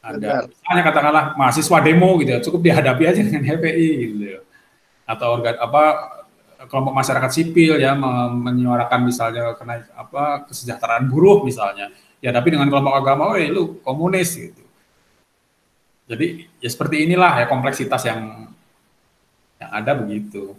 ada 0.00 0.48
misalnya 0.48 0.84
katakanlah 0.88 1.24
mahasiswa 1.36 1.78
demo 1.84 2.16
gitu 2.24 2.30
ya, 2.32 2.40
cukup 2.40 2.60
dihadapi 2.64 3.04
aja 3.04 3.20
dengan 3.20 3.44
HPI 3.44 3.88
gitu 4.00 4.40
atau 5.04 5.26
organ 5.36 5.60
apa 5.60 5.82
kelompok 6.68 6.92
masyarakat 6.92 7.30
sipil 7.32 7.80
ya 7.80 7.96
menyuarakan 8.32 9.00
misalnya 9.08 9.56
kena 9.56 9.86
apa 9.96 10.44
kesejahteraan 10.50 11.08
buruh 11.08 11.40
misalnya. 11.46 11.88
Ya 12.20 12.34
tapi 12.36 12.52
dengan 12.52 12.68
kelompok 12.68 13.00
agama 13.00 13.32
oh 13.32 13.38
lu 13.40 13.80
komunis 13.80 14.36
gitu. 14.36 14.60
Jadi 16.10 16.50
ya 16.60 16.68
seperti 16.68 17.06
inilah 17.08 17.44
ya 17.44 17.46
kompleksitas 17.48 18.02
yang 18.04 18.50
yang 19.56 19.70
ada 19.72 19.92
begitu. 19.96 20.52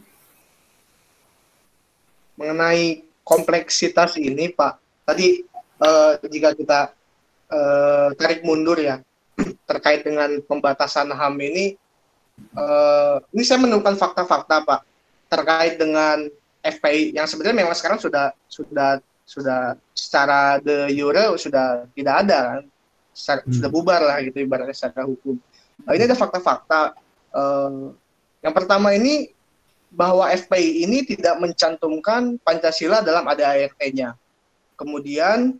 Mengenai 2.39 3.06
kompleksitas 3.22 4.18
ini 4.18 4.49
Pak 4.49 5.06
tadi 5.06 5.45
eh, 5.62 6.14
jika 6.26 6.58
kita 6.58 6.80
eh, 7.52 8.10
tarik 8.18 8.41
mundur 8.41 8.82
ya 8.82 9.04
terkait 9.70 10.02
dengan 10.02 10.41
pembatasan 10.49 11.14
HAM 11.14 11.38
ini 11.41 11.78
uh, 12.56 13.18
ini 13.34 13.43
saya 13.45 13.62
menemukan 13.62 13.95
fakta-fakta 13.97 14.66
Pak 14.66 14.82
terkait 15.32 15.80
dengan 15.80 16.28
FPI 16.60 17.16
yang 17.16 17.26
sebenarnya 17.26 17.64
memang 17.64 17.74
sekarang 17.74 17.98
sudah 17.98 18.36
sudah 18.52 19.00
sudah 19.24 19.80
secara 19.96 20.60
de 20.60 20.92
jure 20.92 21.40
sudah 21.40 21.88
tidak 21.96 22.16
ada 22.28 22.40
kan 22.52 22.64
secara, 23.16 23.40
hmm. 23.48 23.54
sudah 23.56 23.70
bubar 23.72 24.02
lah 24.04 24.18
gitu 24.28 24.44
ibaratnya 24.44 24.76
secara 24.76 25.08
hukum. 25.08 25.40
Nah, 25.88 25.92
ini 25.96 26.04
ada 26.04 26.18
fakta-fakta. 26.20 26.82
Uh, 27.32 27.96
yang 28.44 28.52
pertama 28.52 28.92
ini 28.92 29.32
bahwa 29.92 30.28
FPI 30.32 30.88
ini 30.88 31.04
tidak 31.04 31.36
mencantumkan 31.40 32.40
Pancasila 32.44 33.04
dalam 33.04 33.28
ADART-nya. 33.28 34.16
Kemudian 34.80 35.60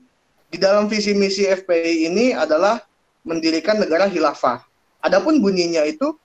di 0.52 0.58
dalam 0.60 0.88
visi 0.88 1.12
misi 1.16 1.48
FPI 1.48 2.12
ini 2.12 2.26
adalah 2.36 2.80
mendirikan 3.28 3.80
negara 3.80 4.08
khilafah. 4.08 4.64
Adapun 5.04 5.44
bunyinya 5.44 5.84
itu 5.84 6.16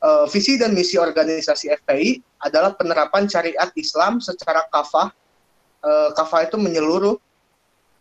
uh, 0.00 0.24
visi 0.28 0.56
dan 0.56 0.72
misi 0.72 0.96
organisasi 0.96 1.70
FPI 1.84 2.20
adalah 2.40 2.74
penerapan 2.74 3.28
syariat 3.28 3.68
Islam 3.76 4.18
secara 4.18 4.66
kafah. 4.72 5.12
Uh, 5.80 6.12
kafah 6.12 6.44
itu 6.44 6.60
menyeluruh 6.60 7.16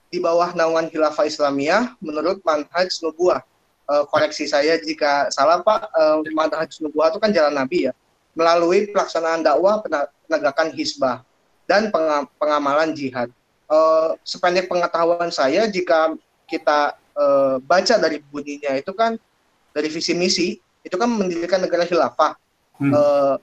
di 0.09 0.19
bawah 0.19 0.51
naungan 0.57 0.89
khilafah 0.89 1.29
Islamiyah 1.29 1.95
menurut 2.01 2.41
manhaj 2.43 2.89
nubuah. 3.05 3.45
Uh, 3.89 4.05
koreksi 4.09 4.45
saya 4.45 4.77
jika 4.81 5.29
salah 5.33 5.61
Pak, 5.61 5.89
uh, 5.93 6.19
manhaj 6.33 6.71
nubuah 6.81 7.13
itu 7.13 7.19
kan 7.21 7.31
jalan 7.31 7.55
Nabi 7.55 7.91
ya. 7.91 7.93
Melalui 8.37 8.89
pelaksanaan 8.93 9.43
dakwah 9.43 9.81
penegakan 9.83 10.71
hisbah 10.71 11.25
dan 11.69 11.91
pengamalan 12.37 12.95
jihad. 12.95 13.29
Uh, 13.69 14.17
sependek 14.25 14.65
pengetahuan 14.65 15.29
saya 15.29 15.69
jika 15.69 16.17
kita 16.49 16.97
uh, 17.13 17.61
baca 17.61 17.95
dari 18.01 18.17
bunyinya 18.33 18.73
itu 18.73 18.89
kan 18.97 19.21
dari 19.69 19.85
visi 19.93 20.17
misi 20.17 20.57
itu 20.89 20.97
kan 20.97 21.05
mendirikan 21.05 21.61
negara 21.61 21.85
khilafah. 21.85 22.33
Hmm. 22.81 22.89
Uh, 22.89 23.35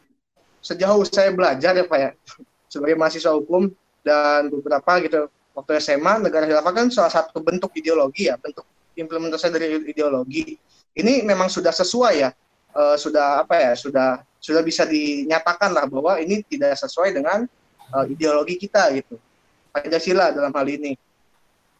sejauh 0.58 1.06
saya 1.06 1.30
belajar 1.30 1.78
ya 1.78 1.86
Pak 1.86 1.98
ya, 2.02 2.10
sebagai 2.72 2.98
mahasiswa 2.98 3.30
hukum 3.38 3.70
dan 4.02 4.50
beberapa 4.50 4.98
gitu 5.06 5.30
waktu 5.54 5.78
SMA 5.78 6.26
negara 6.26 6.50
khilafah 6.50 6.72
kan 6.74 6.90
salah 6.90 7.14
satu 7.14 7.38
bentuk 7.38 7.70
ideologi 7.78 8.26
ya, 8.26 8.34
bentuk 8.34 8.66
implementasi 8.98 9.46
dari 9.54 9.66
ideologi. 9.86 10.58
Ini 10.96 11.22
memang 11.22 11.46
sudah 11.46 11.70
sesuai 11.70 12.14
ya, 12.18 12.34
uh, 12.74 12.98
sudah 12.98 13.46
apa 13.46 13.54
ya, 13.54 13.72
sudah 13.78 14.26
sudah 14.42 14.66
bisa 14.66 14.82
dinyatakan 14.82 15.70
lah 15.70 15.86
bahwa 15.86 16.18
ini 16.18 16.42
tidak 16.50 16.74
sesuai 16.74 17.14
dengan 17.14 17.46
uh, 17.94 18.04
ideologi 18.10 18.58
kita 18.58 18.90
gitu. 18.98 19.22
Pancasila 19.70 20.34
dalam 20.34 20.50
hal 20.50 20.66
ini. 20.66 20.98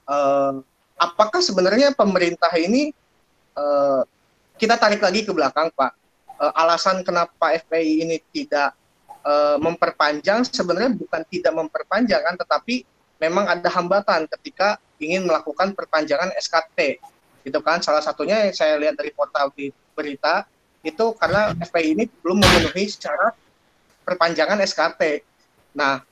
Uh, 0.06 0.62
apakah 1.00 1.42
sebenarnya 1.42 1.90
pemerintah 1.96 2.52
ini 2.54 2.94
uh, 3.56 4.04
kita 4.56 4.80
tarik 4.80 5.04
lagi 5.04 5.24
ke 5.24 5.32
belakang 5.32 5.68
Pak, 5.72 5.92
uh, 6.40 6.52
alasan 6.56 7.04
kenapa 7.04 7.52
FPI 7.56 8.08
ini 8.08 8.16
tidak 8.32 8.72
uh, 9.24 9.60
memperpanjang 9.60 10.44
sebenarnya 10.48 10.96
bukan 10.96 11.22
tidak 11.28 11.52
memperpanjang 11.52 12.24
kan, 12.24 12.34
tetapi 12.40 12.84
memang 13.20 13.48
ada 13.48 13.68
hambatan 13.72 14.28
ketika 14.38 14.80
ingin 15.00 15.28
melakukan 15.28 15.72
perpanjangan 15.76 16.32
SKT. 16.36 17.00
Itu 17.46 17.62
kan 17.62 17.80
salah 17.84 18.02
satunya 18.02 18.48
yang 18.48 18.56
saya 18.56 18.74
lihat 18.80 18.98
dari 18.98 19.12
portal 19.14 19.52
berita 19.94 20.48
itu 20.82 21.04
karena 21.18 21.54
FPI 21.62 21.88
ini 21.98 22.04
belum 22.22 22.42
memenuhi 22.42 22.90
secara 22.90 23.34
perpanjangan 24.02 24.58
SKT. 24.62 25.22
Nah, 25.74 26.02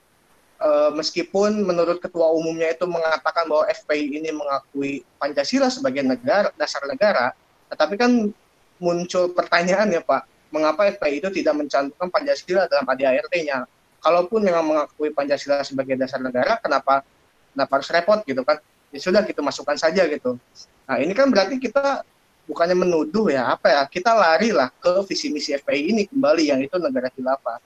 e, 0.59 0.69
meskipun 0.95 1.63
menurut 1.63 1.99
ketua 2.03 2.31
umumnya 2.35 2.75
itu 2.75 2.87
mengatakan 2.87 3.47
bahwa 3.47 3.67
FPI 3.71 4.23
ini 4.23 4.31
mengakui 4.35 5.07
Pancasila 5.19 5.71
sebagai 5.71 6.03
negara 6.03 6.51
dasar 6.59 6.87
negara, 6.87 7.35
tetapi 7.75 7.95
kan 7.99 8.31
muncul 8.79 9.35
pertanyaan 9.35 9.91
ya 9.91 10.01
Pak, 10.03 10.51
mengapa 10.55 10.87
FPI 10.87 11.19
itu 11.19 11.29
tidak 11.43 11.55
mencantumkan 11.59 12.09
Pancasila 12.11 12.71
dalam 12.71 12.87
ADART-nya? 12.87 13.67
Kalaupun 13.99 14.47
memang 14.47 14.63
mengakui 14.63 15.11
Pancasila 15.11 15.67
sebagai 15.67 15.99
dasar 15.99 16.23
negara, 16.23 16.55
kenapa 16.63 17.03
kenapa 17.51 17.73
harus 17.83 17.89
repot 17.91 18.21
gitu 18.23 18.47
kan? 18.47 18.63
Ya 18.95 19.01
sudah 19.03 19.27
kita 19.27 19.43
masukkan 19.43 19.75
saja 19.75 20.07
gitu. 20.07 20.39
Nah 20.87 20.97
ini 21.03 21.11
kan 21.17 21.27
berarti 21.35 21.59
kita 21.59 22.07
bukannya 22.45 22.77
menuduh 22.77 23.33
ya 23.33 23.57
apa 23.57 23.73
ya 23.73 23.83
kita 23.89 24.13
lari 24.13 24.53
lah 24.53 24.69
ke 24.69 25.01
visi 25.09 25.33
misi 25.33 25.57
FPI 25.57 25.83
ini 25.97 26.03
kembali 26.07 26.43
yang 26.53 26.61
itu 26.63 26.77
negara 26.79 27.09
khilafah. 27.11 27.59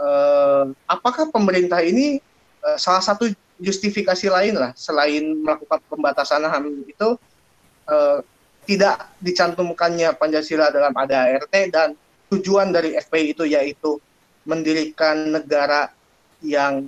Eh, 0.00 0.64
apakah 0.88 1.28
pemerintah 1.28 1.84
ini 1.84 2.18
eh, 2.64 2.78
salah 2.80 3.04
satu 3.04 3.28
justifikasi 3.60 4.32
lain 4.32 4.56
lah 4.56 4.72
selain 4.72 5.36
melakukan 5.44 5.84
pembatasan 5.92 6.48
HAM 6.48 6.88
itu 6.88 7.08
eh, 7.84 8.18
tidak 8.70 9.10
dicantumkannya 9.18 10.14
Pancasila 10.14 10.70
dalam 10.70 10.94
ADART 10.94 11.50
dan 11.74 11.98
tujuan 12.30 12.70
dari 12.70 12.94
FPI 12.94 13.34
itu 13.34 13.42
yaitu 13.50 13.98
mendirikan 14.46 15.34
negara 15.34 15.90
yang 16.38 16.86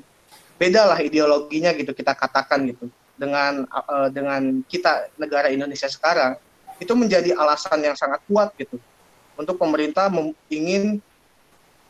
beda 0.63 0.95
lah 0.95 0.99
ideologinya 1.03 1.75
gitu 1.75 1.91
kita 1.91 2.15
katakan 2.15 2.71
gitu 2.71 2.87
dengan 3.19 3.67
uh, 3.67 4.07
dengan 4.15 4.63
kita 4.71 5.11
negara 5.19 5.51
Indonesia 5.51 5.91
sekarang 5.91 6.39
itu 6.79 6.95
menjadi 6.95 7.35
alasan 7.35 7.83
yang 7.83 7.99
sangat 7.99 8.23
kuat 8.31 8.55
gitu 8.55 8.79
untuk 9.35 9.59
pemerintah 9.59 10.07
ingin 10.47 11.03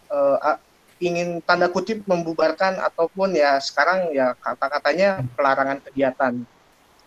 uh, 0.08 0.56
ingin 1.02 1.44
tanda 1.44 1.68
kutip 1.68 2.00
membubarkan 2.08 2.80
ataupun 2.80 3.36
ya 3.36 3.60
sekarang 3.60 4.14
ya 4.16 4.32
kata-katanya 4.40 5.20
pelarangan 5.36 5.84
kegiatan 5.84 6.32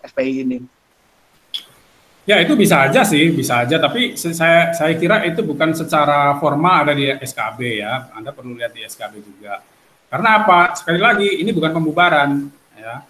FPI 0.05 0.33
ini. 0.45 0.57
Ya 2.25 2.41
itu 2.41 2.57
bisa 2.57 2.89
aja 2.89 3.05
sih, 3.05 3.29
bisa 3.29 3.61
aja. 3.61 3.77
Tapi 3.77 4.17
saya 4.17 4.73
saya 4.73 4.93
kira 4.97 5.21
itu 5.29 5.45
bukan 5.45 5.77
secara 5.77 6.33
formal 6.41 6.89
ada 6.89 6.93
di 6.97 7.05
SKB 7.05 7.59
ya. 7.85 8.09
Anda 8.17 8.33
perlu 8.33 8.57
lihat 8.57 8.73
di 8.73 8.81
SKB 8.81 9.21
juga. 9.21 9.61
Karena 10.09 10.41
apa? 10.41 10.73
Sekali 10.73 10.97
lagi 10.97 11.29
ini 11.45 11.53
bukan 11.53 11.69
pembubaran 11.69 12.49
ya. 12.73 13.05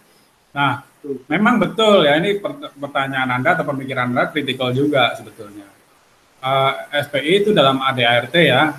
Nah, 0.51 0.83
memang 1.31 1.63
betul 1.63 2.03
ya 2.03 2.19
ini 2.19 2.43
pertanyaan 2.75 3.39
Anda 3.39 3.55
atau 3.55 3.65
pemikiran 3.71 4.11
Anda 4.11 4.27
kritikal 4.35 4.75
juga 4.75 5.15
sebetulnya. 5.15 5.67
Uh, 6.43 6.75
eh, 6.91 7.01
SPI 7.07 7.31
itu 7.41 7.49
dalam 7.55 7.79
ADART 7.81 8.35
ya, 8.35 8.75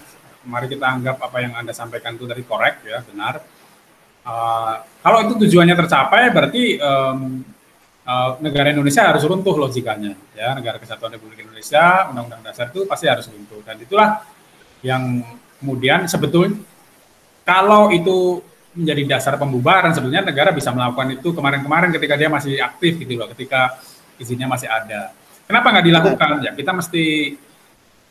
mari 0.46 0.68
kita 0.68 0.86
anggap 0.86 1.16
apa 1.18 1.36
yang 1.42 1.56
Anda 1.56 1.72
sampaikan 1.72 2.14
itu 2.14 2.28
dari 2.28 2.44
korek 2.44 2.84
ya, 2.84 3.02
benar. 3.02 3.40
Uh, 4.26 4.84
kalau 5.00 5.18
itu 5.26 5.34
tujuannya 5.46 5.74
tercapai 5.74 6.30
berarti 6.34 6.76
um, 6.82 7.42
uh, 8.06 8.38
negara 8.38 8.70
Indonesia 8.70 9.02
harus 9.02 9.26
runtuh 9.26 9.58
logikanya 9.58 10.14
ya, 10.32 10.54
negara 10.54 10.78
kesatuan 10.78 11.12
Republik 11.18 11.42
Indonesia, 11.42 12.08
Undang-Undang 12.14 12.42
Dasar 12.46 12.70
itu 12.70 12.86
pasti 12.86 13.10
harus 13.10 13.26
runtuh 13.26 13.60
dan 13.66 13.76
itulah 13.82 14.22
yang 14.80 15.20
kemudian 15.58 16.06
sebetulnya 16.06 16.62
kalau 17.42 17.90
itu 17.90 18.42
menjadi 18.76 19.16
dasar 19.16 19.40
pembubaran 19.40 19.88
sebenarnya 19.96 20.28
negara 20.28 20.52
bisa 20.52 20.68
melakukan 20.68 21.16
itu 21.16 21.28
kemarin-kemarin 21.32 21.90
ketika 21.96 22.14
dia 22.14 22.28
masih 22.28 22.60
aktif 22.60 23.00
gitu 23.00 23.16
loh, 23.16 23.32
ketika 23.32 23.80
izinnya 24.20 24.44
masih 24.44 24.68
ada. 24.68 25.16
Kenapa 25.48 25.72
nggak 25.72 25.86
dilakukan? 25.86 26.28
Ya 26.44 26.52
kita 26.52 26.76
mesti 26.76 27.38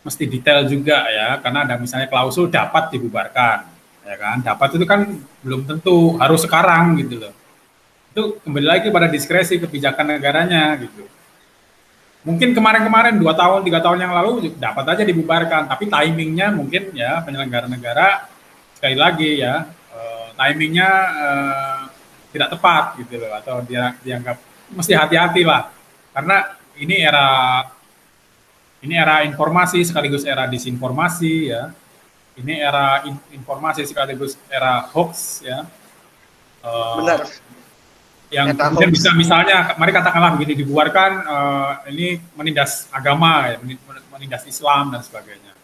mesti 0.01 0.23
detail 0.25 0.65
juga 0.65 1.05
ya, 1.05 1.37
karena 1.37 1.69
ada 1.69 1.75
misalnya 1.77 2.09
klausul 2.09 2.49
dapat 2.49 2.93
dibubarkan, 2.93 3.65
ya 4.05 4.15
kan? 4.17 4.37
Dapat 4.41 4.69
itu 4.77 4.85
kan 4.89 5.01
belum 5.45 5.69
tentu 5.69 6.17
harus 6.17 6.41
sekarang 6.41 6.97
gitu 6.97 7.21
loh. 7.21 7.33
Itu 8.15 8.39
kembali 8.47 8.63
lagi 8.63 8.87
pada 8.95 9.11
diskresi 9.11 9.59
kebijakan 9.59 10.15
negaranya 10.15 10.71
gitu. 10.79 11.03
Mungkin 12.23 12.55
kemarin-kemarin 12.55 13.19
dua 13.19 13.35
tahun 13.35 13.67
tiga 13.67 13.83
tahun 13.83 14.07
yang 14.07 14.15
lalu 14.15 14.55
dapat 14.55 14.87
aja 14.87 15.03
dibubarkan, 15.03 15.67
tapi 15.67 15.91
timingnya 15.91 16.47
mungkin 16.55 16.95
ya 16.95 17.19
penyelenggara 17.27 17.67
negara 17.67 18.31
sekali 18.71 18.95
lagi 18.95 19.43
ya 19.43 19.67
timingnya 20.35 20.89
uh, 21.11 21.79
tidak 22.31 22.55
tepat 22.55 22.83
gitu 23.03 23.19
loh. 23.19 23.35
Atau 23.35 23.59
dia 23.67 23.99
dianggap 23.99 24.39
mesti 24.71 24.95
hati-hati 24.95 25.43
lah. 25.43 25.71
Karena 26.15 26.55
ini 26.79 26.95
era 27.03 27.27
ini 28.79 28.95
era 28.95 29.27
informasi 29.27 29.83
sekaligus 29.83 30.23
era 30.23 30.47
disinformasi 30.47 31.35
ya. 31.51 31.67
Ini 32.39 32.63
era 32.63 33.03
in, 33.07 33.19
informasi 33.43 33.83
sekaligus 33.83 34.39
era 34.47 34.87
hoax 34.87 35.43
ya. 35.43 35.67
Uh, 36.63 37.03
benar 37.03 37.27
yang 38.35 38.51
kemudian 38.51 38.91
bisa 38.91 39.15
misalnya 39.15 39.71
mari 39.79 39.95
katakanlah 39.95 40.35
begini 40.35 40.59
dibuarkan 40.59 41.11
uh, 41.23 41.71
ini 41.87 42.19
menindas 42.35 42.91
agama 42.91 43.55
ya 43.55 43.57
menindas 44.11 44.43
Islam 44.43 44.91
dan 44.91 44.99
sebagainya 44.99 45.55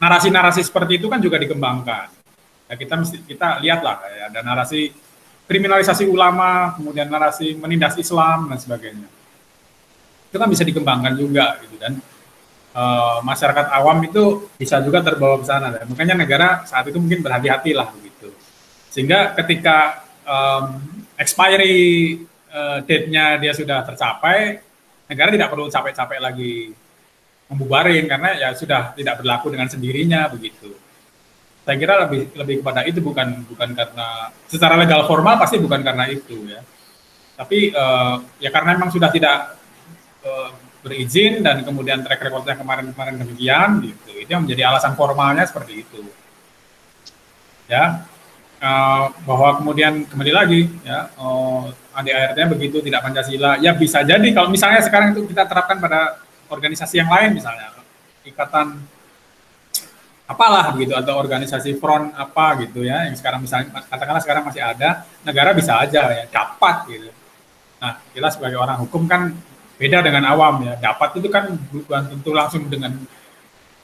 narasi-narasi 0.00 0.64
seperti 0.64 0.96
itu 0.96 1.12
kan 1.12 1.20
juga 1.20 1.36
dikembangkan 1.36 2.08
ya 2.72 2.74
kita 2.80 2.94
mesti 2.96 3.16
kita 3.28 3.60
lihatlah 3.60 4.00
ya 4.08 4.32
ada 4.32 4.40
narasi 4.40 4.90
kriminalisasi 5.52 6.06
ulama, 6.06 6.72
kemudian 6.78 7.12
narasi 7.12 7.58
menindas 7.58 7.98
Islam 7.98 8.48
dan 8.48 8.56
sebagainya. 8.56 9.08
Itu 10.32 10.40
kan 10.40 10.48
bisa 10.48 10.64
dikembangkan 10.64 11.12
juga 11.18 11.60
gitu 11.60 11.76
dan 11.76 12.00
uh, 12.72 13.20
masyarakat 13.20 13.68
awam 13.68 14.00
itu 14.06 14.48
bisa 14.56 14.80
juga 14.80 15.04
terbawa 15.04 15.42
ke 15.42 15.46
sana. 15.46 15.68
Dan 15.76 15.92
makanya 15.92 16.14
negara 16.16 16.48
saat 16.64 16.88
itu 16.88 16.96
mungkin 16.96 17.20
berhati-hati 17.20 17.76
lah 17.76 17.92
begitu. 17.92 18.32
Sehingga 18.88 19.36
ketika 19.36 20.08
um, 20.24 20.80
expiry 21.22 22.18
uh, 22.50 22.78
date-nya 22.82 23.38
dia 23.38 23.52
sudah 23.54 23.86
tercapai, 23.86 24.58
negara 25.06 25.30
tidak 25.30 25.48
perlu 25.54 25.70
capek-capek 25.70 26.18
lagi 26.18 26.74
membubarin 27.46 28.04
karena 28.08 28.34
ya 28.36 28.48
sudah 28.56 28.96
tidak 28.96 29.22
berlaku 29.22 29.52
dengan 29.52 29.68
sendirinya 29.68 30.26
begitu. 30.32 30.72
Saya 31.62 31.78
kira 31.78 31.94
lebih 32.08 32.34
lebih 32.34 32.54
kepada 32.64 32.82
itu 32.82 32.98
bukan 32.98 33.46
bukan 33.46 33.70
karena 33.70 34.34
secara 34.50 34.74
legal 34.74 35.06
formal 35.06 35.38
pasti 35.38 35.62
bukan 35.62 35.80
karena 35.84 36.10
itu 36.10 36.42
ya. 36.48 36.60
Tapi 37.38 37.70
uh, 37.70 38.18
ya 38.42 38.50
karena 38.50 38.74
memang 38.74 38.90
sudah 38.90 39.12
tidak 39.14 39.56
uh, 40.26 40.50
berizin 40.82 41.46
dan 41.46 41.62
kemudian 41.62 42.02
track 42.02 42.18
recordnya 42.18 42.58
kemarin-kemarin 42.58 43.14
demikian 43.22 43.68
gitu. 43.84 44.10
Itu 44.18 44.30
yang 44.34 44.42
menjadi 44.42 44.74
alasan 44.74 44.98
formalnya 44.98 45.46
seperti 45.46 45.86
itu. 45.86 46.02
Ya 47.70 48.10
uh, 48.62 49.10
bahwa 49.26 49.58
kemudian 49.58 50.06
kembali 50.06 50.32
lagi 50.32 50.60
ya 50.86 51.10
uh, 51.18 51.66
ADART-nya 51.92 52.46
begitu 52.48 52.80
tidak 52.80 53.04
Pancasila. 53.04 53.58
Ya 53.60 53.74
bisa 53.76 54.00
jadi 54.06 54.24
kalau 54.32 54.48
misalnya 54.48 54.80
sekarang 54.80 55.12
itu 55.12 55.28
kita 55.28 55.44
terapkan 55.44 55.82
pada 55.82 56.22
organisasi 56.48 57.02
yang 57.02 57.10
lain 57.10 57.36
misalnya 57.36 57.74
ikatan 58.22 58.78
apalah 60.24 60.72
begitu 60.72 60.96
atau 60.96 61.18
organisasi 61.18 61.76
front 61.76 62.14
apa 62.16 62.64
gitu 62.64 62.86
ya 62.86 63.04
yang 63.04 63.16
sekarang 63.18 63.44
misalnya 63.44 63.84
katakanlah 63.90 64.22
sekarang 64.22 64.42
masih 64.48 64.62
ada 64.62 65.04
negara 65.26 65.52
bisa 65.52 65.76
aja 65.76 66.08
ya 66.08 66.24
dapat 66.30 66.76
gitu. 66.88 67.10
Nah 67.82 67.98
kita 68.14 68.28
sebagai 68.30 68.56
orang 68.56 68.78
hukum 68.80 69.04
kan 69.10 69.34
beda 69.76 70.00
dengan 70.00 70.24
awam 70.30 70.64
ya. 70.64 70.78
Dapat 70.78 71.20
itu 71.20 71.28
kan 71.28 71.50
bukan 71.68 72.02
tentu 72.16 72.30
langsung 72.32 72.64
dengan 72.70 72.94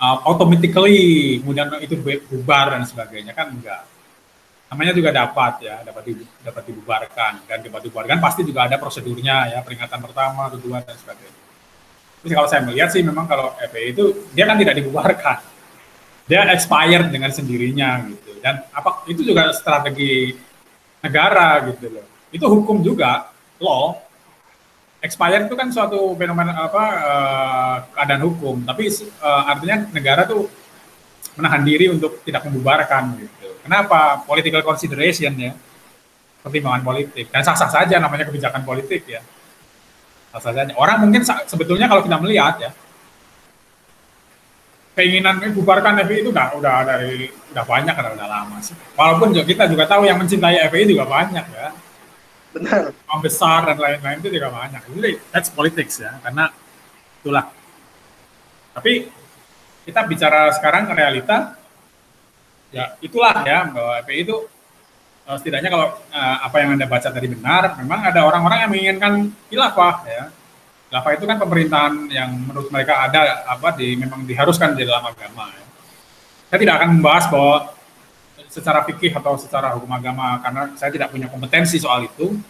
uh, 0.00 0.18
automatically 0.24 1.42
kemudian 1.42 1.68
itu 1.84 1.98
bubar 2.30 2.78
dan 2.78 2.86
sebagainya 2.88 3.36
kan 3.36 3.52
enggak 3.52 3.97
namanya 4.68 4.92
juga 4.92 5.10
dapat 5.10 5.64
ya 5.64 5.80
dapat 5.80 6.02
di, 6.04 6.12
dapat 6.44 6.62
dibubarkan 6.68 7.32
dan 7.48 7.58
dapat 7.64 7.80
dibubarkan 7.88 8.18
pasti 8.20 8.44
juga 8.44 8.68
ada 8.68 8.76
prosedurnya 8.76 9.56
ya 9.56 9.58
peringatan 9.64 10.00
pertama 10.04 10.52
kedua 10.52 10.84
dan 10.84 10.96
sebagainya 10.96 11.40
jadi 12.24 12.32
kalau 12.34 12.48
saya 12.50 12.62
melihat 12.66 12.88
sih 12.92 13.00
memang 13.00 13.24
kalau 13.24 13.56
FPI 13.56 13.96
itu 13.96 14.04
dia 14.36 14.44
kan 14.44 14.60
tidak 14.60 14.76
dibubarkan 14.76 15.40
dia 16.28 16.44
expired 16.52 17.08
dengan 17.08 17.32
sendirinya 17.32 18.04
gitu. 18.12 18.36
Dan 18.44 18.60
apa 18.68 19.08
itu 19.08 19.24
juga 19.24 19.50
strategi 19.56 20.36
negara 21.00 21.72
gitu 21.72 21.88
loh. 21.88 22.06
Itu 22.28 22.44
hukum 22.46 22.84
juga, 22.84 23.32
law. 23.56 23.96
Expired 25.00 25.48
itu 25.48 25.56
kan 25.56 25.72
suatu 25.72 26.12
fenomena 26.18 26.68
apa 26.68 26.84
uh, 27.00 27.76
keadaan 27.96 28.22
hukum, 28.28 28.66
tapi 28.66 28.90
uh, 29.22 29.46
artinya 29.46 29.88
negara 29.94 30.26
tuh 30.26 30.50
menahan 31.38 31.62
diri 31.62 31.86
untuk 31.86 32.20
tidak 32.26 32.44
membubarkan 32.50 33.14
gitu. 33.14 33.37
Kenapa? 33.68 34.24
Political 34.24 34.64
consideration 34.64 35.36
ya, 35.36 35.52
pertimbangan 36.40 36.80
politik. 36.80 37.28
Dan 37.28 37.44
sah-sah 37.44 37.68
saja 37.68 38.00
namanya 38.00 38.24
kebijakan 38.24 38.64
politik 38.64 39.04
ya. 39.04 39.20
Sah-sah 40.32 40.56
saja. 40.56 40.72
Orang 40.80 41.04
mungkin 41.04 41.20
sebetulnya 41.20 41.84
kalau 41.84 42.00
kita 42.00 42.16
melihat 42.16 42.56
ya, 42.64 42.72
keinginan 44.96 45.36
bubarkan 45.52 46.00
FPI 46.00 46.24
itu 46.24 46.30
udah 46.32 46.56
udah 46.56 46.74
dari 46.88 47.28
udah 47.52 47.64
banyak 47.68 47.92
karena 47.92 48.16
udah 48.16 48.28
lama 48.32 48.56
sih. 48.64 48.72
Walaupun 48.96 49.36
juga 49.36 49.44
kita 49.44 49.68
juga 49.68 49.84
tahu 49.84 50.08
yang 50.08 50.16
mencintai 50.16 50.64
FPI 50.72 50.96
juga 50.96 51.04
banyak 51.04 51.44
ya. 51.44 51.68
Benar. 52.56 52.96
Yang 52.96 53.20
besar 53.20 53.68
dan 53.68 53.76
lain-lain 53.76 54.24
itu 54.24 54.32
juga 54.32 54.48
banyak. 54.48 54.80
Jadi 54.80 55.12
that's 55.28 55.52
politics 55.52 56.00
ya, 56.00 56.16
karena 56.24 56.48
itulah. 57.20 57.52
Tapi 58.72 59.12
kita 59.84 60.00
bicara 60.08 60.48
sekarang 60.56 60.88
realita, 60.88 61.57
ya 62.74 62.84
itulah 63.00 63.44
ya 63.44 63.68
bahwa 63.72 63.92
FPI 64.04 64.20
itu 64.28 64.36
eh, 65.24 65.36
setidaknya 65.40 65.70
kalau 65.72 65.86
uh, 66.12 66.36
apa 66.44 66.56
yang 66.60 66.76
anda 66.76 66.86
baca 66.88 67.08
tadi 67.08 67.28
benar, 67.32 67.76
memang 67.80 68.00
ada 68.12 68.20
orang-orang 68.24 68.58
yang 68.64 68.70
menginginkan 68.70 69.12
khilafah 69.48 69.96
ya 70.04 70.24
Khilafah 70.88 71.12
itu 71.20 71.24
kan 71.28 71.36
pemerintahan 71.36 71.94
yang 72.08 72.32
menurut 72.32 72.72
mereka 72.72 73.04
ada 73.04 73.44
apa 73.44 73.76
di 73.76 73.92
memang 73.92 74.24
diharuskan 74.24 74.72
di 74.72 74.88
dalam 74.88 75.04
agama. 75.04 75.52
Ya. 75.52 75.64
Saya 76.48 76.58
tidak 76.64 76.74
akan 76.80 76.88
membahas 76.96 77.24
bahwa 77.28 77.56
secara 78.48 78.80
fikih 78.88 79.12
atau 79.12 79.36
secara 79.36 79.76
hukum 79.76 79.92
agama 79.92 80.40
karena 80.40 80.72
saya 80.80 80.88
tidak 80.88 81.12
punya 81.12 81.28
kompetensi 81.28 81.76
soal 81.76 82.08
itu. 82.08 82.40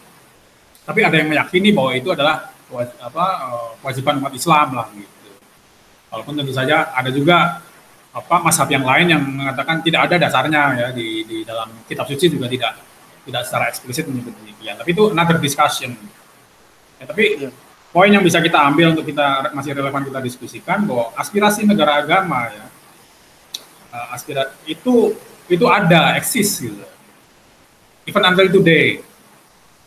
Tapi 0.86 1.02
ada 1.02 1.18
yang 1.18 1.26
meyakini 1.26 1.74
bahwa 1.74 1.90
itu 1.98 2.14
adalah 2.14 2.54
apa 3.02 3.26
eh, 3.42 3.68
kewajiban 3.82 4.22
umat 4.22 4.30
Islam 4.30 4.66
lah 4.78 4.86
gitu. 4.94 5.30
Walaupun 6.14 6.38
tentu 6.38 6.54
saja 6.54 6.94
ada 6.94 7.10
juga 7.10 7.58
apa 8.08 8.36
masab 8.40 8.68
yang 8.72 8.82
lain 8.82 9.06
yang 9.12 9.22
mengatakan 9.22 9.84
tidak 9.84 10.08
ada 10.10 10.16
dasarnya 10.16 10.62
ya 10.74 10.88
di, 10.96 11.22
di 11.28 11.38
dalam 11.44 11.68
kitab 11.84 12.08
suci 12.08 12.32
juga 12.32 12.48
tidak 12.48 12.72
tidak 13.28 13.42
secara 13.44 13.64
eksplisit 13.68 14.04
menyebut 14.08 14.32
demikian. 14.40 14.74
Tapi 14.80 14.90
itu 14.96 15.04
another 15.12 15.36
discussion. 15.36 15.92
Ya, 16.98 17.04
tapi 17.04 17.24
iya 17.36 17.50
poin 17.88 18.12
yang 18.12 18.20
bisa 18.20 18.38
kita 18.44 18.68
ambil 18.68 18.92
untuk 18.92 19.08
kita 19.08 19.48
masih 19.56 19.72
relevan 19.72 20.04
kita 20.04 20.20
diskusikan 20.20 20.84
bahwa 20.84 21.08
aspirasi 21.16 21.64
negara 21.64 22.04
agama 22.04 22.52
ya 22.52 22.66
uh, 23.96 24.06
aspirasi 24.12 24.52
itu 24.68 25.16
itu 25.48 25.64
ada 25.64 26.12
eksis 26.20 26.68
gitu 26.68 26.84
even 28.04 28.24
until 28.28 28.48
today 28.60 29.00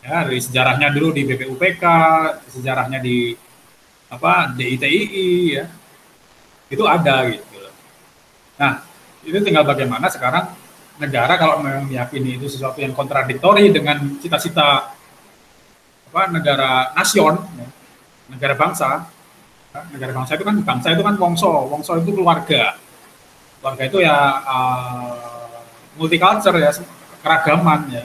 ya 0.02 0.26
dari 0.26 0.42
sejarahnya 0.42 0.90
dulu 0.90 1.14
di 1.14 1.22
BPUPK 1.22 1.84
sejarahnya 2.50 2.98
di 2.98 3.38
apa 4.10 4.50
DITII 4.50 5.30
ya 5.54 5.64
itu 6.74 6.84
ada 6.84 7.30
gitu 7.30 7.51
nah 8.62 8.86
itu 9.26 9.42
tinggal 9.42 9.66
bagaimana 9.66 10.06
sekarang 10.06 10.54
negara 11.02 11.34
kalau 11.34 11.58
meyakini 11.62 12.38
itu 12.38 12.46
sesuatu 12.46 12.78
yang 12.78 12.94
kontradiktori 12.94 13.74
dengan 13.74 13.98
cita-cita 14.22 14.94
apa 16.12 16.22
negara 16.28 16.92
nasion 16.92 17.40
ya, 17.56 17.66
negara 18.28 18.54
bangsa. 18.54 19.08
Negara 19.72 20.12
bangsa 20.12 20.36
itu 20.36 20.44
kan 20.44 20.56
bangsa 20.60 20.92
itu 20.92 21.00
kan 21.00 21.16
wongso. 21.16 21.48
Wongso 21.72 21.96
itu 21.96 22.12
keluarga. 22.12 22.76
Keluarga 23.58 23.82
itu 23.88 23.98
ya 24.04 24.16
uh, 24.44 25.64
multicultural 25.96 26.60
ya 26.60 26.72
keragaman 27.24 27.80
ya. 27.88 28.04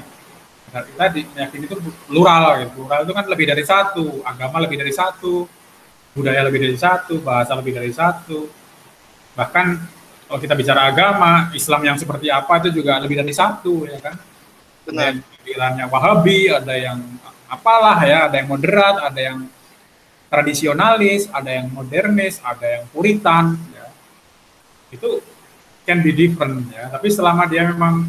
Kita 0.72 1.06
meyakini 1.12 1.68
itu 1.68 1.76
plural 2.08 2.64
ya 2.64 2.68
plural 2.72 3.04
itu 3.04 3.14
kan 3.16 3.26
lebih 3.28 3.46
dari 3.52 3.64
satu 3.68 4.24
agama 4.24 4.64
lebih 4.64 4.80
dari 4.80 4.94
satu 4.96 5.48
budaya 6.16 6.44
lebih 6.48 6.64
dari 6.64 6.78
satu 6.80 7.20
bahasa 7.20 7.52
lebih 7.60 7.76
dari 7.76 7.92
satu. 7.92 8.48
Bahkan 9.36 9.97
kalau 10.28 10.40
kita 10.44 10.54
bicara 10.54 10.92
agama 10.92 11.50
Islam 11.56 11.82
yang 11.88 11.98
seperti 11.98 12.28
apa 12.28 12.60
itu 12.60 12.84
juga 12.84 13.00
lebih 13.00 13.24
dari 13.24 13.32
satu 13.32 13.88
ya 13.88 14.00
kan 14.04 14.16
benar 14.84 15.20
pikirannya 15.42 15.86
Wahabi 15.88 16.52
ada 16.52 16.76
yang 16.76 17.00
apalah 17.48 18.00
ya 18.04 18.28
ada 18.28 18.36
yang 18.40 18.48
moderat 18.52 18.96
ada 19.04 19.20
yang 19.20 19.48
tradisionalis, 20.28 21.32
ada 21.32 21.50
yang 21.52 21.68
modernis, 21.72 22.40
ada 22.44 22.68
yang 22.80 22.84
puritan, 22.92 23.56
ya. 23.72 23.88
itu 24.92 25.24
can 25.88 26.04
be 26.04 26.12
different 26.12 26.68
ya. 26.72 26.92
Tapi 26.92 27.08
selama 27.08 27.48
dia 27.48 27.64
memang 27.68 28.04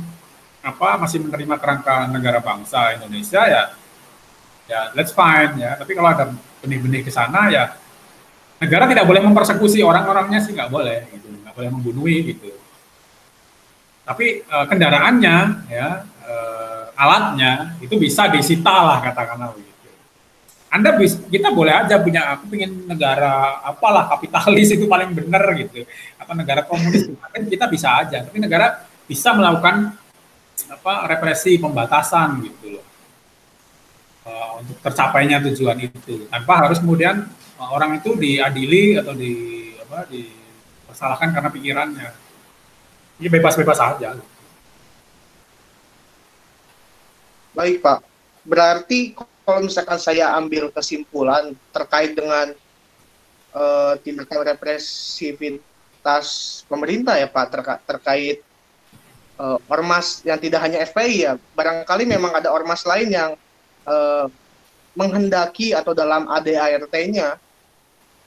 apa 0.58 0.98
masih 0.98 1.22
menerima 1.22 1.56
kerangka 1.56 2.10
negara 2.10 2.42
bangsa 2.42 2.98
Indonesia 2.98 3.42
ya, 3.46 3.62
ya 4.66 4.80
let's 4.98 5.14
fine 5.14 5.62
ya. 5.62 5.78
Tapi 5.78 5.94
kalau 5.94 6.10
ada 6.10 6.34
benih-benih 6.58 7.06
ke 7.06 7.10
sana 7.14 7.54
ya 7.54 7.78
negara 8.58 8.90
tidak 8.90 9.06
boleh 9.06 9.22
mempersekusi 9.22 9.78
orang-orangnya 9.86 10.42
sih 10.42 10.50
nggak 10.50 10.70
boleh 10.74 11.06
gitu, 11.14 11.30
boleh 11.58 11.70
membunuhi 11.74 12.16
gitu. 12.30 12.54
Tapi 14.06 14.46
uh, 14.46 14.66
kendaraannya 14.70 15.36
ya 15.66 16.06
uh, 16.06 16.82
alatnya 16.94 17.74
itu 17.82 17.98
bisa 17.98 18.30
disita 18.30 18.70
lah 18.70 19.02
katakanlah 19.02 19.50
begitu. 19.58 19.66
Anda 20.70 20.94
bisa, 20.94 21.18
kita 21.26 21.50
boleh 21.50 21.74
aja 21.74 21.98
punya 21.98 22.38
aku 22.38 22.46
pengen 22.54 22.86
negara 22.86 23.58
apalah 23.66 24.06
kapitalis 24.06 24.70
itu 24.70 24.86
paling 24.86 25.10
benar 25.18 25.42
gitu 25.58 25.82
atau 26.20 26.32
negara 26.38 26.62
komunis 26.62 27.08
kan 27.08 27.42
kita 27.48 27.66
bisa 27.66 27.88
aja 28.04 28.20
tapi 28.20 28.36
negara 28.36 28.84
bisa 29.08 29.32
melakukan 29.32 29.96
apa 30.68 30.92
represi 31.08 31.56
pembatasan 31.56 32.44
gitu 32.44 32.76
loh 32.76 32.84
uh, 34.28 34.60
untuk 34.60 34.76
tercapainya 34.84 35.40
tujuan 35.48 35.88
itu 35.88 36.28
tanpa 36.28 36.68
harus 36.68 36.84
kemudian 36.84 37.24
orang 37.56 37.96
itu 37.96 38.12
diadili 38.20 39.00
atau 39.00 39.16
di 39.16 39.32
apa 39.80 40.04
dipersalahkan 40.98 41.30
karena 41.30 41.50
pikirannya. 41.54 42.10
Ini 43.22 43.30
bebas-bebas 43.30 43.78
aja. 43.78 44.18
Baik 47.54 47.78
pak. 47.78 48.02
Berarti 48.42 49.14
kalau 49.46 49.62
misalkan 49.62 50.02
saya 50.02 50.34
ambil 50.34 50.74
kesimpulan 50.74 51.54
terkait 51.70 52.18
dengan 52.18 52.50
uh, 53.54 53.94
tindakan 54.02 54.42
represivitas 54.42 56.26
pemerintah 56.66 57.14
ya 57.14 57.30
Pak 57.30 57.46
terka 57.46 57.78
terkait 57.86 58.42
uh, 59.38 59.62
ormas 59.70 60.26
yang 60.26 60.42
tidak 60.42 60.66
hanya 60.66 60.82
FPI 60.82 61.14
ya, 61.30 61.38
barangkali 61.54 62.10
memang 62.10 62.34
ada 62.34 62.50
ormas 62.50 62.82
lain 62.82 63.14
yang 63.14 63.30
uh, 63.86 64.26
menghendaki 64.98 65.70
atau 65.74 65.94
dalam 65.94 66.26
ADART-nya 66.26 67.38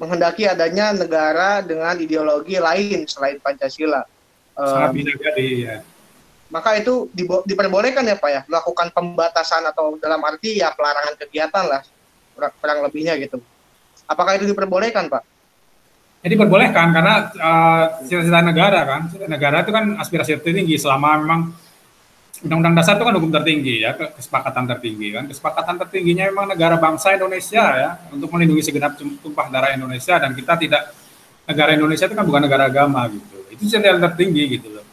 menghendaki 0.01 0.49
adanya 0.49 0.97
negara 0.97 1.61
dengan 1.61 1.93
ideologi 2.01 2.57
lain 2.57 3.05
selain 3.05 3.37
Pancasila. 3.37 4.01
Sangat 4.57 4.89
bisa 4.97 5.13
jadi 5.15 5.47
ya 5.61 5.75
maka 6.51 6.75
itu 6.75 7.07
diperbolehkan 7.47 8.03
ya 8.03 8.19
Pak 8.19 8.29
ya 8.29 8.41
melakukan 8.45 8.91
pembatasan 8.91 9.63
atau 9.71 9.95
dalam 9.97 10.19
arti 10.27 10.59
ya 10.59 10.75
pelarangan 10.75 11.15
kegiatan 11.15 11.63
lah 11.63 11.81
kurang 12.35 12.83
lebihnya 12.83 13.15
gitu. 13.23 13.39
Apakah 14.03 14.35
itu 14.35 14.51
diperbolehkan 14.51 15.07
Pak? 15.07 15.23
Jadi 16.21 16.27
ya, 16.27 16.29
diperbolehkan 16.37 16.87
karena 16.91 17.15
uh, 17.39 17.83
cita-cita 18.03 18.43
negara 18.43 18.79
kan, 18.83 19.01
negara 19.25 19.63
itu 19.63 19.71
kan 19.71 19.95
aspirasi 19.97 20.37
tertinggi 20.37 20.75
selama 20.75 21.17
memang 21.23 21.41
Undang-Undang 22.41 22.73
Dasar 22.73 22.97
itu 22.97 23.05
kan 23.05 23.15
hukum 23.21 23.31
tertinggi 23.31 23.85
ya, 23.85 23.93
kesepakatan 23.93 24.65
tertinggi 24.65 25.07
kan. 25.13 25.23
Kesepakatan 25.29 25.75
tertingginya 25.85 26.25
memang 26.33 26.49
negara 26.49 26.75
bangsa 26.81 27.13
Indonesia 27.13 27.63
ya 27.77 27.89
untuk 28.09 28.33
melindungi 28.33 28.65
segenap 28.65 28.97
tumpah 28.97 29.47
darah 29.53 29.77
Indonesia 29.77 30.17
dan 30.17 30.33
kita 30.33 30.57
tidak 30.57 30.89
negara 31.45 31.77
Indonesia 31.77 32.05
itu 32.09 32.15
kan 32.17 32.25
bukan 32.25 32.41
negara 32.49 32.65
agama 32.65 33.05
gitu. 33.13 33.37
Itu 33.53 33.63
cita 33.69 33.93
tertinggi 33.93 34.57
gitu 34.57 34.69
loh 34.73 34.85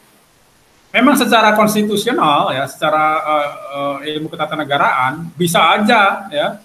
memang 0.89 1.13
secara 1.13 1.53
konstitusional 1.53 2.49
ya, 2.49 2.65
secara 2.65 3.05
uh, 3.21 3.49
uh, 3.69 3.97
ilmu 4.01 4.25
ketatanegaraan 4.25 5.29
bisa 5.37 5.77
aja 5.77 6.25
ya 6.33 6.57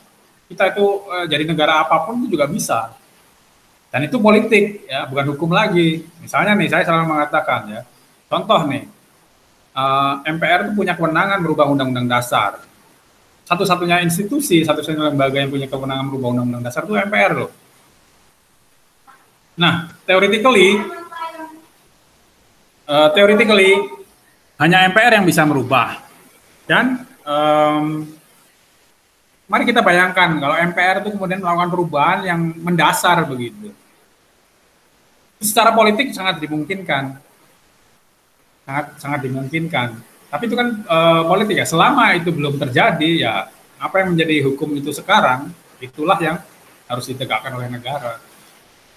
kita 0.48 0.76
itu 0.76 0.84
uh, 1.08 1.24
jadi 1.28 1.44
negara 1.48 1.84
apa 1.84 2.04
pun 2.04 2.24
itu 2.24 2.36
juga 2.36 2.46
bisa. 2.48 2.92
Dan 3.88 4.10
itu 4.10 4.18
politik 4.18 4.90
ya, 4.90 5.06
bukan 5.06 5.38
hukum 5.38 5.54
lagi. 5.54 6.02
Misalnya 6.18 6.58
nih 6.58 6.66
saya 6.66 6.82
selalu 6.82 7.14
mengatakan 7.14 7.60
ya, 7.70 7.80
contoh 8.26 8.66
nih 8.66 8.90
uh, 9.74 10.22
MPR 10.24 10.70
itu 10.70 10.72
punya 10.78 10.94
kewenangan 10.94 11.42
merubah 11.42 11.66
undang-undang 11.68 12.06
dasar. 12.06 12.62
Satu-satunya 13.44 14.00
institusi, 14.00 14.64
satu-satunya 14.64 15.12
lembaga 15.12 15.36
yang 15.36 15.52
punya 15.52 15.68
kewenangan 15.68 16.08
merubah 16.08 16.28
undang-undang 16.32 16.64
dasar 16.64 16.88
itu 16.88 16.96
MPR 16.96 17.32
loh. 17.36 17.50
Nah, 19.54 19.92
theoretically, 20.08 20.80
uh, 22.88 23.08
theoretically 23.12 23.76
hanya 24.58 24.88
MPR 24.88 25.20
yang 25.20 25.26
bisa 25.26 25.44
merubah. 25.44 26.00
Dan 26.64 27.04
um, 27.28 28.08
mari 29.44 29.68
kita 29.68 29.84
bayangkan 29.84 30.40
kalau 30.40 30.56
MPR 30.56 31.04
itu 31.04 31.12
kemudian 31.12 31.44
melakukan 31.44 31.70
perubahan 31.70 32.18
yang 32.24 32.40
mendasar 32.64 33.28
begitu. 33.28 33.70
Secara 35.44 35.76
politik 35.76 36.16
sangat 36.16 36.40
dimungkinkan. 36.40 37.20
Sangat 38.64 38.86
sangat 38.98 39.20
dimungkinkan. 39.28 39.88
Tapi 40.32 40.42
itu 40.50 40.56
kan 40.58 40.82
uh, 40.88 41.22
politik 41.30 41.62
ya. 41.62 41.66
Selama 41.68 42.16
itu 42.16 42.34
belum 42.34 42.58
terjadi 42.58 43.10
ya 43.14 43.46
apa 43.78 43.94
yang 44.02 44.16
menjadi 44.16 44.50
hukum 44.50 44.72
itu 44.74 44.90
sekarang 44.90 45.52
itulah 45.78 46.16
yang 46.18 46.40
harus 46.88 47.04
ditegakkan 47.06 47.52
oleh 47.54 47.68
negara. 47.70 48.18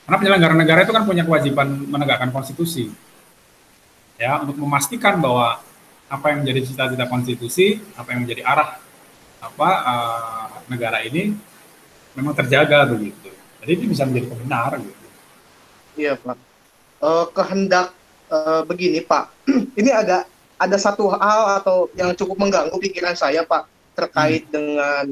Karena 0.07 0.17
penyelenggara 0.23 0.55
negara 0.55 0.79
itu 0.87 0.93
kan 0.95 1.03
punya 1.03 1.27
kewajiban 1.27 1.67
menegakkan 1.67 2.31
konstitusi. 2.31 2.89
Ya, 4.17 4.41
untuk 4.41 4.57
memastikan 4.57 5.19
bahwa 5.21 5.61
apa 6.07 6.25
yang 6.31 6.41
menjadi 6.41 6.73
cita-cita 6.73 7.05
konstitusi, 7.05 7.83
apa 7.93 8.15
yang 8.15 8.25
menjadi 8.25 8.41
arah 8.47 8.79
apa 9.37 9.69
uh, 9.85 10.47
negara 10.71 11.05
ini 11.05 11.35
memang 12.17 12.33
terjaga 12.33 12.87
begitu. 12.89 13.29
Jadi 13.61 13.71
itu 13.77 13.85
bisa 13.91 14.07
menjadi 14.07 14.31
kebenar 14.31 14.71
gitu. 14.79 15.07
Iya, 15.99 16.13
Pak. 16.17 16.37
Uh, 16.97 17.25
kehendak 17.35 17.93
uh, 18.31 18.61
begini, 18.67 19.03
Pak. 19.03 19.47
ini 19.79 19.91
agak 19.91 20.27
ada 20.57 20.77
satu 20.79 21.13
hal 21.13 21.61
atau 21.61 21.91
yang 21.93 22.15
cukup 22.17 22.41
mengganggu 22.41 22.77
pikiran 22.79 23.13
saya, 23.13 23.45
Pak, 23.45 23.67
terkait 23.93 24.47
hmm. 24.47 24.53
dengan 24.53 25.03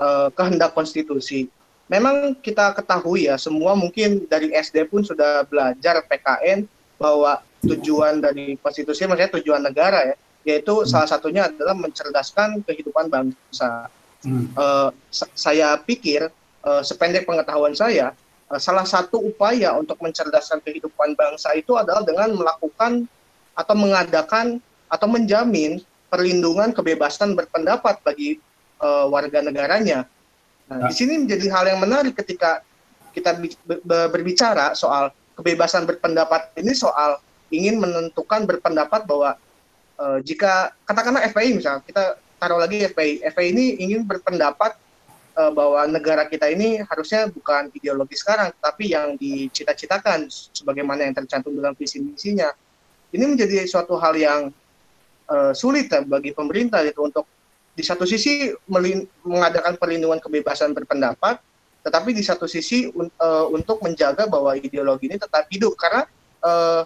uh, 0.00 0.28
kehendak 0.34 0.74
konstitusi 0.74 1.48
memang 1.90 2.38
kita 2.38 2.70
ketahui 2.78 3.26
ya 3.26 3.34
semua 3.34 3.74
mungkin 3.74 4.24
dari 4.30 4.54
SD 4.54 4.86
pun 4.86 5.02
sudah 5.02 5.42
belajar 5.50 6.06
PKN 6.06 6.70
bahwa 6.94 7.42
tujuan 7.66 8.22
dari 8.22 8.54
konstitusi 8.62 9.04
maksudnya 9.10 9.34
tujuan 9.42 9.60
negara 9.66 10.14
ya 10.14 10.16
yaitu 10.46 10.72
hmm. 10.72 10.88
salah 10.88 11.10
satunya 11.10 11.50
adalah 11.50 11.76
mencerdaskan 11.76 12.64
kehidupan 12.64 13.12
bangsa. 13.12 13.90
Hmm. 14.24 14.48
Uh, 14.56 14.88
saya 15.12 15.76
pikir 15.80 16.30
uh, 16.64 16.82
sependek 16.84 17.28
pengetahuan 17.28 17.76
saya 17.76 18.12
uh, 18.12 18.19
salah 18.58 18.82
satu 18.82 19.22
upaya 19.22 19.78
untuk 19.78 20.00
mencerdaskan 20.02 20.58
kehidupan 20.64 21.14
bangsa 21.14 21.54
itu 21.54 21.78
adalah 21.78 22.02
dengan 22.02 22.34
melakukan 22.34 23.06
atau 23.54 23.74
mengadakan 23.78 24.58
atau 24.90 25.06
menjamin 25.06 25.78
perlindungan 26.10 26.74
kebebasan 26.74 27.38
berpendapat 27.38 28.02
bagi 28.02 28.42
uh, 28.82 29.06
warga 29.06 29.38
negaranya. 29.38 30.02
Nah, 30.66 30.90
di 30.90 30.94
sini 30.94 31.22
menjadi 31.22 31.46
hal 31.50 31.64
yang 31.70 31.80
menarik 31.82 32.18
ketika 32.18 32.66
kita 33.14 33.38
berbicara 33.86 34.74
soal 34.74 35.14
kebebasan 35.38 35.86
berpendapat 35.86 36.50
ini 36.58 36.74
soal 36.74 37.22
ingin 37.50 37.78
menentukan 37.78 38.46
berpendapat 38.46 39.06
bahwa 39.06 39.38
uh, 39.98 40.18
jika 40.22 40.74
katakanlah 40.86 41.26
FPI 41.30 41.58
misalnya 41.58 41.82
kita 41.86 42.18
taruh 42.38 42.58
lagi 42.58 42.86
FPI, 42.86 43.22
FPI 43.34 43.48
ini 43.54 43.64
ingin 43.82 44.06
berpendapat 44.06 44.74
uh, 45.40 45.50
bahwa 45.52 45.80
negara 45.88 46.28
kita 46.28 46.52
ini 46.52 46.84
harusnya 46.84 47.32
bukan 47.32 47.72
ideologi 47.72 48.20
sekarang, 48.20 48.52
tapi 48.60 48.92
yang 48.92 49.16
dicita-citakan 49.16 50.28
sebagaimana 50.28 51.08
yang 51.08 51.16
tercantum 51.16 51.56
dalam 51.56 51.72
visi 51.72 52.04
misinya. 52.04 52.52
Ini 53.10 53.24
menjadi 53.24 53.64
suatu 53.64 53.96
hal 53.96 54.14
yang 54.14 54.52
uh, 55.32 55.52
sulit 55.56 55.88
ya 55.88 56.04
bagi 56.04 56.36
pemerintah 56.36 56.84
itu 56.84 57.00
untuk 57.00 57.24
di 57.74 57.82
satu 57.82 58.04
sisi 58.04 58.52
mengadakan 59.24 59.80
perlindungan 59.80 60.20
kebebasan 60.20 60.76
berpendapat, 60.76 61.40
tetapi 61.80 62.12
di 62.12 62.20
satu 62.20 62.44
sisi 62.44 62.92
un 62.92 63.08
uh, 63.16 63.48
untuk 63.48 63.80
menjaga 63.80 64.28
bahwa 64.28 64.52
ideologi 64.52 65.08
ini 65.08 65.16
tetap 65.16 65.48
hidup 65.48 65.72
karena 65.80 66.04
uh, 66.44 66.84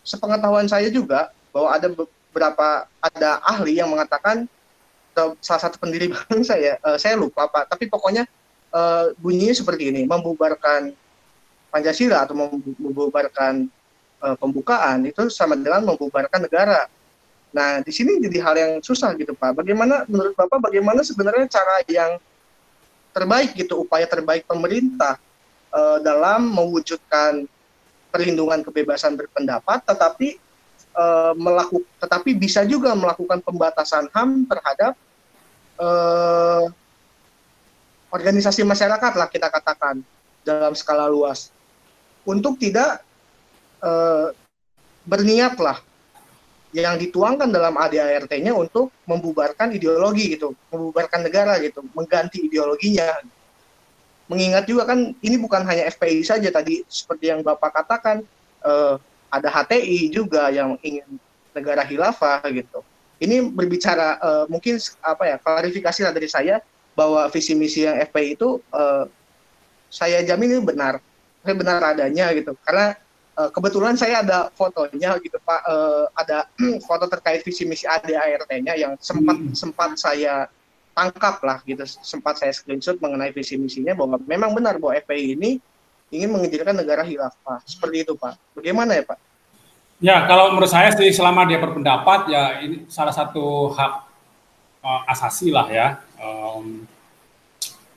sepengetahuan 0.00 0.64
saya 0.64 0.88
juga 0.88 1.28
bahwa 1.52 1.68
ada 1.76 1.88
beberapa 1.92 2.88
ada 3.04 3.30
ahli 3.44 3.76
yang 3.76 3.92
mengatakan 3.92 4.48
salah 5.40 5.62
satu 5.68 5.76
pendiri 5.80 6.10
bangsa 6.14 6.58
ya 6.58 6.76
uh, 6.82 6.98
saya 7.00 7.14
lupa 7.18 7.46
pak 7.48 7.70
tapi 7.72 7.86
pokoknya 7.90 8.26
uh, 8.74 9.14
bunyinya 9.18 9.54
seperti 9.54 9.90
ini 9.94 10.04
membubarkan 10.04 10.92
Pancasila 11.68 12.24
atau 12.24 12.32
membubarkan 12.80 13.68
uh, 14.24 14.36
pembukaan 14.40 15.04
itu 15.04 15.28
sama 15.28 15.52
dengan 15.52 15.84
membubarkan 15.84 16.48
negara 16.48 16.88
Nah, 17.48 17.80
di 17.80 17.88
sini 17.88 18.20
jadi 18.20 18.38
hal 18.44 18.54
yang 18.60 18.72
susah 18.84 19.16
gitu, 19.16 19.32
Pak. 19.32 19.56
Bagaimana 19.64 20.04
menurut 20.04 20.36
Bapak 20.36 20.60
bagaimana 20.60 21.00
sebenarnya 21.00 21.48
cara 21.48 21.80
yang 21.88 22.20
terbaik 23.16 23.56
gitu, 23.56 23.88
upaya 23.88 24.04
terbaik 24.04 24.44
pemerintah 24.44 25.16
uh, 25.72 25.98
dalam 26.04 26.52
mewujudkan 26.52 27.48
perlindungan 28.08 28.64
kebebasan 28.64 29.16
berpendapat 29.16 29.84
tetapi 29.84 30.40
uh, 30.98 31.32
melakukan 31.38 31.86
tetapi 32.02 32.34
bisa 32.34 32.66
juga 32.66 32.92
melakukan 32.98 33.38
pembatasan 33.46 34.10
HAM 34.10 34.50
terhadap 34.50 34.92
uh, 35.78 36.66
organisasi 38.10 38.66
masyarakat 38.66 39.12
lah 39.14 39.28
kita 39.30 39.46
katakan 39.46 40.02
dalam 40.42 40.74
skala 40.74 41.06
luas 41.06 41.54
untuk 42.26 42.58
tidak 42.58 43.00
uh, 43.80 44.34
berniat 45.08 45.56
lah 45.56 45.78
yang 46.76 47.00
dituangkan 47.00 47.48
dalam 47.48 47.80
ADART-nya 47.80 48.52
untuk 48.52 48.92
membubarkan 49.08 49.72
ideologi 49.72 50.36
gitu, 50.36 50.52
membubarkan 50.68 51.24
negara 51.24 51.56
gitu, 51.64 51.80
mengganti 51.96 52.44
ideologinya. 52.44 53.24
Mengingat 54.28 54.68
juga 54.68 54.84
kan 54.84 55.16
ini 55.24 55.36
bukan 55.40 55.64
hanya 55.64 55.88
FPI 55.88 56.20
saja 56.20 56.52
tadi 56.52 56.84
seperti 56.84 57.32
yang 57.32 57.40
Bapak 57.40 57.72
katakan 57.72 58.20
eh, 58.60 58.94
ada 59.28 59.48
HTI 59.52 60.08
juga 60.12 60.48
yang 60.48 60.76
ingin 60.80 61.06
negara 61.52 61.84
hilafah 61.84 62.42
gitu. 62.52 62.80
Ini 63.18 63.50
berbicara 63.50 64.18
eh, 64.18 64.44
mungkin 64.46 64.78
apa 65.02 65.24
ya 65.26 65.36
klarifikasi 65.42 66.00
lah 66.06 66.12
dari 66.14 66.28
saya 66.30 66.62
bahwa 66.94 67.26
visi 67.30 67.54
misi 67.54 67.86
yang 67.86 67.98
FPI 68.08 68.38
itu 68.38 68.62
eh, 68.74 69.04
saya 69.88 70.20
jamin 70.20 70.58
ini 70.58 70.62
benar, 70.64 71.00
saya 71.40 71.54
benar 71.56 71.80
adanya 71.80 72.30
gitu. 72.36 72.52
Karena 72.60 72.92
uh, 73.38 73.50
kebetulan 73.54 73.94
saya 73.94 74.20
ada 74.26 74.50
fotonya 74.52 75.14
gitu 75.22 75.38
Pak 75.38 75.60
uh, 75.64 76.04
ada 76.18 76.50
foto 76.86 77.06
terkait 77.06 77.46
visi 77.46 77.62
misi 77.62 77.86
ADART-nya 77.86 78.74
yang 78.74 78.92
sempat 78.98 79.36
hmm. 79.38 79.54
sempat 79.54 79.94
saya 79.94 80.50
tangkap 80.98 81.38
lah 81.46 81.62
gitu 81.62 81.86
sempat 81.86 82.42
saya 82.42 82.50
screenshot 82.50 82.98
mengenai 82.98 83.30
visi 83.30 83.54
misinya 83.54 83.94
bahwa 83.94 84.18
memang 84.26 84.50
benar 84.58 84.82
bahwa 84.82 84.98
FPI 84.98 85.38
ini 85.38 85.50
ingin 86.08 86.30
mengejarkan 86.32 86.76
negara 86.76 87.02
hilafah 87.04 87.60
seperti 87.68 88.06
itu 88.08 88.12
Pak 88.16 88.36
bagaimana 88.56 88.96
ya 88.96 89.04
Pak? 89.04 89.18
Ya 89.98 90.16
kalau 90.30 90.54
menurut 90.54 90.70
saya 90.70 90.94
sih 90.94 91.10
selama 91.10 91.42
dia 91.44 91.58
berpendapat 91.58 92.30
ya 92.30 92.62
ini 92.62 92.86
salah 92.86 93.10
satu 93.10 93.74
hak 93.74 93.92
uh, 94.80 95.02
asasi 95.10 95.50
lah 95.50 95.66
ya 95.66 95.98
um, 96.22 96.86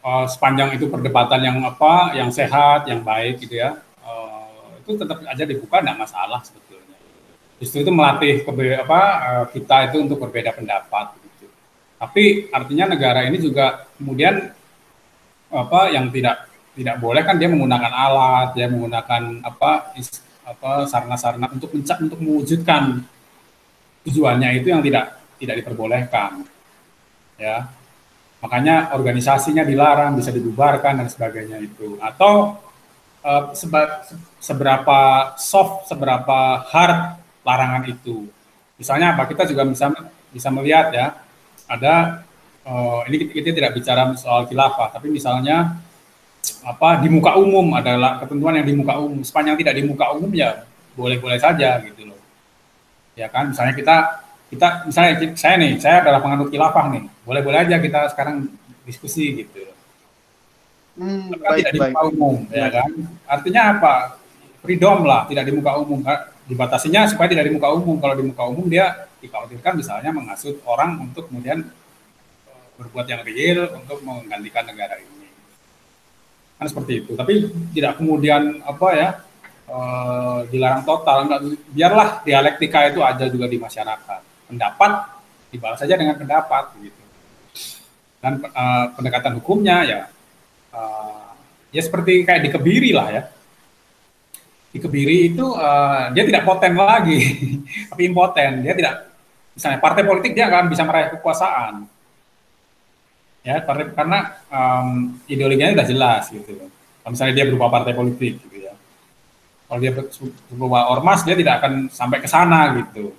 uh, 0.01 0.25
sepanjang 0.25 0.73
itu 0.75 0.89
perdebatan 0.89 1.39
yang 1.45 1.57
apa 1.61 2.17
yang 2.17 2.33
sehat 2.33 2.89
yang 2.89 3.05
baik 3.05 3.37
gitu 3.45 3.61
ya 3.61 3.77
itu 4.91 4.99
tetap 4.99 5.17
aja 5.23 5.43
dibuka 5.47 5.79
tidak 5.79 5.97
masalah 6.01 6.43
sebetulnya. 6.43 6.97
Justru 7.61 7.85
itu 7.85 7.91
melatih 7.93 8.43
kebe, 8.43 8.81
apa 8.81 9.01
eh, 9.23 9.45
kita 9.55 9.93
itu 9.93 9.97
untuk 10.03 10.17
berbeda 10.19 10.51
pendapat 10.51 11.15
gitu. 11.21 11.47
Tapi 11.95 12.49
artinya 12.51 12.91
negara 12.91 13.23
ini 13.23 13.37
juga 13.37 13.87
kemudian 13.95 14.49
apa 15.51 15.81
yang 15.93 16.11
tidak 16.11 16.50
tidak 16.71 16.97
boleh 17.03 17.21
kan 17.27 17.35
dia 17.35 17.51
menggunakan 17.51 17.91
alat, 17.91 18.47
dia 18.55 18.67
menggunakan 18.71 19.43
apa 19.43 19.91
is, 19.99 20.23
apa 20.47 20.87
sarana-sarana 20.87 21.51
untuk 21.51 21.71
mencak 21.75 21.97
untuk 21.99 22.19
mewujudkan 22.23 23.03
tujuannya 24.07 24.61
itu 24.61 24.67
yang 24.71 24.81
tidak 24.81 25.19
tidak 25.37 25.55
diperbolehkan. 25.63 26.45
Ya. 27.35 27.67
Makanya 28.41 28.97
organisasinya 28.97 29.61
dilarang, 29.61 30.17
bisa 30.17 30.33
dibubarkan 30.33 31.05
dan 31.05 31.07
sebagainya 31.09 31.61
itu. 31.61 32.01
Atau 32.01 32.57
uh, 33.21 33.43
seba, 33.53 34.01
seberapa 34.41 34.99
soft, 35.37 35.85
seberapa 35.85 36.65
hard 36.65 37.21
larangan 37.45 37.85
itu. 37.85 38.25
Misalnya 38.81 39.13
apa? 39.13 39.29
Kita 39.29 39.45
juga 39.45 39.61
bisa 39.65 39.93
bisa 40.33 40.49
melihat 40.49 40.89
ya, 40.89 41.07
ada 41.69 42.25
uh, 42.65 43.05
ini 43.05 43.29
kita, 43.29 43.31
kita 43.37 43.49
tidak 43.53 43.71
bicara 43.77 44.09
soal 44.17 44.49
khilafah, 44.49 44.89
tapi 44.89 45.13
misalnya 45.13 45.77
apa 46.61 47.01
di 47.01 47.09
muka 47.09 47.37
umum 47.37 47.73
adalah 47.73 48.21
ketentuan 48.21 48.57
yang 48.57 48.67
di 48.67 48.75
muka 48.77 48.93
umum. 48.97 49.21
Sepanjang 49.25 49.57
tidak 49.57 49.73
di 49.77 49.83
muka 49.85 50.13
umum 50.13 50.29
ya 50.33 50.65
boleh-boleh 50.93 51.39
saja 51.41 51.81
gitu 51.81 52.09
loh. 52.09 52.19
Ya 53.17 53.27
kan, 53.27 53.51
misalnya 53.51 53.73
kita 53.75 53.95
kita 54.51 54.67
misalnya 54.87 55.11
saya 55.39 55.55
nih, 55.55 55.71
saya 55.79 56.03
adalah 56.03 56.19
penganut 56.19 56.51
khilafah 56.51 56.91
nih, 56.91 57.03
boleh-boleh 57.23 57.59
aja 57.63 57.75
kita 57.79 58.11
sekarang 58.11 58.51
diskusi 58.83 59.45
gitu. 59.45 59.71
Hmm, 60.99 61.31
kan 61.31 61.55
baik, 61.55 61.63
tidak 61.63 61.71
di 61.71 61.79
muka 61.87 62.01
umum, 62.11 62.35
ya 62.51 62.67
kan? 62.67 62.89
Artinya 63.23 63.61
apa? 63.79 63.95
Freedom 64.61 65.07
lah, 65.07 65.25
tidak 65.25 65.47
di 65.47 65.53
muka 65.55 65.71
umum. 65.79 66.03
Dibatasinya 66.45 67.07
supaya 67.07 67.31
tidak 67.31 67.47
di 67.47 67.53
muka 67.55 67.71
umum. 67.71 67.95
Kalau 67.97 68.13
di 68.19 68.23
muka 68.27 68.43
umum 68.43 68.67
dia 68.67 69.07
dikhawatirkan 69.23 69.79
misalnya 69.79 70.11
mengasut 70.11 70.59
orang 70.67 70.99
untuk 70.99 71.31
kemudian 71.31 71.63
eh, 72.45 72.65
berbuat 72.75 73.07
yang 73.07 73.21
real 73.23 73.59
untuk 73.77 74.03
menggantikan 74.03 74.67
negara 74.67 74.99
ini. 74.99 75.20
Kan 76.61 76.69
seperti 76.69 77.01
itu. 77.01 77.17
Tapi 77.17 77.49
tidak 77.73 77.97
kemudian 77.97 78.61
apa 78.61 78.87
ya 78.93 79.09
uh, 79.65 80.45
dilarang 80.45 80.85
total. 80.85 81.25
Enggak, 81.25 81.41
biarlah 81.73 82.09
dialektika 82.21 82.85
itu 82.85 83.01
ada 83.01 83.25
juga 83.25 83.49
di 83.49 83.57
masyarakat. 83.57 84.21
Pendapat 84.45 84.91
dibalas 85.49 85.81
saja 85.81 85.97
dengan 85.97 86.21
pendapat 86.21 86.69
gitu. 86.85 87.01
Dan 88.21 88.45
uh, 88.45 88.93
pendekatan 88.93 89.41
hukumnya 89.41 89.81
ya 89.81 90.01
uh, 90.77 91.33
ya 91.73 91.81
seperti 91.81 92.21
kayak 92.21 92.45
dikebiri 92.45 92.93
lah 92.93 93.09
ya. 93.09 93.23
di 94.71 94.79
Kebiri 94.79 95.35
itu 95.35 95.43
uh, 95.43 96.15
dia 96.15 96.23
tidak 96.23 96.47
poten 96.47 96.71
lagi, 96.79 97.19
tapi 97.91 98.07
impoten. 98.07 98.63
Dia 98.63 98.71
tidak 98.71 99.11
misalnya 99.51 99.83
partai 99.83 100.07
politik 100.07 100.31
dia 100.31 100.47
akan 100.47 100.71
bisa 100.71 100.87
meraih 100.87 101.11
kekuasaan. 101.11 101.83
Ya, 103.41 103.57
karena 103.65 104.37
um, 104.53 105.17
ideologinya 105.25 105.73
sudah 105.73 105.87
jelas 105.89 106.23
gitu. 106.29 106.61
Kalau 107.01 107.09
misalnya 107.09 107.33
dia 107.33 107.45
berupa 107.49 107.73
partai 107.73 107.97
politik 107.97 108.37
gitu 108.37 108.57
ya. 108.69 108.77
Kalau 109.65 109.79
dia 109.81 109.91
berupa 110.53 110.79
ormas 110.93 111.25
dia 111.25 111.33
tidak 111.33 111.57
akan 111.57 111.89
sampai 111.89 112.21
ke 112.21 112.29
sana 112.29 112.77
gitu. 112.77 113.17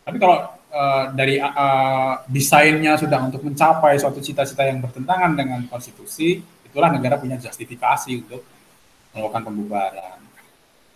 Tapi 0.00 0.16
kalau 0.16 0.48
uh, 0.72 1.04
dari 1.12 1.36
uh, 1.36 2.24
desainnya 2.24 2.96
sudah 2.96 3.20
untuk 3.20 3.44
mencapai 3.44 4.00
suatu 4.00 4.24
cita-cita 4.24 4.64
yang 4.64 4.80
bertentangan 4.80 5.36
dengan 5.36 5.60
konstitusi, 5.68 6.40
itulah 6.64 6.88
negara 6.88 7.20
punya 7.20 7.36
justifikasi 7.36 8.24
untuk 8.24 8.40
melakukan 9.12 9.42
pembubaran. 9.44 10.18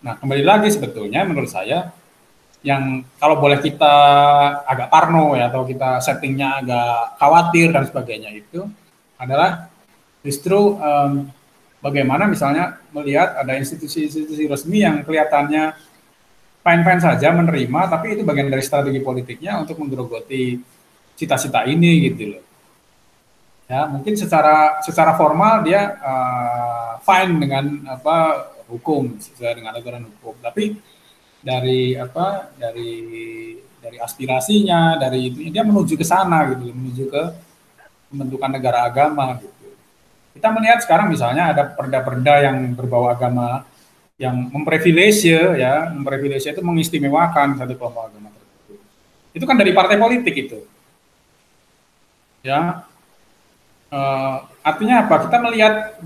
Nah, 0.01 0.17
kembali 0.17 0.41
lagi 0.41 0.73
sebetulnya 0.73 1.21
menurut 1.21 1.53
saya 1.53 1.93
yang 2.65 3.05
kalau 3.21 3.37
boleh 3.37 3.61
kita 3.61 3.93
agak 4.65 4.89
parno 4.89 5.37
ya 5.37 5.53
atau 5.53 5.61
kita 5.69 6.01
settingnya 6.01 6.65
agak 6.65 7.21
khawatir 7.21 7.69
dan 7.69 7.85
sebagainya 7.85 8.33
itu 8.33 8.65
adalah 9.21 9.69
justru 10.25 10.73
um, 10.81 11.29
bagaimana 11.77 12.25
misalnya 12.25 12.81
melihat 12.89 13.37
ada 13.37 13.53
institusi-institusi 13.53 14.49
resmi 14.49 14.81
yang 14.81 15.05
kelihatannya 15.05 15.77
fine-fine 16.65 17.01
saja 17.05 17.29
menerima 17.29 17.81
tapi 17.85 18.17
itu 18.17 18.25
bagian 18.25 18.49
dari 18.49 18.65
strategi 18.65 18.97
politiknya 18.97 19.61
untuk 19.61 19.77
menggerogoti 19.77 20.57
cita-cita 21.13 21.69
ini 21.69 22.09
gitu 22.09 22.33
loh. 22.33 22.43
Ya 23.69 23.85
mungkin 23.85 24.17
secara 24.17 24.81
secara 24.81 25.13
formal 25.13 25.61
dia 25.61 26.01
uh, 26.01 26.97
fine 27.05 27.37
dengan 27.37 27.85
apa 27.93 28.49
hukum 28.65 29.21
sesuai 29.21 29.61
dengan 29.61 29.77
aturan 29.77 30.09
hukum. 30.09 30.33
Tapi 30.41 30.94
dari 31.45 31.93
apa 31.93 32.49
dari 32.57 32.91
dari 33.77 33.97
aspirasinya 34.01 34.97
dari 34.97 35.29
itu 35.29 35.53
dia 35.53 35.61
menuju 35.61 35.93
ke 35.93 36.01
sana 36.01 36.49
gitu 36.49 36.73
menuju 36.73 37.03
ke 37.05 37.23
pembentukan 38.09 38.49
negara 38.49 38.89
agama 38.89 39.37
gitu. 39.37 39.53
Kita 40.33 40.49
melihat 40.51 40.81
sekarang 40.81 41.13
misalnya 41.13 41.53
ada 41.53 41.63
perda-perda 41.69 42.49
yang 42.49 42.73
berbau 42.73 43.05
agama 43.05 43.61
yang 44.17 44.49
memprivilege 44.49 45.29
ya 45.29 45.93
memprivilege 45.93 46.49
itu 46.49 46.63
mengistimewakan 46.65 47.61
satu 47.61 47.77
kelompok 47.77 48.09
agama 48.09 48.33
tertentu 48.33 48.73
itu 49.37 49.45
kan 49.45 49.55
dari 49.59 49.71
partai 49.75 50.01
politik 50.01 50.33
itu. 50.33 50.59
Ya. 52.41 52.89
Uh, 53.93 54.43
artinya 54.65 55.05
apa? 55.05 55.29
Kita 55.29 55.37
melihat 55.45 56.01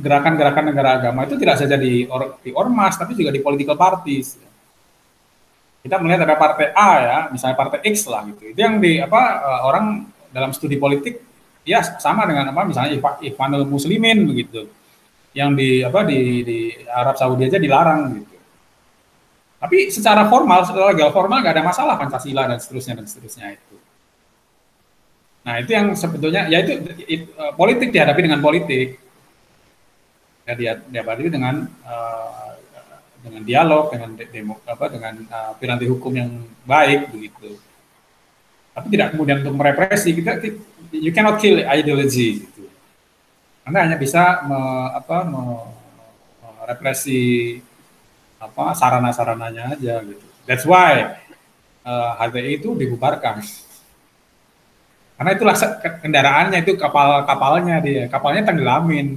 gerakan-gerakan 0.00 0.64
negara 0.70 1.02
agama 1.02 1.26
itu 1.26 1.34
tidak 1.34 1.58
saja 1.60 1.74
di, 1.74 2.06
or, 2.06 2.38
di 2.46 2.54
ormas 2.54 2.94
tapi 2.94 3.18
juga 3.18 3.34
di 3.34 3.42
political 3.42 3.74
parties 3.74 4.38
kita 5.84 6.00
melihat 6.00 6.24
ada 6.24 6.40
partai 6.40 6.72
A 6.72 6.90
ya, 7.04 7.18
misalnya 7.28 7.60
partai 7.60 7.84
X 7.92 8.08
lah 8.08 8.24
gitu. 8.32 8.56
Itu 8.56 8.58
yang 8.64 8.80
di 8.80 9.04
apa 9.04 9.20
uh, 9.44 9.60
orang 9.68 10.08
dalam 10.32 10.50
studi 10.56 10.80
politik 10.80 11.20
ya 11.60 11.84
sama 12.00 12.24
dengan 12.24 12.48
apa 12.56 12.64
misalnya 12.64 12.96
Ikhwanul 13.20 13.68
Muslimin 13.68 14.24
begitu. 14.24 14.64
Yang 15.36 15.50
di 15.60 15.70
apa 15.84 16.00
di 16.08 16.20
di 16.40 16.58
Arab 16.88 17.20
Saudi 17.20 17.44
aja 17.44 17.60
dilarang 17.60 18.16
gitu. 18.16 18.36
Tapi 19.60 19.92
secara 19.92 20.24
formal, 20.28 20.64
secara 20.64 20.92
legal 20.92 21.12
formal 21.12 21.44
nggak 21.44 21.54
ada 21.60 21.64
masalah 21.64 22.00
Pancasila 22.00 22.48
dan 22.48 22.56
seterusnya 22.56 23.00
dan 23.00 23.04
seterusnya 23.04 23.46
itu. 23.52 23.76
Nah 25.44 25.60
itu 25.60 25.70
yang 25.76 25.92
sebetulnya 25.92 26.48
ya 26.48 26.64
itu, 26.64 26.80
uh, 27.36 27.52
politik 27.52 27.92
dihadapi 27.92 28.20
dengan 28.24 28.40
politik. 28.40 28.96
Ya, 30.48 30.52
dia 30.56 30.72
dihadapi 30.80 31.28
dengan 31.28 31.68
uh, 31.84 32.43
dengan 33.24 33.40
dialog 33.40 33.88
dengan 33.88 34.10
demo 34.20 34.60
apa 34.68 34.92
dengan 34.92 35.16
uh, 35.32 35.56
piranti 35.56 35.88
hukum 35.88 36.12
yang 36.12 36.30
baik 36.68 37.08
begitu. 37.08 37.56
Tapi 38.76 38.86
tidak 38.92 39.16
kemudian 39.16 39.40
untuk 39.40 39.56
merepresi 39.56 40.12
kita 40.12 40.44
you 40.92 41.08
cannot 41.08 41.40
kill 41.40 41.56
ideology 41.64 42.44
gitu. 42.44 42.68
Anda 43.64 43.88
hanya 43.88 43.96
bisa 43.96 44.44
me, 44.44 44.60
apa 44.92 45.24
merepresi 46.60 47.56
apa 48.36 48.76
sarana-sarananya 48.76 49.72
aja 49.72 50.04
gitu. 50.04 50.26
That's 50.44 50.68
why 50.68 51.16
uh, 51.88 52.20
HTI 52.20 52.60
itu 52.60 52.76
dibubarkan. 52.76 53.40
Karena 55.16 55.30
itulah 55.32 55.56
kendaraannya 56.04 56.60
itu 56.60 56.76
kapal 56.76 57.24
kapalnya 57.24 57.80
dia 57.80 58.04
kapalnya 58.12 58.52
tenggelamin 58.52 59.16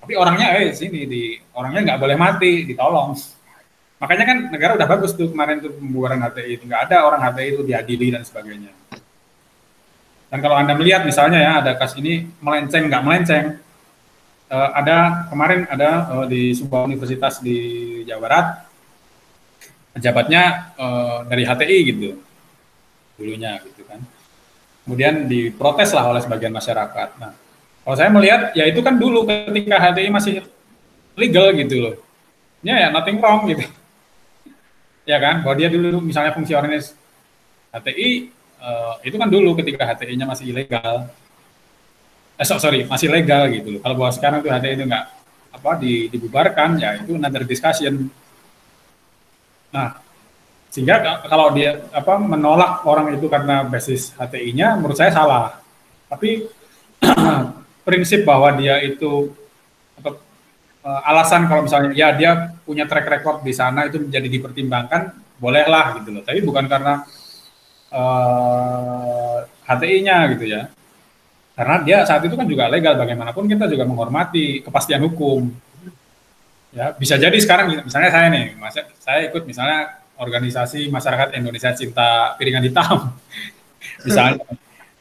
tapi 0.00 0.16
orangnya 0.16 0.56
eh 0.56 0.72
sini 0.72 1.04
di 1.04 1.36
orangnya 1.56 1.92
nggak 1.92 2.00
boleh 2.00 2.16
mati 2.16 2.64
ditolong 2.64 3.12
Makanya 4.00 4.24
kan 4.24 4.38
negara 4.48 4.72
udah 4.80 4.88
bagus 4.88 5.12
tuh 5.12 5.28
kemarin 5.28 5.60
tuh 5.60 5.76
pembubaran 5.76 6.16
HTI 6.24 6.56
itu 6.56 6.64
nggak 6.64 6.88
ada 6.88 7.04
orang 7.04 7.20
HTI 7.20 7.48
itu 7.52 7.62
diadili 7.68 8.08
dan 8.08 8.24
sebagainya. 8.24 8.72
Dan 10.32 10.38
kalau 10.40 10.56
anda 10.56 10.72
melihat 10.72 11.04
misalnya 11.04 11.36
ya 11.36 11.52
ada 11.60 11.76
kasus 11.76 12.00
ini 12.00 12.24
melenceng 12.40 12.88
nggak 12.88 13.02
melenceng, 13.04 13.60
uh, 14.48 14.70
ada 14.72 15.28
kemarin 15.28 15.68
ada 15.68 15.90
uh, 16.16 16.24
di 16.24 16.56
sebuah 16.56 16.88
universitas 16.88 17.44
di 17.44 17.58
Jawa 18.08 18.20
Barat 18.24 18.46
pejabatnya 19.92 20.72
uh, 20.80 21.28
dari 21.28 21.44
HTI 21.44 21.78
gitu 21.92 22.16
dulunya 23.20 23.60
gitu 23.68 23.84
kan. 23.84 24.00
Kemudian 24.88 25.28
diprotes 25.28 25.92
lah 25.92 26.08
oleh 26.08 26.24
sebagian 26.24 26.56
masyarakat. 26.56 27.20
Nah, 27.20 27.36
kalau 27.84 27.96
saya 28.00 28.08
melihat 28.08 28.56
ya 28.56 28.64
itu 28.64 28.80
kan 28.80 28.96
dulu 28.96 29.28
ketika 29.28 29.76
HTI 29.76 30.08
masih 30.08 30.40
legal 31.20 31.52
gitu 31.52 31.84
loh. 31.84 31.94
Ya 32.64 32.80
ya 32.80 32.88
nothing 32.88 33.20
wrong 33.20 33.44
gitu 33.44 33.68
ya 35.04 35.18
kan? 35.20 35.44
Bahwa 35.44 35.56
dia 35.56 35.68
dulu 35.72 36.00
misalnya 36.00 36.32
fungsionaris 36.34 36.96
HTI 37.70 38.30
uh, 38.60 38.98
eh, 39.00 39.08
itu 39.08 39.16
kan 39.16 39.28
dulu 39.30 39.56
ketika 39.58 39.86
HTI-nya 39.94 40.26
masih 40.26 40.50
ilegal. 40.52 41.08
Eh 42.40 42.46
so, 42.48 42.56
sorry 42.56 42.88
masih 42.88 43.12
legal 43.12 43.46
gitu 43.52 43.78
kalau 43.84 43.94
bahwa 44.00 44.12
sekarang 44.16 44.38
tuh 44.40 44.48
HTI 44.48 44.74
itu 44.80 44.84
nggak 44.88 45.06
apa 45.50 45.70
di, 45.76 46.08
dibubarkan 46.08 46.80
ya 46.80 47.00
itu 47.00 47.16
another 47.16 47.44
discussion. 47.44 48.08
Nah 49.70 50.00
sehingga 50.70 51.26
kalau 51.26 51.50
dia 51.50 51.82
apa 51.90 52.14
menolak 52.14 52.86
orang 52.86 53.18
itu 53.18 53.26
karena 53.26 53.66
basis 53.66 54.14
HTI-nya 54.14 54.78
menurut 54.78 54.96
saya 54.96 55.10
salah. 55.10 55.58
Tapi 56.06 56.46
prinsip 57.86 58.22
bahwa 58.22 58.54
dia 58.54 58.78
itu 58.82 59.34
uh, 60.84 61.00
alasan 61.04 61.50
kalau 61.50 61.66
misalnya 61.66 61.90
ya 61.92 62.08
dia 62.14 62.54
punya 62.70 62.86
track 62.86 63.06
record 63.10 63.42
di 63.42 63.50
sana 63.50 63.90
itu 63.90 63.98
menjadi 63.98 64.30
dipertimbangkan 64.30 65.10
bolehlah 65.42 65.98
gitu 65.98 66.14
loh. 66.14 66.22
Tapi 66.22 66.38
bukan 66.46 66.70
karena 66.70 67.02
uh, 67.90 69.42
eh, 69.42 69.66
HTI-nya 69.66 70.16
gitu 70.38 70.44
ya. 70.46 70.70
Karena 71.58 71.82
dia 71.82 71.98
saat 72.06 72.22
itu 72.22 72.38
kan 72.38 72.46
juga 72.46 72.70
legal 72.70 72.94
bagaimanapun 72.94 73.50
kita 73.50 73.66
juga 73.66 73.82
menghormati 73.84 74.62
kepastian 74.62 75.02
hukum. 75.02 75.50
Ya 76.70 76.94
bisa 76.94 77.18
jadi 77.18 77.34
sekarang 77.34 77.82
misalnya 77.82 78.14
saya 78.14 78.30
nih 78.30 78.54
saya 79.02 79.26
ikut 79.26 79.42
misalnya 79.42 79.98
organisasi 80.14 80.86
masyarakat 80.86 81.34
Indonesia 81.34 81.74
cinta 81.74 82.38
piringan 82.38 82.62
hitam 82.62 83.10
misalnya. 84.06 84.46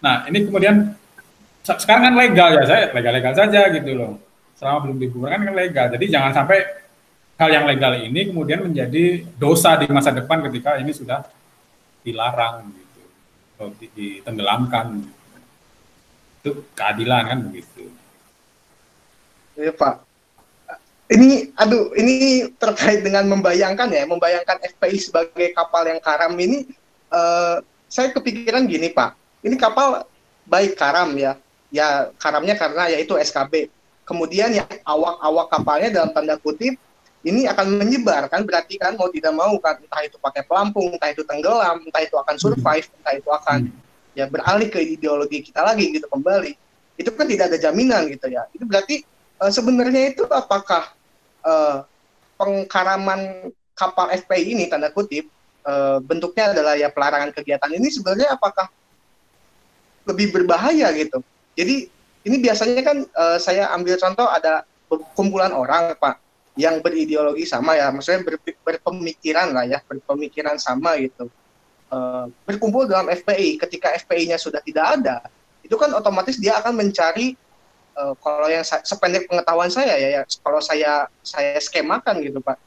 Nah 0.01 0.25
ini 0.25 0.49
kemudian 0.49 0.97
sekarang 1.61 2.09
kan 2.09 2.15
legal 2.17 2.49
ya 2.57 2.63
saya 2.65 2.83
legal-legal 2.89 3.33
saja 3.37 3.61
gitu 3.69 3.91
loh. 3.93 4.17
Selama 4.57 4.89
belum 4.89 4.97
dibubarkan 4.97 5.47
kan 5.47 5.55
legal. 5.55 5.85
Jadi 5.93 6.05
jangan 6.09 6.33
sampai 6.33 6.88
hal 7.39 7.49
yang 7.49 7.65
legal 7.65 7.95
ini 7.95 8.27
kemudian 8.27 8.67
menjadi 8.67 9.23
dosa 9.39 9.79
di 9.79 9.87
masa 9.87 10.11
depan 10.11 10.43
ketika 10.51 10.75
ini 10.75 10.91
sudah 10.91 11.23
dilarang 12.03 12.67
gitu, 12.75 13.01
atau 13.55 13.67
ditenggelamkan. 13.95 15.07
Itu 16.39 16.67
keadilan 16.75 17.23
kan 17.31 17.39
begitu. 17.47 17.87
Iya 19.55 19.71
Pak. 19.71 20.03
Ini, 21.09 21.57
aduh, 21.57 21.89
ini 21.97 22.45
terkait 22.61 23.01
dengan 23.01 23.25
membayangkan 23.25 23.89
ya, 23.89 24.05
membayangkan 24.05 24.61
FPI 24.77 24.97
sebagai 25.01 25.47
kapal 25.57 25.89
yang 25.89 25.97
karam 25.97 26.37
ini, 26.37 26.69
uh, 27.09 27.65
saya 27.89 28.13
kepikiran 28.13 28.69
gini 28.69 28.93
Pak, 28.93 29.17
ini 29.41 29.57
kapal 29.57 30.05
baik 30.45 30.77
karam 30.77 31.17
ya, 31.17 31.33
ya 31.73 32.13
karamnya 32.21 32.53
karena 32.53 32.93
yaitu 32.93 33.17
SKB 33.17 33.73
kemudian 34.05 34.49
ya 34.49 34.65
awak-awak 34.81 35.53
kapalnya 35.53 35.89
dalam 35.93 36.09
tanda 36.09 36.35
kutip 36.41 36.77
ini 37.19 37.43
akan 37.51 37.83
menyebar 37.83 38.31
kan 38.31 38.47
berarti 38.47 38.79
kan 38.79 38.95
mau 38.95 39.11
tidak 39.11 39.35
mau 39.35 39.59
kan 39.59 39.75
entah 39.75 40.01
itu 40.07 40.15
pakai 40.19 40.47
pelampung 40.47 40.95
entah 40.95 41.11
itu 41.11 41.27
tenggelam 41.27 41.83
entah 41.83 41.99
itu 41.99 42.15
akan 42.15 42.35
survive 42.39 42.87
entah 42.87 43.13
itu 43.19 43.27
akan 43.27 43.67
ya 44.17 44.25
beralih 44.27 44.67
ke 44.71 44.79
ideologi 44.79 45.43
kita 45.43 45.63
lagi 45.63 45.91
gitu 45.95 46.07
kembali. 46.11 46.55
Itu 46.99 47.15
kan 47.15 47.27
tidak 47.27 47.55
ada 47.55 47.57
jaminan 47.59 48.07
gitu 48.11 48.27
ya. 48.27 48.43
Itu 48.51 48.67
berarti 48.67 49.03
uh, 49.39 49.51
sebenarnya 49.51 50.15
itu 50.15 50.23
apakah 50.27 50.91
uh, 51.43 51.87
pengkaraman 52.35 53.51
kapal 53.75 54.11
FPI 54.11 54.55
ini 54.55 54.63
tanda 54.67 54.91
kutip 54.91 55.27
uh, 55.63 56.03
bentuknya 56.03 56.51
adalah 56.51 56.75
ya 56.75 56.91
pelarangan 56.91 57.31
kegiatan 57.31 57.71
ini 57.71 57.87
sebenarnya 57.87 58.35
apakah 58.35 58.67
lebih 60.07 60.35
berbahaya 60.35 60.91
gitu? 60.95 61.23
Jadi 61.55 61.87
ini 62.27 62.37
biasanya 62.43 62.83
kan 62.83 62.97
uh, 63.15 63.37
saya 63.39 63.71
ambil 63.71 63.95
contoh 63.95 64.27
ada 64.27 64.67
kumpulan 65.15 65.53
orang 65.55 65.95
pak 65.95 66.19
yang 66.57 66.81
berideologi 66.81 67.45
sama 67.45 67.77
ya, 67.77 67.91
maksudnya 67.93 68.25
ber, 68.25 68.35
berpemikiran 68.41 69.53
lah 69.53 69.65
ya, 69.69 69.79
berpemikiran 69.85 70.57
sama 70.57 70.97
gitu. 70.97 71.29
Uh, 71.89 72.29
berkumpul 72.45 72.85
dalam 72.85 73.09
FPI. 73.09 73.57
Ketika 73.57 73.93
FPI-nya 74.05 74.37
sudah 74.37 74.61
tidak 74.61 75.01
ada, 75.01 75.25
itu 75.65 75.73
kan 75.77 75.89
otomatis 75.93 76.37
dia 76.37 76.57
akan 76.57 76.77
mencari 76.77 77.37
uh, 77.99 78.13
kalau 78.17 78.47
yang 78.49 78.63
sependek 78.63 79.27
pengetahuan 79.27 79.69
saya 79.69 79.93
ya, 79.99 80.09
ya 80.17 80.21
kalau 80.41 80.61
saya 80.63 81.05
saya 81.21 81.59
skemakan 81.59 82.23
gitu 82.23 82.39
pak, 82.39 82.57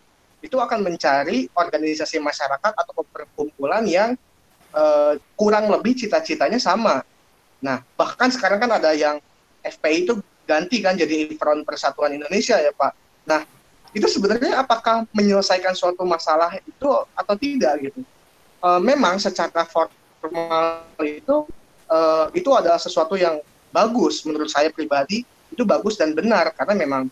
itu 0.43 0.59
akan 0.59 0.83
mencari 0.83 1.47
organisasi 1.55 2.19
masyarakat 2.19 2.73
atau 2.75 3.03
perkumpulan 3.09 3.87
yang 3.87 4.15
uh, 4.75 5.15
kurang 5.39 5.71
lebih 5.71 5.97
cita-citanya 5.97 6.59
sama. 6.59 7.01
Nah 7.63 7.81
bahkan 7.95 8.29
sekarang 8.29 8.59
kan 8.59 8.71
ada 8.75 8.91
yang 8.93 9.23
FPI 9.63 10.07
itu 10.07 10.19
ganti 10.45 10.83
kan 10.83 10.99
jadi 10.99 11.33
Front 11.39 11.63
Persatuan 11.63 12.13
Indonesia 12.19 12.59
ya 12.59 12.75
Pak. 12.75 12.93
Nah 13.27 13.47
itu 13.93 14.09
sebenarnya 14.09 14.65
apakah 14.65 15.05
menyelesaikan 15.13 15.77
suatu 15.77 16.01
masalah 16.09 16.57
itu 16.65 16.91
atau 17.13 17.35
tidak 17.37 17.93
gitu? 17.93 18.01
Uh, 18.65 18.81
memang 18.81 19.21
secara 19.21 19.69
formal 19.69 20.89
itu 21.05 21.45
uh, 21.93 22.27
itu 22.33 22.49
adalah 22.57 22.81
sesuatu 22.81 23.21
yang 23.21 23.37
bagus 23.69 24.25
menurut 24.25 24.49
saya 24.49 24.73
pribadi 24.73 25.29
itu 25.53 25.63
bagus 25.69 26.01
dan 26.01 26.17
benar 26.17 26.57
karena 26.57 26.73
memang 26.73 27.03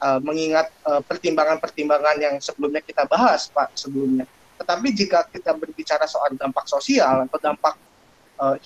uh, 0.00 0.20
mengingat 0.24 0.72
pertimbangan-pertimbangan 1.04 2.16
yang 2.16 2.34
sebelumnya 2.40 2.80
kita 2.80 3.04
bahas 3.04 3.52
Pak 3.52 3.76
sebelumnya. 3.76 4.24
Tetapi 4.56 4.88
jika 4.96 5.28
kita 5.28 5.52
berbicara 5.52 6.08
soal 6.08 6.32
dampak 6.38 6.64
sosial 6.64 7.28
atau 7.28 7.38
dampak 7.40 7.76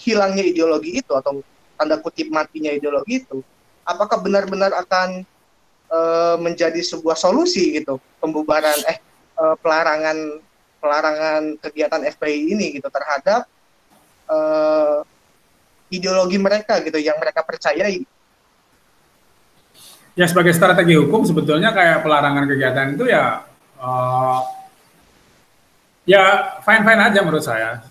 hilangnya 0.01 0.41
ideologi 0.41 1.05
itu 1.05 1.12
atau 1.12 1.45
tanda 1.77 2.01
kutip 2.01 2.33
matinya 2.33 2.73
ideologi 2.73 3.21
itu, 3.21 3.45
apakah 3.85 4.25
benar-benar 4.25 4.73
akan 4.73 5.29
uh, 5.91 6.37
menjadi 6.41 6.78
sebuah 6.82 7.18
solusi 7.18 7.78
gitu 7.78 7.99
pembubaran 8.18 8.76
eh 8.87 8.99
uh, 9.39 9.55
pelarangan 9.61 10.41
pelarangan 10.78 11.43
kegiatan 11.61 12.03
FPI 12.14 12.55
ini 12.55 12.66
gitu 12.78 12.89
terhadap 12.93 13.49
uh, 14.30 15.03
ideologi 15.91 16.39
mereka 16.39 16.78
gitu 16.82 16.99
yang 16.99 17.18
mereka 17.18 17.43
percayai. 17.43 18.03
Ya 20.16 20.24
sebagai 20.24 20.57
strategi 20.57 20.97
hukum 20.97 21.28
sebetulnya 21.28 21.76
kayak 21.76 22.01
pelarangan 22.01 22.49
kegiatan 22.49 22.97
itu 22.97 23.05
ya 23.12 23.45
uh, 23.76 24.41
ya 26.09 26.57
fine 26.64 26.82
fine 26.87 27.03
aja 27.12 27.20
menurut 27.20 27.45
saya 27.45 27.84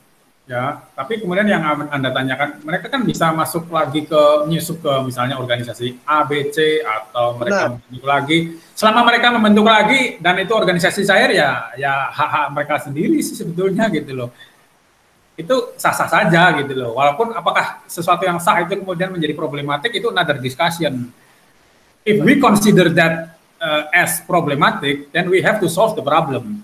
ya 0.45 0.77
tapi 0.93 1.17
kemudian 1.17 1.49
yang 1.49 1.65
anda 1.89 2.13
tanyakan 2.13 2.61
mereka 2.61 2.85
kan 2.85 3.01
bisa 3.01 3.33
masuk 3.33 3.65
lagi 3.73 4.05
ke 4.05 4.21
nyusup 4.45 4.77
ke 4.77 4.93
misalnya 5.01 5.41
organisasi 5.41 6.05
A 6.05 6.21
B 6.21 6.53
C 6.53 6.85
atau 6.85 7.33
mereka 7.33 7.61
nah. 7.65 7.69
membentuk 7.73 8.05
lagi. 8.05 8.37
Selama 8.77 9.01
mereka 9.09 9.33
membentuk 9.33 9.65
lagi 9.65 10.21
dan 10.21 10.37
itu 10.37 10.53
organisasi 10.53 11.01
cair 11.01 11.33
ya 11.33 11.73
ya 11.73 12.13
hak 12.13 12.29
hak 12.29 12.47
mereka 12.53 12.75
sendiri 12.77 13.17
sih 13.25 13.33
sebetulnya 13.33 13.89
gitu 13.89 14.13
loh. 14.13 14.29
Itu 15.33 15.73
sah 15.81 15.97
sah 15.97 16.05
saja 16.05 16.53
gitu 16.61 16.77
loh. 16.77 16.93
Walaupun 16.93 17.33
apakah 17.33 17.81
sesuatu 17.89 18.21
yang 18.21 18.37
sah 18.37 18.61
itu 18.61 18.77
kemudian 18.77 19.09
menjadi 19.09 19.33
problematik 19.33 19.97
itu 19.97 20.13
another 20.13 20.37
discussion. 20.37 21.09
If 22.05 22.21
we 22.21 22.37
consider 22.37 22.93
that 22.93 23.33
uh, 23.57 23.89
as 23.89 24.21
problematic 24.29 25.09
then 25.09 25.25
we 25.25 25.41
have 25.41 25.57
to 25.57 25.65
solve 25.65 25.97
the 25.97 26.05
problem 26.05 26.61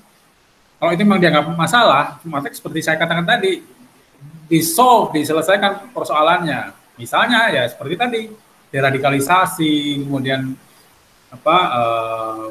kalau 0.82 0.97
itu 0.97 1.05
memang 1.05 1.21
dianggap 1.21 1.45
masalah, 1.53 2.17
maka 2.25 2.49
seperti 2.49 2.82
saya 2.82 2.97
katakan 2.97 3.21
tadi, 3.21 3.61
disolve, 4.49 5.13
diselesaikan 5.13 5.93
persoalannya. 5.93 6.73
Misalnya 6.97 7.53
ya 7.53 7.69
seperti 7.69 7.93
tadi, 8.01 8.21
deradikalisasi, 8.73 10.01
kemudian 10.01 10.57
apa 11.29 11.57
uh, 11.69 12.49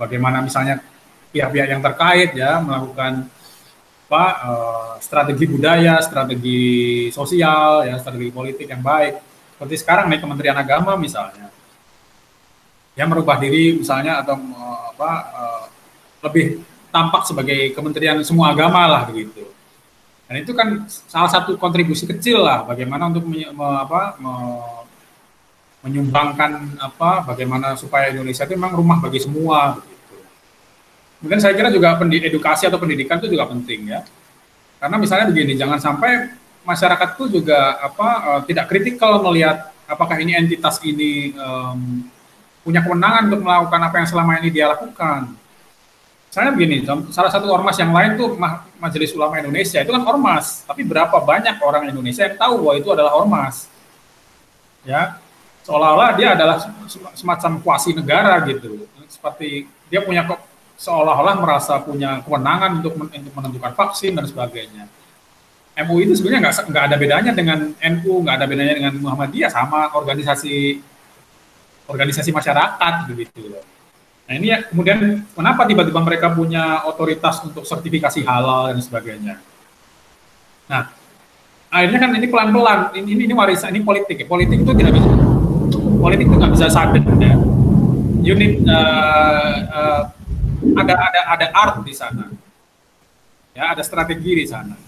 bagaimana 0.00 0.40
misalnya 0.40 0.80
pihak-pihak 1.28 1.76
yang 1.76 1.84
terkait 1.84 2.32
ya 2.32 2.56
melakukan 2.56 3.28
apa 4.08 4.24
uh, 4.40 4.92
strategi 4.98 5.44
budaya, 5.44 6.00
strategi 6.00 6.62
sosial, 7.12 7.84
ya 7.84 8.00
strategi 8.00 8.32
politik 8.32 8.64
yang 8.64 8.80
baik. 8.80 9.20
Seperti 9.60 9.76
sekarang 9.76 10.08
nih 10.08 10.24
Kementerian 10.24 10.56
Agama 10.56 10.96
misalnya, 10.96 11.52
yang 12.96 13.12
merubah 13.12 13.36
diri 13.36 13.76
misalnya 13.76 14.24
atau 14.24 14.40
uh, 14.40 14.88
apa 14.96 15.10
uh, 15.36 15.64
lebih 16.20 16.60
tampak 16.90 17.24
sebagai 17.24 17.72
kementerian 17.72 18.18
semua 18.26 18.52
agama 18.52 18.84
lah 18.86 19.02
begitu. 19.08 19.46
Dan 20.30 20.46
itu 20.46 20.54
kan 20.54 20.86
salah 20.86 21.30
satu 21.30 21.58
kontribusi 21.58 22.06
kecil 22.06 22.42
lah 22.46 22.62
bagaimana 22.62 23.10
untuk 23.10 23.26
me, 23.26 23.50
me, 23.50 23.68
apa, 23.82 24.14
me, 24.22 24.32
menyumbangkan 25.82 26.76
apa 26.78 27.24
bagaimana 27.34 27.74
supaya 27.74 28.12
Indonesia 28.12 28.44
itu 28.44 28.54
memang 28.54 28.78
rumah 28.78 29.02
bagi 29.02 29.18
semua 29.18 29.80
begitu. 29.80 30.16
Kemudian 31.18 31.40
saya 31.40 31.56
kira 31.56 31.72
juga 31.72 31.98
edukasi 31.98 32.68
atau 32.68 32.78
pendidikan 32.78 33.18
itu 33.18 33.32
juga 33.32 33.48
penting 33.48 33.90
ya. 33.90 34.00
Karena 34.80 34.96
misalnya 34.96 35.28
begini, 35.28 35.58
jangan 35.58 35.76
sampai 35.76 36.32
masyarakat 36.64 37.08
itu 37.16 37.40
juga 37.40 37.80
apa 37.80 38.08
uh, 38.24 38.40
tidak 38.44 38.68
kritikal 38.68 39.20
melihat 39.24 39.72
apakah 39.88 40.20
ini 40.20 40.36
entitas 40.36 40.78
ini 40.84 41.34
um, 41.36 42.04
punya 42.60 42.84
kewenangan 42.84 43.32
untuk 43.32 43.40
melakukan 43.42 43.80
apa 43.80 43.94
yang 43.98 44.08
selama 44.08 44.32
ini 44.38 44.48
dia 44.52 44.68
lakukan 44.68 45.32
Misalnya 46.30 46.52
begini, 46.54 46.86
salah 47.10 47.26
satu 47.26 47.50
ormas 47.50 47.74
yang 47.74 47.90
lain 47.90 48.14
tuh 48.14 48.38
Majelis 48.78 49.10
Ulama 49.18 49.42
Indonesia 49.42 49.82
itu 49.82 49.90
kan 49.90 50.06
ormas, 50.06 50.62
tapi 50.62 50.86
berapa 50.86 51.18
banyak 51.18 51.58
orang 51.58 51.90
Indonesia 51.90 52.22
yang 52.22 52.38
tahu 52.38 52.62
bahwa 52.62 52.74
itu 52.78 52.88
adalah 52.94 53.12
ormas? 53.18 53.66
Ya, 54.86 55.18
seolah-olah 55.66 56.14
dia 56.14 56.38
adalah 56.38 56.62
semacam 57.18 57.58
kuasi 57.66 57.98
negara 57.98 58.38
gitu, 58.46 58.86
seperti 59.10 59.66
dia 59.90 60.06
punya 60.06 60.22
seolah-olah 60.78 61.34
merasa 61.34 61.82
punya 61.82 62.22
kewenangan 62.22 62.78
untuk, 62.78 62.94
untuk 62.94 63.34
menentukan 63.34 63.74
vaksin 63.74 64.14
dan 64.14 64.22
sebagainya. 64.30 64.86
MUI 65.82 66.06
itu 66.06 66.14
sebenarnya 66.14 66.46
nggak 66.46 66.54
nggak 66.70 66.84
ada 66.86 66.96
bedanya 66.96 67.32
dengan 67.34 67.58
NU, 67.74 68.12
nggak 68.22 68.36
ada 68.38 68.46
bedanya 68.46 68.74
dengan 68.78 68.94
Muhammadiyah 69.02 69.50
sama 69.50 69.90
organisasi 69.98 70.78
organisasi 71.90 72.30
masyarakat 72.30 72.94
begitu. 73.10 73.58
Nah 74.30 74.38
ini 74.38 74.46
ya 74.46 74.62
kemudian 74.62 75.26
kenapa 75.34 75.66
tiba-tiba 75.66 75.98
mereka 76.06 76.30
punya 76.30 76.86
otoritas 76.86 77.42
untuk 77.42 77.66
sertifikasi 77.66 78.22
halal 78.22 78.70
dan 78.70 78.78
sebagainya. 78.78 79.42
Nah 80.70 80.86
akhirnya 81.66 81.98
kan 81.98 82.10
ini 82.14 82.30
pelan-pelan 82.30 82.94
ini, 82.94 83.18
ini 83.18 83.22
ini 83.26 83.34
warisan 83.34 83.74
ini 83.74 83.82
politik 83.82 84.22
ya. 84.22 84.30
Politik 84.30 84.62
itu 84.62 84.70
tidak 84.70 84.94
bisa 84.94 85.10
politik 85.98 86.30
itu 86.30 86.36
nggak 86.38 86.52
bisa 86.54 86.70
sudden 86.70 87.02
ya. 87.18 87.34
Unit 88.22 88.62
uh, 88.70 89.54
uh, 89.66 90.02
ada 90.78 90.94
ada 90.94 91.20
ada 91.34 91.46
art 91.50 91.82
di 91.82 91.90
sana. 91.90 92.30
Ya 93.50 93.74
ada 93.74 93.82
strategi 93.82 94.30
di 94.30 94.46
sana. 94.46 94.78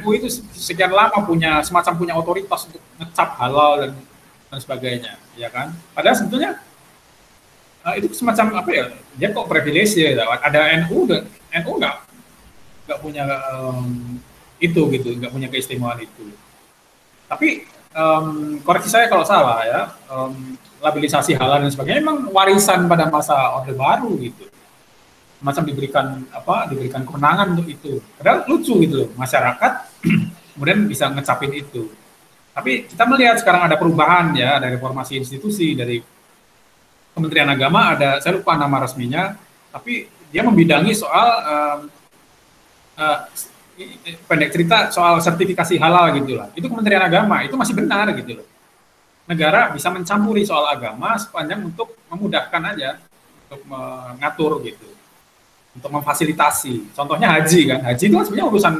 MU 0.00 0.10
itu 0.16 0.32
sekian 0.56 0.88
lama 0.88 1.20
punya 1.20 1.60
semacam 1.60 1.92
punya 2.00 2.14
otoritas 2.16 2.64
untuk 2.64 2.80
ngecap 2.96 3.36
halal 3.36 3.84
dan 3.84 3.92
dan 4.48 4.56
sebagainya 4.56 5.12
ya 5.36 5.52
kan? 5.52 5.76
Padahal 5.92 6.16
sebetulnya 6.16 6.69
uh, 7.84 7.94
itu 7.96 8.12
semacam 8.12 8.60
apa 8.60 8.70
ya? 8.70 8.84
Dia 9.16 9.28
kok 9.32 9.48
privilege 9.48 9.96
ya 9.96 10.24
ada 10.24 10.60
NU 10.84 11.08
dan 11.08 11.26
NU 11.62 11.72
nggak? 11.80 11.96
Nggak 12.88 12.98
punya 13.00 13.24
um, 13.54 14.18
itu 14.60 14.80
gitu 14.92 15.08
nggak 15.16 15.32
punya 15.32 15.48
keistimewaan 15.48 16.00
itu. 16.04 16.24
Tapi 17.30 17.64
um, 17.96 18.58
koreksi 18.62 18.90
saya 18.92 19.06
kalau 19.08 19.24
salah 19.24 19.64
ya 19.64 19.80
um, 20.12 20.58
labilisasi 20.80 21.36
halal 21.36 21.62
dan 21.64 21.70
sebagainya 21.72 22.02
memang 22.04 22.28
warisan 22.32 22.86
pada 22.86 23.08
masa 23.08 23.56
orde 23.56 23.72
baru 23.72 24.12
gitu. 24.20 24.44
Macam 25.40 25.64
diberikan 25.64 26.20
apa 26.34 26.68
diberikan 26.68 27.00
kemenangan 27.04 27.56
untuk 27.56 27.68
itu. 27.68 28.02
Padahal 28.20 28.44
lucu 28.44 28.76
gitu 28.84 28.94
loh 29.06 29.10
masyarakat 29.16 29.72
kemudian 30.54 30.84
bisa 30.84 31.08
ngecapin 31.08 31.52
itu. 31.56 31.88
Tapi 32.50 32.90
kita 32.90 33.06
melihat 33.06 33.40
sekarang 33.40 33.70
ada 33.70 33.78
perubahan 33.78 34.36
ya 34.36 34.60
dari 34.60 34.76
reformasi 34.76 35.16
institusi 35.16 35.72
dari 35.72 36.02
Kementerian 37.14 37.48
Agama 37.50 37.94
ada 37.98 38.22
saya 38.22 38.38
lupa 38.38 38.54
nama 38.54 38.82
resminya 38.82 39.34
tapi 39.70 40.06
dia 40.30 40.46
membidangi 40.46 40.94
soal 40.94 41.28
uh, 41.42 41.78
uh, 42.98 43.18
pendek 44.28 44.50
cerita 44.54 44.92
soal 44.94 45.18
sertifikasi 45.18 45.74
halal 45.80 46.14
gitu 46.20 46.38
lah. 46.38 46.48
Itu 46.54 46.70
Kementerian 46.70 47.02
Agama 47.02 47.42
itu 47.42 47.54
masih 47.58 47.74
benar 47.74 48.12
gitu 48.14 48.42
loh. 48.42 48.46
Negara 49.26 49.70
bisa 49.70 49.94
mencampuri 49.94 50.42
soal 50.42 50.66
agama 50.66 51.14
sepanjang 51.14 51.62
untuk 51.62 51.94
memudahkan 52.10 52.62
aja 52.74 52.98
untuk 53.46 53.62
mengatur 53.66 54.58
gitu 54.66 54.90
untuk 55.70 55.90
memfasilitasi. 55.90 56.90
Contohnya 56.94 57.30
haji 57.38 57.60
kan 57.70 57.80
haji 57.86 58.04
itu 58.10 58.14
kan 58.18 58.26
sebenarnya 58.26 58.48
urusan 58.50 58.74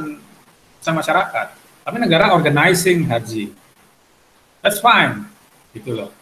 urusan 0.79 0.95
masyarakat 0.95 1.47
tapi 1.87 1.97
negara 1.99 2.35
organizing 2.35 3.07
haji. 3.07 3.55
That's 4.59 4.83
fine 4.83 5.25
gitu 5.71 5.95
loh 5.95 6.20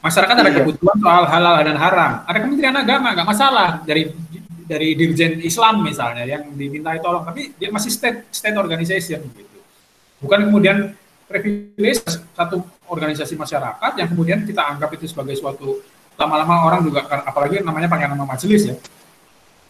Masyarakat 0.00 0.32
ada 0.32 0.48
iya. 0.48 0.58
kebutuhan 0.64 0.96
soal 0.96 1.24
halal 1.28 1.54
dan 1.60 1.76
haram. 1.76 2.12
Ada 2.24 2.38
Kementerian 2.40 2.76
Agama, 2.76 3.12
nggak 3.12 3.28
masalah 3.28 3.68
dari 3.84 4.08
dari 4.64 4.94
Dirjen 4.96 5.44
Islam 5.44 5.84
misalnya 5.84 6.24
yang 6.24 6.56
dimintai 6.56 7.02
tolong, 7.04 7.26
tapi 7.26 7.52
dia 7.60 7.68
masih 7.68 7.92
state 7.92 8.32
state 8.32 8.56
organization 8.56 9.20
gitu. 9.34 9.58
Bukan 10.24 10.48
kemudian 10.48 10.96
privilege 11.30 12.02
satu 12.34 12.66
organisasi 12.90 13.38
masyarakat 13.38 13.92
yang 13.94 14.08
kemudian 14.10 14.38
kita 14.42 14.66
anggap 14.66 14.90
itu 14.98 15.06
sebagai 15.06 15.38
suatu 15.38 15.78
lama-lama 16.18 16.66
orang 16.66 16.80
juga 16.82 17.06
apalagi 17.06 17.62
namanya 17.62 17.86
pakai 17.86 18.10
nama 18.10 18.26
majelis 18.26 18.66
ya 18.66 18.76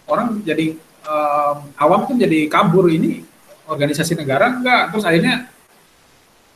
orang 0.08 0.40
jadi 0.42 0.74
um, 1.04 1.56
awam 1.76 2.08
tuh 2.08 2.16
jadi 2.16 2.48
kabur 2.48 2.88
ini 2.88 3.22
organisasi 3.68 4.16
negara 4.18 4.50
enggak 4.50 4.90
terus 4.90 5.04
akhirnya 5.04 5.52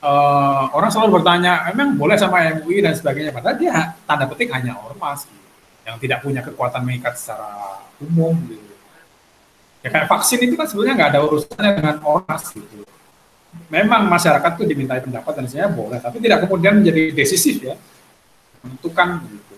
uh, 0.05 0.69
orang 0.77 0.91
selalu 0.93 1.21
bertanya 1.21 1.65
emang 1.73 1.97
boleh 1.97 2.21
sama 2.21 2.45
MUI 2.61 2.85
dan 2.85 2.93
sebagainya 2.93 3.33
padahal 3.33 3.57
dia 3.57 3.97
tanda 4.05 4.29
petik 4.29 4.53
hanya 4.53 4.77
ormas 4.85 5.25
gitu, 5.25 5.49
yang 5.89 5.97
tidak 5.97 6.19
punya 6.21 6.45
kekuatan 6.45 6.85
mengikat 6.85 7.17
secara 7.17 7.81
umum 8.05 8.37
gitu 8.47 8.73
ya 9.81 9.89
kayak 9.89 10.09
vaksin 10.09 10.41
itu 10.45 10.55
kan 10.55 10.69
sebenarnya 10.69 10.95
nggak 11.01 11.11
ada 11.17 11.21
urusannya 11.25 11.73
dengan 11.81 11.97
ormas 12.05 12.45
gitu 12.53 12.85
memang 13.73 14.07
masyarakat 14.07 14.51
tuh 14.61 14.67
dimintai 14.69 15.01
pendapat 15.01 15.33
dan 15.41 15.47
saya 15.49 15.67
boleh 15.73 15.97
tapi 16.01 16.21
tidak 16.21 16.45
kemudian 16.45 16.85
menjadi 16.85 17.17
decisif 17.17 17.65
ya 17.65 17.77
menentukan 18.61 19.25
gitu 19.25 19.57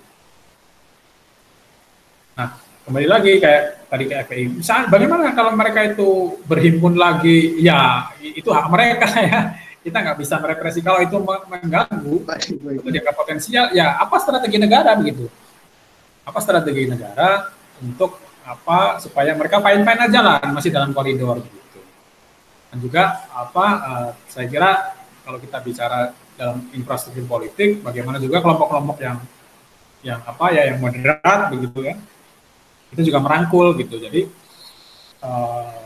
nah 2.38 2.48
kembali 2.86 3.06
lagi 3.10 3.32
kayak 3.42 3.90
tadi 3.90 4.04
ke 4.06 4.14
FPI. 4.26 4.44
Misalnya 4.62 4.86
bagaimana 4.86 5.34
kalau 5.34 5.52
mereka 5.58 5.82
itu 5.82 6.38
berhimpun 6.46 6.94
lagi, 6.94 7.58
ya 7.58 8.10
itu 8.22 8.46
hak 8.46 8.66
mereka 8.70 9.10
ya. 9.26 9.40
Kita 9.86 10.02
nggak 10.02 10.18
bisa 10.18 10.42
merepresi 10.42 10.82
kalau 10.82 10.98
itu 10.98 11.14
mengganggu, 11.22 12.26
itu 12.74 12.88
dia 12.90 13.14
potensial. 13.14 13.70
Ya 13.70 13.94
apa 13.94 14.18
strategi 14.18 14.58
negara 14.58 14.98
begitu? 14.98 15.30
Apa 16.26 16.42
strategi 16.42 16.90
negara 16.90 17.54
untuk 17.78 18.18
apa 18.42 18.98
supaya 18.98 19.30
mereka 19.38 19.62
fine-fine 19.62 20.10
aja 20.10 20.20
lah 20.26 20.42
masih 20.50 20.74
dalam 20.74 20.90
koridor 20.90 21.38
gitu. 21.38 21.80
Dan 22.74 22.82
juga 22.82 23.30
apa 23.30 23.66
uh, 23.86 24.10
saya 24.26 24.50
kira 24.50 24.90
kalau 25.22 25.38
kita 25.38 25.62
bicara 25.62 26.10
dalam 26.34 26.66
infrastruktur 26.74 27.22
politik, 27.30 27.78
bagaimana 27.86 28.18
juga 28.18 28.42
kelompok-kelompok 28.42 28.98
yang 28.98 29.22
yang 30.06 30.20
apa 30.22 30.54
ya 30.54 30.62
yang 30.70 30.78
moderat 30.78 31.50
begitu 31.50 31.78
ya 31.82 31.94
itu 32.94 33.10
juga 33.10 33.18
merangkul 33.18 33.74
gitu 33.74 33.98
jadi 33.98 34.30
uh, 35.26 35.85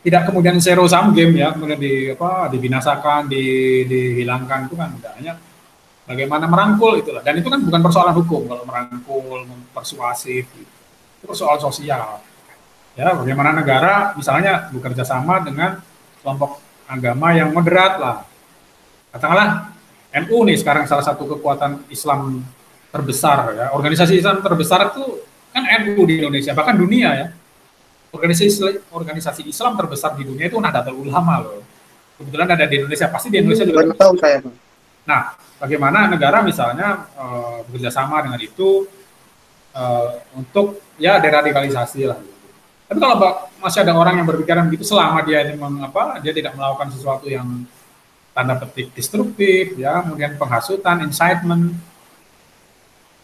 tidak 0.00 0.32
kemudian 0.32 0.56
zero 0.56 0.88
sum 0.88 1.12
game 1.12 1.36
ya 1.36 1.52
kemudian 1.52 1.76
di 1.76 2.08
apa 2.16 2.48
dibinasakan 2.48 3.28
di, 3.28 3.44
dihilangkan 3.84 4.64
itu 4.68 4.74
kan 4.76 4.88
tidak 4.96 5.12
hanya 5.20 5.32
bagaimana 6.10 6.44
merangkul 6.50 6.98
itulah. 6.98 7.22
Dan 7.22 7.38
itu 7.38 7.46
kan 7.46 7.60
bukan 7.62 7.80
persoalan 7.84 8.14
hukum 8.18 8.50
kalau 8.50 8.64
merangkul 8.66 9.46
persuasif 9.70 10.50
gitu. 10.50 10.72
itu 11.20 11.24
persoalan 11.28 11.60
sosial. 11.60 12.18
Ya 12.98 13.14
bagaimana 13.14 13.54
negara 13.54 14.16
misalnya 14.18 14.72
bekerja 14.74 15.06
sama 15.06 15.44
dengan 15.44 15.78
kelompok 16.24 16.58
agama 16.90 17.30
yang 17.36 17.54
moderat 17.54 18.00
lah. 18.02 18.16
Katakanlah 19.14 19.70
NU 20.26 20.38
nih 20.48 20.58
sekarang 20.58 20.90
salah 20.90 21.06
satu 21.06 21.28
kekuatan 21.38 21.86
Islam 21.92 22.42
terbesar 22.90 23.54
ya. 23.54 23.66
Organisasi 23.76 24.18
Islam 24.18 24.42
terbesar 24.42 24.90
itu 24.90 25.22
kan 25.54 25.62
NU 25.84 26.02
di 26.08 26.18
Indonesia 26.18 26.56
bahkan 26.56 26.74
dunia 26.74 27.10
ya 27.14 27.26
organisasi 28.10 28.90
organisasi 28.90 29.42
Islam 29.46 29.78
terbesar 29.78 30.18
di 30.18 30.26
dunia 30.26 30.50
itu 30.50 30.58
Nahdlatul 30.58 31.06
Ulama 31.06 31.46
loh 31.46 31.62
kebetulan 32.18 32.48
ada 32.52 32.66
di 32.66 32.74
Indonesia 32.82 33.06
pasti 33.08 33.28
di 33.32 33.38
Indonesia 33.40 33.64
juga 33.64 33.94
tahu 33.94 34.14
saya 34.18 34.38
nah 35.06 35.34
bagaimana 35.56 36.10
negara 36.10 36.44
misalnya 36.44 37.08
uh, 37.16 37.64
bekerja 37.70 37.88
sama 37.88 38.20
dengan 38.20 38.40
itu 38.42 38.84
uh, 39.72 40.08
untuk 40.36 40.82
ya 41.00 41.16
deradikalisasi 41.22 42.04
lah 42.10 42.18
gitu. 42.20 42.38
tapi 42.90 42.98
kalau 42.98 43.16
masih 43.62 43.80
ada 43.86 43.92
orang 43.96 44.20
yang 44.20 44.26
berpikiran 44.28 44.66
begitu 44.68 44.84
selama 44.84 45.24
dia 45.24 45.46
ini 45.46 45.56
mengapa 45.56 46.20
dia 46.20 46.34
tidak 46.34 46.52
melakukan 46.58 46.92
sesuatu 46.92 47.26
yang 47.30 47.64
tanda 48.34 48.54
petik 48.58 48.92
destruktif 48.92 49.74
ya 49.80 50.04
kemudian 50.04 50.36
penghasutan 50.36 51.02
incitement 51.06 51.74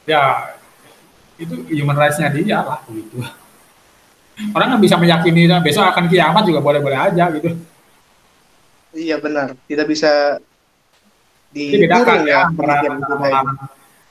ya 0.06 0.54
itu 1.36 1.52
human 1.68 1.96
rights-nya 1.98 2.32
dia 2.32 2.64
lah 2.64 2.80
gitu. 2.88 3.20
Orang 4.52 4.76
kan 4.76 4.80
bisa 4.80 5.00
meyakini 5.00 5.48
nah, 5.48 5.64
besok 5.64 5.88
akan 5.88 6.12
kiamat 6.12 6.44
juga 6.44 6.60
boleh-boleh 6.60 6.98
aja 6.98 7.32
gitu. 7.32 7.56
Iya 8.92 9.16
benar, 9.20 9.56
tidak 9.64 9.86
bisa 9.88 10.40
dibedakan 11.52 12.28
ya 12.28 12.48
antara, 12.52 12.74
antara, 12.84 13.40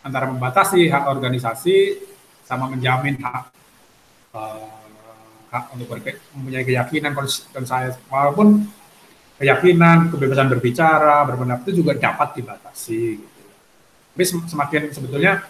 antara 0.01 0.25
membatasi 0.29 0.89
hak 0.89 1.05
organisasi 1.09 2.01
sama 2.45 2.69
menjamin 2.69 3.17
hak 3.21 3.53
uh, 4.33 4.69
hak 5.53 5.77
untuk 5.77 5.93
mempunyai 6.37 6.65
keyakinan 6.65 7.13
saya 7.65 7.93
walaupun 8.09 8.65
keyakinan 9.37 10.09
kebebasan 10.09 10.49
berbicara 10.49 11.21
berpendapat 11.27 11.69
itu 11.69 11.85
juga 11.85 11.93
dapat 11.97 12.41
dibatasi 12.41 13.03
gitu. 13.21 13.41
Tapi 14.15 14.23
semakin 14.25 14.81
sebetulnya 14.89 15.45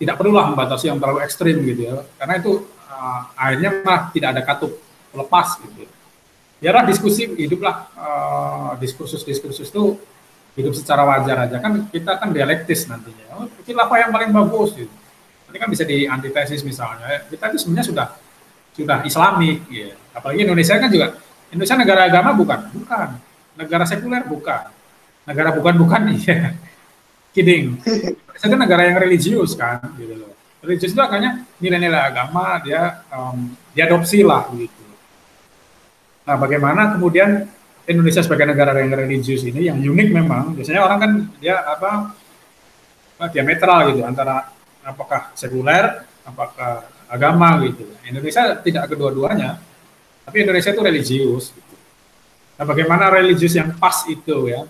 tidak 0.00 0.16
perlulah 0.16 0.48
membatasi 0.48 0.88
yang 0.88 0.96
terlalu 0.96 1.20
ekstrim 1.24 1.60
gitu 1.60 1.92
ya 1.92 2.00
karena 2.16 2.40
itu 2.40 2.52
uh, 2.90 3.20
akhirnya 3.38 3.70
mah 3.86 4.10
tidak 4.10 4.28
ada 4.36 4.42
katup 4.42 4.72
lepas 5.14 5.58
gitu. 5.62 5.86
Biarlah 6.60 6.84
diskusi 6.84 7.24
hiduplah 7.24 7.88
uh, 7.96 8.70
diskursus 8.76 9.24
diskursus 9.24 9.72
itu 9.72 9.96
hidup 10.58 10.74
secara 10.76 11.06
wajar 11.06 11.48
aja. 11.48 11.56
Kan 11.62 11.88
kita 11.88 12.20
kan 12.20 12.34
dialektis 12.34 12.84
nantinya. 12.90 13.38
Oh, 13.38 13.46
apa 13.48 13.94
yang 13.96 14.10
paling 14.12 14.30
bagus 14.34 14.76
gitu. 14.76 14.92
Nanti 15.48 15.58
kan 15.58 15.68
bisa 15.70 15.82
di 15.88 16.04
antitesis 16.04 16.62
misalnya 16.62 17.26
kita 17.26 17.50
itu 17.54 17.58
sebenarnya 17.64 17.86
sudah 17.88 18.06
sudah 18.76 18.98
islamik 19.06 19.64
ya. 19.72 19.96
Apalagi 20.12 20.44
Indonesia 20.44 20.74
kan 20.76 20.90
juga 20.92 21.16
Indonesia 21.50 21.76
negara 21.78 22.00
agama 22.06 22.30
bukan? 22.36 22.60
Bukan. 22.76 23.08
Negara 23.56 23.84
sekuler 23.88 24.22
bukan. 24.28 24.68
Negara 25.26 25.50
bukan 25.56 25.74
bukan 25.80 26.00
iya. 26.18 26.54
Kidding. 27.32 27.80
Itu 28.36 28.56
negara 28.58 28.84
yang 28.84 29.00
religius 29.00 29.56
kan 29.56 29.80
gitu 29.96 30.12
loh 30.18 30.29
religius 30.60 30.92
itu 30.92 31.00
akhirnya 31.00 31.44
nilai-nilai 31.58 32.02
agama 32.12 32.60
dia 32.60 33.04
um, 33.08 33.52
diadopsi 33.72 34.20
lah 34.20 34.48
gitu. 34.52 34.84
Nah 36.28 36.36
bagaimana 36.36 36.96
kemudian 36.96 37.48
Indonesia 37.88 38.22
sebagai 38.22 38.46
negara 38.46 38.78
yang 38.84 38.92
religius 38.92 39.42
ini 39.42 39.66
yang 39.66 39.80
unik 39.80 40.08
memang 40.12 40.54
biasanya 40.54 40.80
orang 40.84 40.98
kan 41.00 41.12
dia 41.40 41.58
apa 41.64 42.14
diametral 43.32 43.92
gitu 43.92 44.04
antara 44.04 44.52
apakah 44.84 45.32
sekuler 45.32 46.04
apakah 46.28 46.84
agama 47.08 47.58
gitu. 47.64 47.88
Indonesia 48.04 48.60
tidak 48.60 48.92
kedua-duanya 48.92 49.58
tapi 50.28 50.44
Indonesia 50.44 50.70
itu 50.70 50.82
religius 50.84 51.44
gitu. 51.56 51.74
nah 52.60 52.64
bagaimana 52.68 53.08
religius 53.08 53.56
yang 53.56 53.72
pas 53.80 54.04
itu 54.06 54.52
ya? 54.52 54.68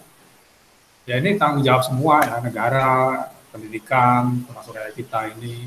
Ya 1.08 1.18
ini 1.18 1.34
tanggung 1.34 1.66
jawab 1.66 1.82
semua 1.82 2.22
ya 2.22 2.38
negara 2.38 3.26
pendidikan 3.50 4.46
termasuk 4.46 4.78
kita 4.94 5.34
ini 5.34 5.66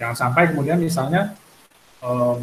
jangan 0.00 0.16
sampai 0.16 0.48
kemudian 0.48 0.80
misalnya 0.80 1.36
um, 2.00 2.40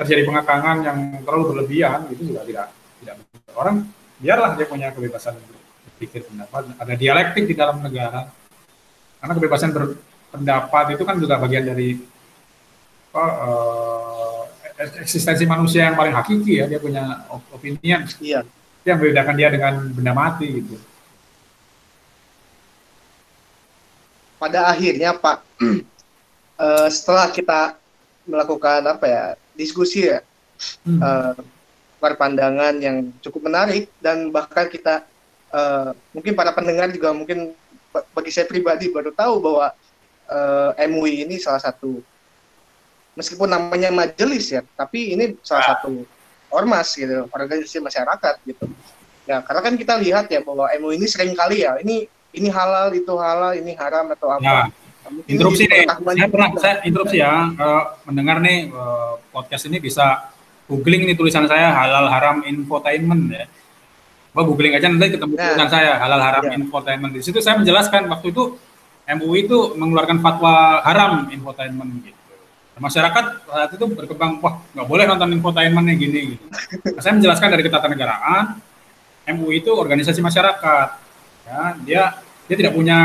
terjadi 0.00 0.24
pengekangan 0.24 0.76
yang 0.80 0.98
terlalu 1.20 1.52
berlebihan 1.52 2.08
itu 2.08 2.32
juga 2.32 2.48
tidak 2.48 2.66
tidak 3.04 3.14
orang 3.52 3.84
biarlah 4.18 4.56
dia 4.58 4.66
punya 4.66 4.90
kebebasan 4.90 5.36
berpikir 5.98 6.26
pendapat 6.30 6.74
ada 6.78 6.94
dialektik 6.94 7.44
di 7.50 7.54
dalam 7.58 7.82
negara. 7.82 8.30
Karena 9.18 9.32
kebebasan 9.34 9.74
berpendapat 9.74 10.94
itu 10.94 11.02
kan 11.02 11.18
juga 11.18 11.42
bagian 11.42 11.66
dari 11.66 11.98
apa, 13.10 13.24
uh, 13.42 14.42
eksistensi 15.02 15.42
manusia 15.42 15.90
yang 15.90 15.98
paling 15.98 16.14
hakiki 16.14 16.62
ya 16.62 16.70
dia 16.70 16.78
punya 16.78 17.26
opinion. 17.50 18.06
Iya. 18.22 18.46
yang 18.86 19.04
membedakan 19.04 19.36
dia 19.36 19.52
dengan 19.52 19.74
benda 19.90 20.12
mati 20.16 20.48
gitu. 20.48 20.80
Pada 24.38 24.70
akhirnya 24.70 25.12
Pak 25.18 25.44
uh, 26.58 26.88
setelah 26.90 27.30
kita 27.30 27.78
melakukan 28.28 28.84
apa 28.84 29.06
ya 29.08 29.24
diskusi 29.56 30.10
ya 30.10 30.20
hmm. 30.84 31.00
uh, 31.00 31.34
perpandangan 31.98 32.78
yang 32.78 33.10
cukup 33.24 33.48
menarik 33.48 33.90
dan 33.98 34.30
bahkan 34.30 34.68
kita 34.68 35.06
uh, 35.50 35.90
mungkin 36.12 36.36
para 36.36 36.52
pendengar 36.52 36.92
juga 36.92 37.10
mungkin 37.16 37.54
bagi 38.14 38.30
saya 38.30 38.46
pribadi 38.46 38.92
baru 38.92 39.10
tahu 39.10 39.34
bahwa 39.40 39.66
uh, 40.28 40.70
MUI 40.86 41.24
ini 41.26 41.40
salah 41.40 41.58
satu 41.58 42.04
meskipun 43.18 43.50
namanya 43.50 43.90
majelis 43.90 44.52
ya 44.52 44.62
tapi 44.78 45.16
ini 45.16 45.34
salah 45.42 45.64
ah. 45.64 45.68
satu 45.74 46.06
ormas 46.52 46.94
gitu 46.94 47.26
organisasi 47.32 47.82
masyarakat 47.82 48.34
gitu 48.46 48.68
ya 49.26 49.42
karena 49.42 49.60
kan 49.64 49.74
kita 49.74 49.94
lihat 49.98 50.30
ya 50.30 50.44
bahwa 50.44 50.70
MUI 50.78 51.00
ini 51.02 51.06
sering 51.10 51.34
kali 51.34 51.66
ya 51.66 51.80
ini 51.82 52.06
ini 52.36 52.48
halal 52.52 52.92
itu 52.94 53.12
halal 53.18 53.56
ini 53.56 53.72
haram 53.74 54.12
atau 54.12 54.28
apa 54.30 54.44
ya. 54.44 54.87
Interupsi 55.28 55.64
nih. 55.68 55.84
saya 55.88 56.28
pernah 56.28 56.48
saya 56.60 56.74
interupsi 56.84 57.16
ya. 57.20 57.52
Uh, 57.56 57.84
mendengar 58.08 58.40
nih 58.40 58.68
uh, 58.72 59.20
podcast 59.32 59.66
ini 59.68 59.80
bisa 59.80 60.32
googling 60.68 61.08
nih 61.08 61.16
tulisan 61.16 61.48
saya 61.48 61.72
halal 61.72 62.06
haram 62.12 62.44
infotainment 62.44 63.32
ya. 63.32 63.44
Wah, 64.36 64.44
googling 64.44 64.76
aja 64.76 64.86
nanti 64.92 65.16
ketemu 65.16 65.34
nah, 65.34 65.56
tulisan 65.56 65.70
saya 65.72 65.90
halal 65.98 66.20
haram 66.20 66.44
ya. 66.46 66.54
infotainment. 66.60 67.12
Di 67.16 67.22
situ 67.24 67.40
saya 67.40 67.56
menjelaskan 67.56 68.06
waktu 68.12 68.30
itu 68.30 68.60
MUI 69.08 69.48
itu 69.48 69.58
mengeluarkan 69.74 70.20
fatwa 70.20 70.84
haram 70.84 71.32
infotainment 71.32 72.04
gitu. 72.04 72.16
Masyarakat 72.78 73.24
saat 73.48 73.70
itu 73.74 73.84
berkembang 73.90 74.38
wah 74.38 74.62
nggak 74.76 74.86
boleh 74.86 75.04
nonton 75.08 75.34
infotainment 75.34 75.88
gini 75.96 76.36
gitu. 76.36 76.44
Nah, 76.94 77.00
saya 77.02 77.16
menjelaskan 77.16 77.48
dari 77.50 77.62
ketatanegaraan 77.64 78.44
MUI 79.34 79.64
itu 79.64 79.72
organisasi 79.72 80.20
masyarakat. 80.20 80.88
Ya 81.48 81.60
dia 81.82 82.02
dia 82.48 82.56
tidak 82.56 82.72
punya 82.72 82.98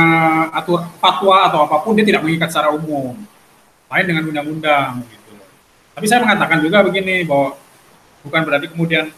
atur 0.55 0.87
fatwa 0.97 1.51
atau 1.51 1.59
apa 1.67 1.83
pun 1.83 1.93
dia 1.93 2.07
tidak 2.07 2.23
mengikat 2.23 2.49
secara 2.49 2.71
umum. 2.71 3.13
Lain 3.91 4.05
dengan 4.09 4.23
undang-undang 4.25 5.05
gitu 5.05 5.23
tapi 5.93 6.05
saya 6.09 6.25
mengatakan 6.25 6.57
juga 6.59 6.81
begini 6.81 7.21
bahwa 7.23 7.53
bukan 8.25 8.41
berarti 8.41 8.67
kemudian 8.73 9.13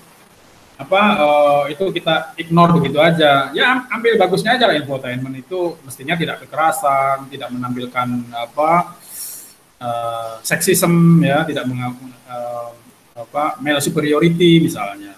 apa 0.75 1.01
uh, 1.23 1.63
itu 1.71 1.87
kita 1.95 2.35
ignore 2.35 2.75
begitu 2.75 2.99
aja. 2.99 3.47
Ya 3.55 3.87
ambil 3.87 4.19
bagusnya 4.19 4.59
aja 4.59 4.67
lah 4.67 4.75
infotainment 4.75 5.39
itu. 5.39 5.79
Mestinya 5.87 6.19
tidak 6.19 6.43
kekerasan 6.43 7.31
tidak 7.31 7.47
menampilkan 7.55 8.07
apa 8.35 8.99
uh, 9.79 10.35
seksisme 10.43 11.23
ya 11.23 11.47
tidak 11.47 11.63
meng, 11.63 11.79
uh, 12.27 12.75
apa 13.15 13.55
male 13.63 13.79
superiority 13.79 14.59
misalnya 14.59 15.15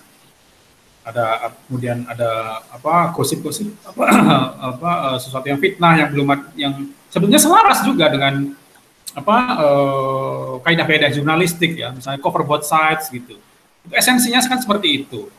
ada 1.08 1.56
kemudian 1.68 2.04
ada 2.04 2.62
apa 2.68 3.16
gosip-gosip 3.16 3.72
apa 3.88 4.04
apa 4.76 4.92
uh, 5.08 5.18
sesuatu 5.18 5.48
yang 5.48 5.56
fitnah 5.56 5.96
yang 5.96 6.12
belum 6.12 6.28
yang 6.60 6.74
sebetulnya 7.08 7.40
selaras 7.40 7.80
juga 7.88 8.12
dengan 8.12 8.52
apa 9.18 9.38
uh, 9.58 10.52
kaidah-kaidah 10.62 11.10
jurnalistik 11.10 11.80
ya. 11.80 11.90
Misalnya 11.90 12.22
cover 12.22 12.44
both 12.46 12.68
sides 12.68 13.10
gitu. 13.10 13.40
Itu 13.88 13.94
esensinya 13.96 14.44
kan 14.46 14.62
seperti 14.62 15.06
itu. 15.06 15.32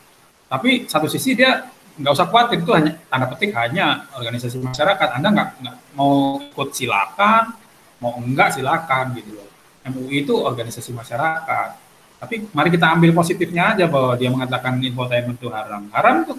Tapi 0.48 0.88
satu 0.90 1.06
sisi 1.06 1.38
dia 1.38 1.68
nggak 1.98 2.14
usah 2.14 2.26
khawatir 2.30 2.62
itu 2.62 2.72
hanya 2.74 2.94
tanda 3.10 3.26
petik 3.30 3.54
hanya 3.54 4.08
organisasi 4.16 4.58
masyarakat. 4.58 5.08
Anda 5.14 5.28
nggak 5.30 5.48
nggak 5.62 5.76
mau 5.94 6.42
ikut 6.42 6.68
silakan. 6.74 7.54
Mau 7.98 8.14
enggak 8.18 8.54
silakan 8.54 9.14
gitu 9.18 9.34
loh. 9.34 9.50
MUI 9.88 10.22
itu 10.22 10.34
organisasi 10.34 10.94
masyarakat 10.94 11.87
tapi 12.18 12.50
mari 12.50 12.68
kita 12.74 12.86
ambil 12.98 13.14
positifnya 13.14 13.78
aja 13.78 13.86
bahwa 13.86 14.18
dia 14.18 14.26
mengatakan 14.28 14.82
infotainment 14.82 15.38
itu 15.38 15.48
haram. 15.54 15.86
Haram 15.94 16.16
tuh 16.26 16.38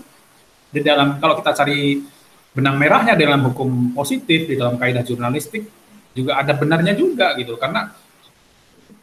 di 0.69 0.83
dalam 0.83 1.17
kalau 1.17 1.39
kita 1.39 1.55
cari 1.55 2.03
benang 2.53 2.75
merahnya 2.75 3.15
dalam 3.15 3.47
hukum 3.47 3.95
positif 3.95 4.45
di 4.45 4.59
dalam 4.59 4.75
kaidah 4.75 5.01
jurnalistik 5.01 5.65
juga 6.13 6.41
ada 6.41 6.53
benarnya 6.57 6.93
juga 6.97 7.33
gitu 7.39 7.55
karena 7.55 7.93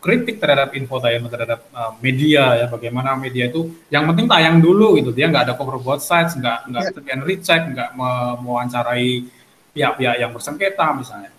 kritik 0.03 0.37
terhadap 0.39 0.77
infotainment 0.77 1.33
terhadap 1.33 1.67
uh, 1.73 1.97
media 1.99 2.63
ya 2.63 2.67
bagaimana 2.71 3.17
media 3.17 3.49
itu 3.49 3.73
yang 3.91 4.07
penting 4.13 4.29
tayang 4.29 4.61
dulu 4.61 4.99
gitu 5.01 5.11
dia 5.11 5.27
nggak 5.27 5.51
ada 5.51 5.55
cover 5.57 5.81
both 5.81 6.05
sides 6.05 6.37
nggak 6.37 6.71
nggak 6.71 6.83
ya. 7.03 7.17
recheck 7.25 7.63
nggak 7.73 7.91
mewawancarai 7.97 9.27
pihak-pihak 9.75 10.17
yang 10.21 10.31
bersengketa 10.31 10.87
misalnya 10.95 11.31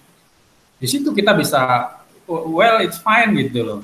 di 0.78 0.88
situ 0.90 1.14
kita 1.14 1.32
bisa 1.38 1.92
well 2.28 2.82
it's 2.84 3.00
fine 3.00 3.32
gitu 3.38 3.62
loh 3.64 3.82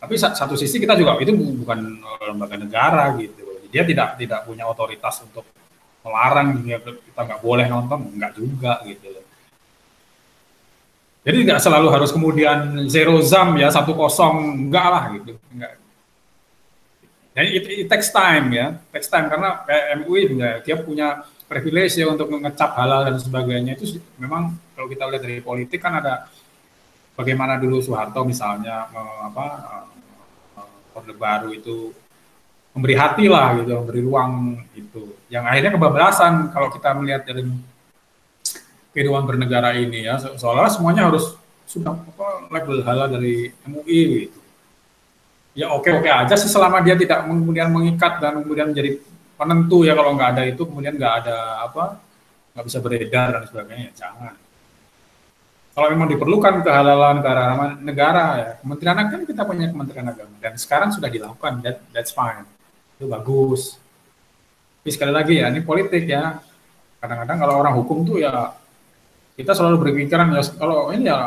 tapi 0.00 0.16
satu 0.16 0.56
sisi 0.56 0.80
kita 0.80 0.96
juga 0.96 1.20
itu 1.20 1.36
bukan 1.36 2.00
lembaga 2.24 2.56
negara 2.56 3.04
gitu. 3.20 3.44
Dia 3.68 3.84
tidak 3.84 4.16
tidak 4.16 4.48
punya 4.48 4.64
otoritas 4.64 5.20
untuk 5.22 5.44
melarang 6.00 6.64
kita 6.64 7.20
nggak 7.20 7.40
boleh 7.44 7.68
nonton, 7.68 8.08
nggak 8.16 8.32
juga 8.32 8.80
gitu. 8.88 9.20
Jadi 11.20 11.36
tidak 11.44 11.60
selalu 11.60 11.88
harus 11.92 12.10
kemudian 12.16 12.88
zero 12.88 13.20
zam 13.20 13.52
ya 13.60 13.68
satu 13.68 13.92
kosong 13.92 14.66
enggak 14.66 14.86
lah 14.88 15.04
gitu, 15.20 15.36
enggak. 15.52 15.76
Jadi 17.36 17.48
it, 17.52 17.64
it 17.84 17.88
takes 17.92 18.08
time 18.08 18.50
ya, 18.56 18.80
takes 18.88 19.06
time 19.12 19.28
karena 19.28 19.62
MUI 20.00 20.32
juga 20.32 20.48
dia 20.64 20.80
punya 20.80 21.28
privilege 21.44 22.00
ya 22.00 22.08
untuk 22.08 22.32
mengecap 22.32 22.72
halal 22.72 23.04
dan 23.04 23.20
sebagainya 23.20 23.76
itu 23.76 24.00
memang 24.16 24.56
kalau 24.72 24.88
kita 24.88 25.04
lihat 25.12 25.22
dari 25.22 25.38
politik 25.44 25.82
kan 25.82 26.00
ada 26.00 26.30
bagaimana 27.18 27.58
dulu 27.60 27.82
Soeharto 27.82 28.22
misalnya 28.24 28.86
apa 29.26 29.46
Orde 30.94 31.14
Baru 31.14 31.50
itu 31.54 31.94
memberi 32.70 32.94
hati 32.94 33.26
lah 33.26 33.58
gitu, 33.58 33.82
memberi 33.82 34.00
ruang 34.02 34.32
itu. 34.78 35.14
Yang 35.26 35.44
akhirnya 35.50 35.70
kebablasan 35.74 36.32
kalau 36.54 36.68
kita 36.70 36.88
melihat 36.94 37.22
dari 37.26 37.42
kehidupan 38.94 39.26
bernegara 39.26 39.74
ini 39.74 40.06
ya, 40.06 40.18
seolah 40.18 40.70
semuanya 40.70 41.10
harus 41.10 41.34
sudah 41.66 41.94
apa 41.94 42.50
label 42.50 42.82
halal 42.82 43.06
dari 43.06 43.54
MUI 43.66 44.26
gitu. 44.26 44.40
Ya 45.54 45.70
oke 45.70 45.90
oke 45.90 46.06
aja 46.06 46.34
sih 46.38 46.50
selama 46.50 46.78
dia 46.82 46.94
tidak 46.94 47.26
kemudian 47.26 47.70
mengikat 47.74 48.22
dan 48.22 48.42
kemudian 48.42 48.70
menjadi 48.70 49.02
penentu 49.34 49.82
ya 49.82 49.96
kalau 49.96 50.14
nggak 50.14 50.30
ada 50.36 50.42
itu 50.46 50.62
kemudian 50.62 50.94
nggak 50.94 51.14
ada 51.24 51.64
apa 51.64 51.98
nggak 52.54 52.64
bisa 52.66 52.78
beredar 52.82 53.28
dan 53.34 53.42
sebagainya 53.48 53.90
jangan 53.96 54.34
kalau 55.70 55.86
memang 55.94 56.10
diperlukan 56.10 56.66
kehalalan 56.66 57.22
negara 57.22 57.44
negara 57.78 58.24
ya 58.36 58.50
Kementerian 58.58 58.96
Agama 58.98 59.12
kan 59.14 59.22
kita 59.22 59.42
punya 59.46 59.66
Kementerian 59.70 60.06
Agama. 60.10 60.34
Dan 60.42 60.54
sekarang 60.58 60.90
sudah 60.90 61.06
dilakukan 61.06 61.62
that, 61.62 61.78
that's 61.94 62.10
fine. 62.10 62.42
Itu 62.98 63.06
bagus. 63.06 63.78
Tapi 64.82 64.90
sekali 64.90 65.12
lagi 65.14 65.38
ya 65.38 65.46
ini 65.46 65.62
politik 65.62 66.10
ya. 66.10 66.42
Kadang-kadang 66.98 67.38
kalau 67.38 67.54
orang 67.62 67.74
hukum 67.78 68.02
tuh 68.02 68.18
ya 68.18 68.50
kita 69.38 69.54
selalu 69.54 69.88
berpikiran 69.88 70.34
ya 70.34 70.42
kalau 70.58 70.90
ini 70.90 71.06
ya 71.06 71.18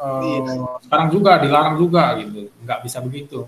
uh, 0.00 0.80
sekarang 0.88 1.08
juga 1.12 1.36
dilarang 1.38 1.76
juga 1.76 2.16
gitu. 2.24 2.48
Nggak 2.64 2.80
bisa 2.88 2.98
begitu. 3.04 3.44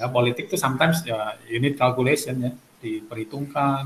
Ya 0.00 0.08
politik 0.08 0.48
tuh 0.48 0.56
sometimes 0.56 1.04
ya 1.04 1.36
unit 1.44 1.76
calculation 1.76 2.40
ya 2.40 2.52
diperhitungkan. 2.80 3.84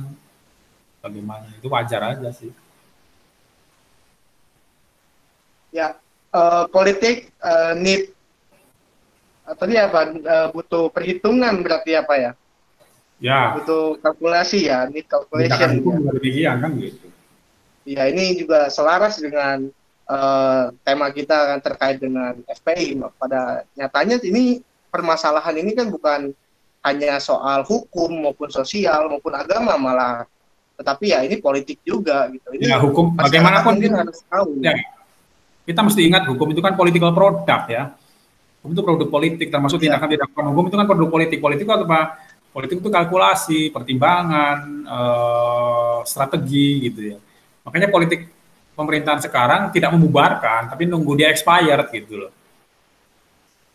Bagaimana? 1.03 1.53
Itu 1.59 1.69
wajar 1.69 2.17
aja 2.17 2.31
sih 2.31 2.64
ya 5.75 5.99
uh, 6.31 6.65
politik 6.71 7.35
uh, 7.43 7.75
need 7.75 8.15
tadi 9.59 9.75
apa? 9.77 10.01
Uh, 10.15 10.49
butuh 10.55 10.89
perhitungan 10.95 11.61
berarti 11.61 11.99
apa 11.99 12.15
ya? 12.15 12.31
Ya. 13.19 13.59
Butuh 13.59 13.99
kalkulasi 13.99 14.71
ya 14.71 14.87
need 14.87 15.11
calculation 15.11 15.83
ya. 16.31 16.55
kan 16.63 16.71
gitu. 16.79 17.07
Ya 17.85 18.09
ini 18.09 18.39
juga 18.39 18.71
selaras 18.71 19.21
dengan 19.21 19.69
uh, 20.09 20.73
tema 20.87 21.11
kita 21.11 21.35
kan 21.35 21.61
terkait 21.61 21.99
dengan 22.01 22.39
FPI 22.49 22.97
pada 23.21 23.67
nyatanya 23.77 24.23
ini 24.25 24.65
permasalahan 24.89 25.59
ini 25.59 25.75
kan 25.77 25.91
bukan 25.93 26.33
hanya 26.85 27.17
soal 27.17 27.65
hukum 27.65 28.13
maupun 28.13 28.49
sosial 28.49 29.11
maupun 29.11 29.35
agama 29.37 29.77
malah. 29.77 30.25
Tetapi 30.75 31.15
ya 31.15 31.23
ini 31.23 31.39
politik 31.39 31.79
juga 31.87 32.27
gitu. 32.33 32.51
Ini 32.57 32.73
ya 32.73 32.81
hukum 32.83 33.15
bagaimanapun 33.15 33.79
harus 33.79 34.25
tahu. 34.27 34.59
ya 34.59 34.75
kita 35.65 35.81
mesti 35.81 36.01
ingat 36.05 36.29
hukum 36.29 36.53
itu 36.53 36.61
kan 36.61 36.77
political 36.77 37.11
product 37.17 37.65
ya. 37.73 37.93
Hukum 38.61 38.73
itu 38.77 38.83
produk 38.85 39.09
politik, 39.09 39.49
termasuk 39.49 39.81
yeah. 39.81 39.97
tindakan-tindakan 39.97 40.45
hukum 40.53 40.65
itu 40.69 40.77
kan 40.77 40.87
produk 40.89 41.09
politik. 41.09 41.39
Politik 41.41 41.65
itu 41.65 41.75
apa? 41.75 42.21
Politik 42.55 42.77
itu 42.79 42.89
kalkulasi, 42.93 43.61
pertimbangan, 43.75 44.87
uh, 44.87 45.99
strategi 46.07 46.87
gitu 46.87 47.01
ya. 47.13 47.19
Makanya 47.67 47.91
politik 47.91 48.31
pemerintahan 48.79 49.19
sekarang 49.25 49.75
tidak 49.75 49.91
membubarkan, 49.91 50.71
tapi 50.71 50.87
nunggu 50.87 51.19
dia 51.19 51.35
expired 51.35 51.91
gitu 51.91 52.27
loh. 52.27 52.33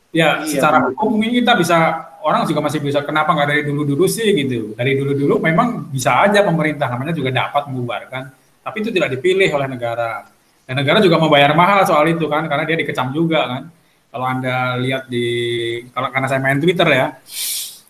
Ya, 0.09 0.41
iya, 0.41 0.49
secara 0.49 0.89
hukum 0.89 1.21
mungkin 1.21 1.37
kita 1.37 1.53
bisa 1.53 1.77
orang 2.25 2.41
juga 2.49 2.65
masih 2.65 2.81
bisa 2.81 3.05
kenapa 3.05 3.29
nggak 3.29 3.47
dari 3.51 3.61
dulu-dulu 3.67 4.09
sih 4.09 4.31
gitu. 4.33 4.73
Dari 4.73 4.97
dulu-dulu 4.97 5.37
memang 5.37 5.91
bisa 5.93 6.25
aja 6.25 6.41
pemerintah 6.41 6.89
namanya 6.89 7.13
juga 7.13 7.29
dapat 7.29 7.69
membubarkan, 7.69 8.31
tapi 8.63 8.77
itu 8.81 8.89
tidak 8.89 9.13
dipilih 9.19 9.53
oleh 9.53 9.67
negara. 9.69 10.25
Dan 10.69 10.85
negara 10.85 11.01
juga 11.01 11.17
mau 11.17 11.33
bayar 11.33 11.57
mahal 11.57 11.81
soal 11.81 12.05
itu 12.13 12.29
kan, 12.29 12.45
karena 12.45 12.61
dia 12.61 12.77
dikecam 12.77 13.09
juga 13.09 13.41
kan. 13.49 13.63
Kalau 14.13 14.25
anda 14.29 14.77
lihat 14.77 15.09
di, 15.09 15.25
kalau 15.89 16.13
karena 16.13 16.29
saya 16.29 16.37
main 16.45 16.61
Twitter 16.61 16.85
ya, 16.93 17.17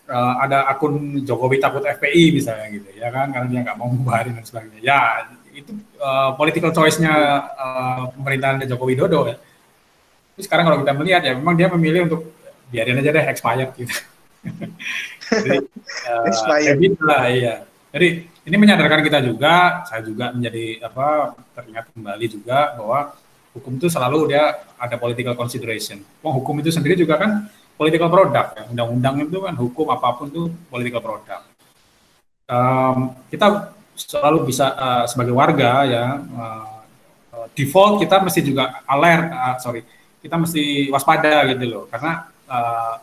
uh, 0.08 0.34
ada 0.40 0.64
akun 0.64 1.20
Jokowi 1.20 1.60
takut 1.60 1.84
FPI 1.84 2.40
misalnya 2.40 2.72
gitu 2.72 2.88
ya 2.96 3.12
kan, 3.12 3.28
karena 3.36 3.46
dia 3.52 3.60
nggak 3.68 3.76
mau 3.76 3.92
membayarin 3.92 4.32
dan 4.32 4.48
sebagainya. 4.48 4.80
Ya 4.80 5.28
itu 5.52 5.76
uh, 6.00 6.32
political 6.40 6.72
choice-nya 6.72 7.12
uh, 7.52 8.16
pemerintahan 8.16 8.64
Jokowi 8.64 8.96
Dodo 8.96 9.28
ya. 9.28 9.36
Terus 10.40 10.48
sekarang 10.48 10.72
kalau 10.72 10.80
kita 10.80 10.96
melihat 10.96 11.20
ya, 11.20 11.36
memang 11.36 11.60
dia 11.60 11.68
memilih 11.68 12.08
untuk 12.08 12.32
biarin 12.72 12.96
aja 12.96 13.12
deh 13.12 13.24
expired 13.28 13.76
gitu. 13.76 13.92
Jadi, 15.28 15.58
uh, 16.08 16.24
expired. 16.32 16.80
lah 17.04 17.28
iya. 17.28 17.54
Jadi 17.92 18.08
ini 18.50 18.56
menyadarkan 18.58 19.06
kita 19.06 19.22
juga, 19.22 19.86
saya 19.86 20.02
juga 20.02 20.34
menjadi 20.34 20.82
apa 20.82 21.38
teringat 21.54 21.94
kembali 21.94 22.26
juga 22.26 22.74
bahwa 22.74 23.14
hukum 23.54 23.78
itu 23.78 23.86
selalu 23.86 24.34
dia 24.34 24.58
ada 24.74 24.98
political 24.98 25.38
consideration. 25.38 26.02
Wong 26.18 26.42
hukum 26.42 26.58
itu 26.58 26.74
sendiri 26.74 26.98
juga 26.98 27.14
kan 27.14 27.46
political 27.78 28.10
product 28.10 28.58
ya. 28.58 28.62
Undang-undang 28.66 29.22
itu 29.22 29.38
kan 29.38 29.54
hukum 29.54 29.86
apa 29.94 30.18
pun 30.18 30.26
itu 30.34 30.50
political 30.66 30.98
product. 30.98 31.46
Um, 32.50 33.14
kita 33.30 33.70
selalu 33.94 34.50
bisa 34.50 34.74
uh, 34.74 35.04
sebagai 35.06 35.30
warga 35.30 35.86
ya 35.86 36.18
uh, 36.18 37.46
default 37.54 38.02
kita 38.02 38.18
mesti 38.18 38.42
juga 38.42 38.82
alert, 38.82 39.30
uh, 39.30 39.56
sorry, 39.62 39.86
kita 40.18 40.34
mesti 40.34 40.90
waspada 40.90 41.46
gitu 41.54 41.64
loh 41.70 41.84
karena 41.86 42.26
uh, 42.50 42.98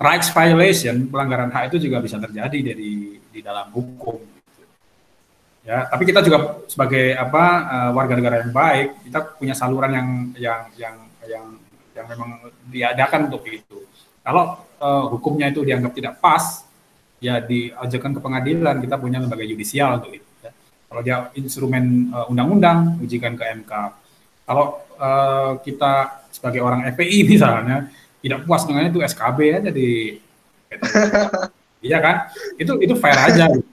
rights 0.00 0.32
violation 0.32 1.12
pelanggaran 1.12 1.52
hak 1.52 1.76
itu 1.76 1.90
juga 1.90 2.00
bisa 2.00 2.16
terjadi 2.16 2.72
dari 2.72 3.20
di 3.28 3.40
dalam 3.44 3.68
hukum 3.76 4.37
ya 5.68 5.84
tapi 5.92 6.02
kita 6.08 6.24
juga 6.24 6.64
sebagai 6.64 7.12
apa 7.12 7.44
uh, 7.68 7.90
warga 7.92 8.16
negara 8.16 8.40
yang 8.40 8.52
baik 8.56 9.04
kita 9.04 9.18
punya 9.36 9.52
saluran 9.52 9.92
yang 9.92 10.08
yang 10.40 10.60
yang 10.80 10.96
yang 11.28 11.46
yang 11.92 12.06
memang 12.08 12.30
diadakan 12.72 13.28
untuk 13.28 13.44
itu 13.44 13.84
kalau 14.24 14.64
uh, 14.80 15.04
hukumnya 15.12 15.52
itu 15.52 15.60
dianggap 15.60 15.92
tidak 15.92 16.14
pas 16.24 16.64
ya 17.18 17.42
diajukan 17.42 18.14
ke 18.16 18.20
pengadilan 18.22 18.76
kita 18.78 18.96
punya 18.96 19.18
lembaga 19.18 19.42
yudisial 19.42 19.98
untuk 19.98 20.14
itu 20.16 20.28
ya. 20.42 20.50
Kalau 20.88 21.00
dia 21.04 21.16
instrumen 21.36 22.08
uh, 22.14 22.30
undang-undang, 22.30 22.96
ujikan 23.02 23.34
ke 23.34 23.44
MK. 23.62 23.72
Kalau 24.48 24.80
uh, 24.96 25.60
kita 25.60 26.24
sebagai 26.32 26.64
orang 26.64 26.88
FPI 26.94 27.26
misalnya 27.36 27.90
tidak 28.24 28.46
puas 28.46 28.64
dengan 28.64 28.88
itu 28.88 28.98
SKB 29.02 29.38
aja 29.52 29.70
di 29.70 30.16
Iya 31.88 31.98
kan? 32.02 32.16
Itu 32.58 32.82
itu 32.82 32.94
fair 32.98 33.14
aja 33.14 33.46
gitu. 33.54 33.67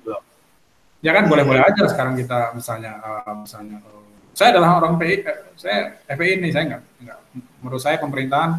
Ya 1.05 1.13
kan 1.13 1.29
boleh-boleh 1.29 1.61
aja 1.61 1.85
sekarang 1.85 2.17
kita 2.17 2.49
misalnya 2.57 2.97
uh, 2.97 3.45
misalnya 3.45 3.77
uh, 3.85 4.01
saya 4.33 4.57
adalah 4.57 4.81
orang 4.81 4.97
PI, 4.97 5.21
eh, 5.21 5.37
saya 5.53 6.01
FPI 6.09 6.41
ini 6.41 6.49
saya 6.49 6.63
nggak 6.73 6.81
nggak 7.05 7.17
menurut 7.61 7.81
saya 7.81 8.01
pemerintahan 8.01 8.57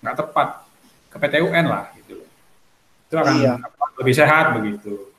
nggak 0.00 0.16
tepat 0.16 0.48
ke 1.12 1.16
PTUN 1.20 1.66
lah 1.68 1.92
gitu 2.00 2.24
Itu 3.12 3.14
akan 3.20 3.34
iya. 3.36 3.60
lebih 4.00 4.14
sehat 4.16 4.56
begitu. 4.56 5.12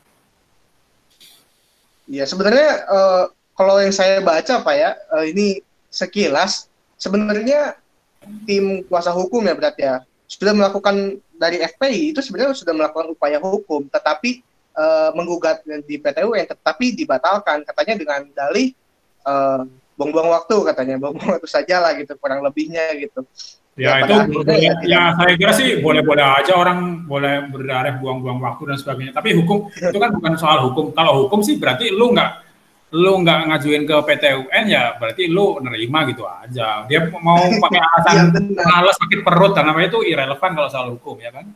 Iya, 2.09 2.25
sebenarnya 2.25 2.89
uh, 2.89 3.23
kalau 3.53 3.77
yang 3.77 3.93
saya 3.93 4.17
baca 4.25 4.65
Pak 4.65 4.75
ya, 4.75 4.97
uh, 5.13 5.23
ini 5.29 5.61
sekilas 5.93 6.65
sebenarnya 6.97 7.77
tim 8.49 8.81
kuasa 8.89 9.13
hukum 9.13 9.45
ya 9.45 9.53
berarti 9.53 9.85
ya 9.85 10.01
sudah 10.25 10.57
melakukan 10.57 11.21
dari 11.37 11.61
FPI 11.61 12.17
itu 12.17 12.19
sebenarnya 12.25 12.57
sudah 12.57 12.73
melakukan 12.73 13.13
upaya 13.13 13.37
hukum, 13.37 13.85
tetapi 13.93 14.41
uh, 14.77 15.09
menggugat 15.13 15.61
di 15.85 15.95
PTU 15.97 16.33
yang 16.37 16.49
tetapi 16.49 16.93
dibatalkan 16.97 17.65
katanya 17.65 17.93
dengan 17.97 18.21
dalih 18.33 18.73
uh, 19.25 19.65
buang-buang 19.97 20.29
waktu 20.33 20.57
katanya, 20.73 20.95
buang-buang 20.97 21.37
waktu 21.37 21.49
saja 21.49 21.81
lah 21.81 21.93
gitu 21.97 22.17
kurang 22.17 22.41
lebihnya 22.41 22.93
gitu. 22.97 23.25
Ya, 23.73 24.05
ya 24.05 24.29
itu 24.29 24.45
ya, 24.53 24.73
ya 24.85 25.01
saya 25.17 25.33
kira 25.33 25.49
sih 25.49 25.81
boleh-boleh 25.81 26.21
aja 26.21 26.53
orang 26.53 27.09
boleh 27.09 27.49
berdarah 27.49 27.97
buang-buang 27.97 28.37
waktu 28.37 28.69
dan 28.69 28.77
sebagainya. 28.77 29.13
Tapi 29.17 29.33
hukum 29.33 29.65
itu 29.73 29.97
kan 29.97 30.13
bukan 30.13 30.33
soal 30.37 30.69
hukum. 30.69 30.93
Kalau 30.93 31.25
hukum 31.25 31.41
sih 31.41 31.57
berarti 31.57 31.89
lu 31.89 32.13
nggak 32.13 32.31
lu 32.93 33.25
nggak 33.25 33.49
ngajuin 33.49 33.89
ke 33.89 33.95
PT 34.05 34.23
UN 34.45 34.63
ya 34.69 34.93
berarti 35.01 35.25
lu 35.25 35.57
nerima 35.57 36.05
gitu 36.05 36.21
aja. 36.29 36.85
Dia 36.85 37.09
mau 37.17 37.41
pakai 37.41 37.81
alasan 37.89 38.13
ya, 38.29 38.61
males 38.61 38.93
sakit 39.01 39.19
perut 39.25 39.57
dan 39.57 39.65
namanya 39.65 39.89
itu 39.97 40.05
irrelevan 40.05 40.51
kalau 40.53 40.69
soal 40.69 40.93
hukum 40.93 41.17
ya 41.17 41.33
kan? 41.33 41.49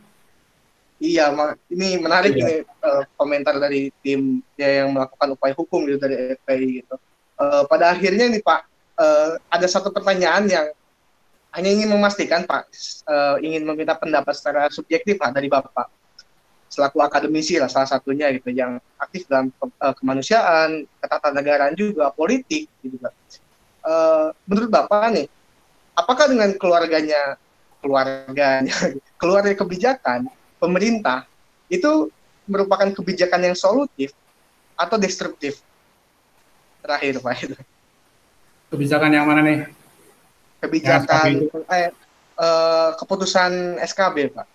Iya, 0.97 1.29
ini 1.69 2.01
menarik 2.01 2.33
iya. 2.33 2.41
ini 2.41 2.55
uh, 2.81 3.05
komentar 3.21 3.61
dari 3.61 3.93
tim 4.01 4.41
ya, 4.57 4.81
yang 4.81 4.97
melakukan 4.97 5.37
upaya 5.37 5.53
hukum 5.53 5.85
gitu 5.85 6.01
dari 6.01 6.33
FPI 6.41 6.67
gitu. 6.81 6.95
Uh, 7.37 7.63
pada 7.69 7.93
akhirnya 7.93 8.25
nih 8.33 8.41
Pak, 8.41 8.61
uh, 8.97 9.37
ada 9.53 9.67
satu 9.69 9.93
pertanyaan 9.93 10.49
yang 10.49 10.67
hanya 11.53 11.69
ingin 11.69 11.93
memastikan 11.93 12.49
Pak, 12.49 12.73
uh, 13.05 13.37
ingin 13.45 13.61
meminta 13.61 13.93
pendapat 13.93 14.33
secara 14.33 14.73
subjektif 14.73 15.21
Pak 15.21 15.37
dari 15.37 15.45
Bapak 15.45 15.93
selaku 16.67 16.99
akademisi 16.99 17.55
lah 17.57 17.71
salah 17.71 17.87
satunya 17.87 18.27
gitu 18.35 18.51
yang 18.51 18.77
aktif 18.99 19.25
dalam 19.29 19.53
uh, 19.61 19.93
kemanusiaan, 19.95 20.83
ketatanegaraan 20.99 21.73
juga 21.77 22.09
politik 22.11 22.67
gitu 22.81 22.97
Pak. 22.97 23.13
Uh, 23.85 24.29
menurut 24.49 24.73
Bapak 24.73 25.13
nih, 25.13 25.29
apakah 25.93 26.25
dengan 26.25 26.57
keluarganya 26.57 27.37
keluarganya 27.81 28.65
keluarga 29.21 29.53
kebijakan 29.53 30.25
pemerintah 30.57 31.25
itu 31.71 32.11
merupakan 32.47 32.89
kebijakan 32.91 33.51
yang 33.51 33.57
solutif 33.57 34.13
atau 34.77 34.99
destruktif? 34.99 35.61
Terakhir 36.81 37.19
Pak 37.19 37.35
itu. 37.43 37.57
Kebijakan 38.67 39.11
yang 39.15 39.25
mana 39.25 39.41
nih? 39.41 39.77
kebijakan 40.61 41.47
eh, 41.69 41.89
uh, 42.37 42.89
keputusan 42.97 43.81
SKB 43.81 44.33
pak? 44.33 44.47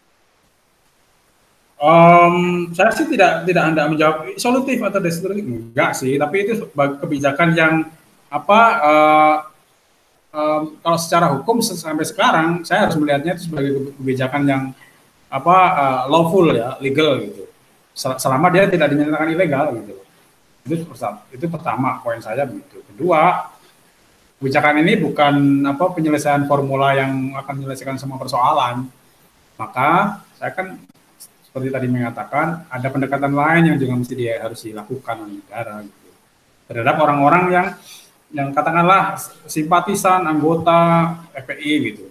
Um, 1.83 2.71
saya 2.71 2.95
sih 2.95 3.11
tidak 3.11 3.43
tidak 3.43 3.65
anda 3.75 3.91
menjawab 3.91 4.39
solutif 4.39 4.79
atau 4.87 5.03
destruktif 5.03 5.43
enggak 5.43 5.99
sih, 5.99 6.15
tapi 6.15 6.47
itu 6.47 6.71
kebijakan 6.75 7.59
yang 7.59 7.75
apa 8.31 8.61
uh, 8.79 9.37
um, 10.31 10.63
kalau 10.79 10.99
secara 10.99 11.27
hukum 11.35 11.59
sampai 11.59 12.07
sekarang 12.07 12.63
saya 12.63 12.87
harus 12.87 12.95
melihatnya 12.95 13.35
itu 13.35 13.51
sebagai 13.51 13.91
kebijakan 13.99 14.43
yang 14.47 14.63
apa 15.33 15.57
uh, 15.57 16.03
lawful 16.13 16.53
ya 16.53 16.77
legal 16.85 17.17
gitu 17.25 17.49
selama 17.97 18.53
dia 18.53 18.69
tidak 18.69 18.93
dinyatakan 18.93 19.29
ilegal 19.33 19.67
gitu 19.81 19.97
itu 20.69 20.85
itu 21.33 21.45
pertama 21.49 21.99
poin 22.05 22.21
saya 22.21 22.45
begitu 22.45 22.85
kedua 22.93 23.53
kebijakan 24.43 24.83
ini 24.83 24.99
bukan 24.99 25.63
apa 25.71 25.95
penyelesaian 25.95 26.51
formula 26.51 26.99
yang 26.99 27.31
akan 27.39 27.63
menyelesaikan 27.63 27.95
semua 27.95 28.19
persoalan. 28.19 28.91
Maka 29.55 30.19
saya 30.35 30.51
kan 30.51 30.83
seperti 31.47 31.71
tadi 31.71 31.87
mengatakan 31.87 32.67
ada 32.67 32.89
pendekatan 32.91 33.39
lain 33.39 33.63
yang 33.71 33.79
juga 33.79 33.95
mesti 34.03 34.19
dia 34.19 34.43
harus 34.43 34.59
dilakukan 34.67 35.15
oleh 35.23 35.39
negara 35.39 35.87
gitu. 35.87 36.11
terhadap 36.67 36.97
orang-orang 36.99 37.45
yang 37.55 37.67
yang 38.35 38.49
katakanlah 38.51 39.15
simpatisan 39.47 40.27
anggota 40.27 41.15
FPI 41.37 41.73
gitu 41.93 42.11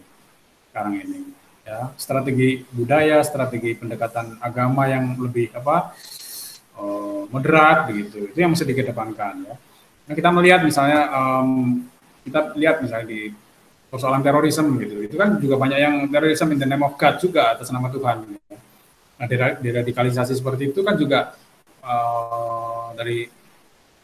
sekarang 0.71 1.03
ini 1.03 1.30
ya 1.61 1.93
strategi 1.95 2.65
budaya 2.73 3.21
strategi 3.21 3.77
pendekatan 3.77 4.41
agama 4.41 4.89
yang 4.89 5.15
lebih 5.17 5.53
apa 5.53 5.93
uh, 6.81 7.29
moderat 7.29 7.89
begitu 7.89 8.33
itu 8.33 8.37
yang 8.41 8.51
mesti 8.51 8.65
dikedepankan 8.65 9.33
ya 9.45 9.55
nah, 10.09 10.13
kita 10.13 10.29
melihat 10.33 10.65
misalnya 10.65 11.07
um, 11.13 11.85
kita 12.25 12.53
lihat 12.57 12.81
misalnya 12.81 13.07
di 13.09 13.21
persoalan 13.91 14.23
terorisme 14.23 14.79
gitu, 14.79 15.03
itu 15.03 15.15
kan 15.19 15.35
juga 15.35 15.59
banyak 15.59 15.79
yang 15.83 15.95
terorisme 16.07 16.55
in 16.55 16.59
the 16.63 16.69
name 16.69 16.79
of 16.79 16.95
God 16.95 17.19
juga 17.19 17.51
atas 17.51 17.67
nama 17.75 17.91
Tuhan. 17.91 18.23
Nah, 19.19 19.27
deradikalisasi 19.59 20.31
seperti 20.31 20.71
itu 20.71 20.79
kan 20.79 20.95
juga 20.95 21.35
uh, 21.83 22.95
dari 22.95 23.27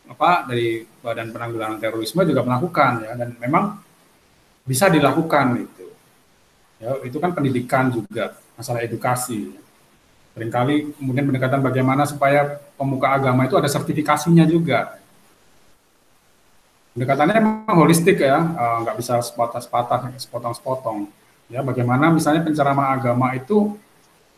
apa 0.07 0.43
dari 0.43 0.83
Badan 0.83 1.31
Penanggulangan 1.31 1.79
Terorisme 1.79 2.27
juga 2.27 2.43
melakukan 2.43 2.91
ya 3.07 3.13
dan 3.15 3.29
memang 3.39 3.79
bisa 4.67 4.91
dilakukan 4.91 5.45
itu. 5.55 5.76
Ya, 6.77 6.93
itu 7.01 7.17
kan 7.17 7.33
pendidikan 7.33 7.89
juga, 7.89 8.37
masalah 8.53 8.85
edukasi. 8.85 9.53
Seringkali 10.37 10.93
kemudian 11.01 11.25
pendekatan 11.25 11.65
bagaimana 11.65 12.05
supaya 12.05 12.61
pemuka 12.77 13.09
agama 13.09 13.49
itu 13.49 13.57
ada 13.57 13.65
sertifikasinya 13.65 14.45
juga 14.45 14.97
pendekatannya 16.97 17.33
memang 17.37 17.77
holistik 17.77 18.17
ya, 18.17 18.41
uh, 18.41 18.81
nggak 18.81 18.97
bisa 18.97 19.21
sepatah-sepatah, 19.21 20.17
sepotong-sepotong. 20.17 21.05
Ya, 21.45 21.61
bagaimana 21.61 22.09
misalnya 22.09 22.41
penceramah 22.41 22.97
agama 22.97 23.37
itu 23.37 23.77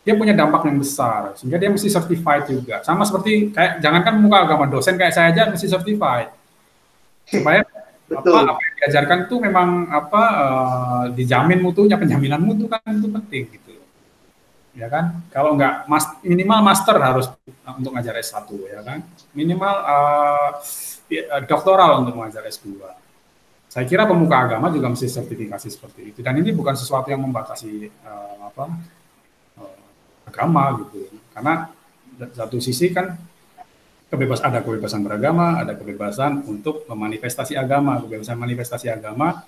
dia 0.04 0.12
punya 0.12 0.36
dampak 0.36 0.68
yang 0.68 0.76
besar, 0.76 1.32
sehingga 1.40 1.56
dia 1.56 1.72
mesti 1.72 1.88
certified 1.88 2.52
juga. 2.52 2.84
Sama 2.84 3.08
seperti 3.08 3.48
kayak 3.48 3.80
jangankan 3.80 4.14
muka 4.20 4.44
agama 4.44 4.68
dosen 4.68 5.00
kayak 5.00 5.16
saya 5.16 5.32
aja 5.32 5.48
mesti 5.48 5.72
certified 5.72 6.28
supaya 7.24 7.64
Betul. 8.10 8.34
apa, 8.34 8.58
apa 8.58 8.62
yang 8.66 8.74
diajarkan 8.82 9.18
itu 9.30 9.34
memang 9.38 9.68
apa 9.86 10.22
uh, 10.34 11.04
dijamin 11.14 11.62
mutunya, 11.62 11.94
penjaminan 11.94 12.42
mutu 12.42 12.66
kan 12.66 12.82
itu 12.90 13.06
penting 13.06 13.44
gitu. 13.54 13.72
Ya 14.74 14.90
kan? 14.90 15.22
Kalau 15.30 15.54
nggak 15.54 15.86
mas, 15.86 16.10
minimal 16.26 16.58
master 16.66 16.98
harus 16.98 17.30
untuk 17.78 17.94
ngajar 17.94 18.18
S1 18.18 18.50
ya 18.66 18.82
kan. 18.82 18.98
Minimal 19.30 19.74
uh, 19.86 20.50
doktoral 21.46 22.02
untuk 22.02 22.18
mengajar 22.18 22.42
S2. 22.50 22.82
Saya 23.70 23.86
kira 23.86 24.02
pemuka 24.02 24.50
agama 24.50 24.66
juga 24.74 24.90
mesti 24.90 25.06
sertifikasi 25.06 25.70
seperti 25.70 26.10
itu. 26.10 26.18
Dan 26.26 26.42
ini 26.42 26.50
bukan 26.50 26.74
sesuatu 26.74 27.06
yang 27.14 27.22
membatasi 27.22 27.86
uh, 28.02 28.50
apa 28.50 28.64
uh, 29.62 29.78
agama 30.26 30.82
gitu. 30.82 31.06
Karena 31.30 31.70
satu 32.34 32.58
sisi 32.58 32.90
kan 32.90 33.14
kebebas 34.10 34.42
ada 34.42 34.58
kebebasan 34.60 35.06
beragama, 35.06 35.62
ada 35.62 35.78
kebebasan 35.78 36.42
untuk 36.50 36.82
memanifestasi 36.90 37.54
agama, 37.54 38.02
kebebasan 38.02 38.36
manifestasi 38.36 38.90
agama 38.90 39.46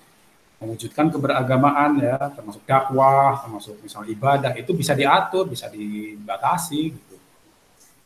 mewujudkan 0.63 1.11
keberagamaan 1.11 1.99
ya, 1.99 2.15
termasuk 2.31 2.63
dakwah, 2.63 3.43
termasuk 3.43 3.75
misalnya 3.83 4.09
ibadah 4.15 4.51
itu 4.55 4.71
bisa 4.71 4.95
diatur, 4.95 5.51
bisa 5.51 5.67
dibatasi 5.67 6.81
gitu. 6.95 7.15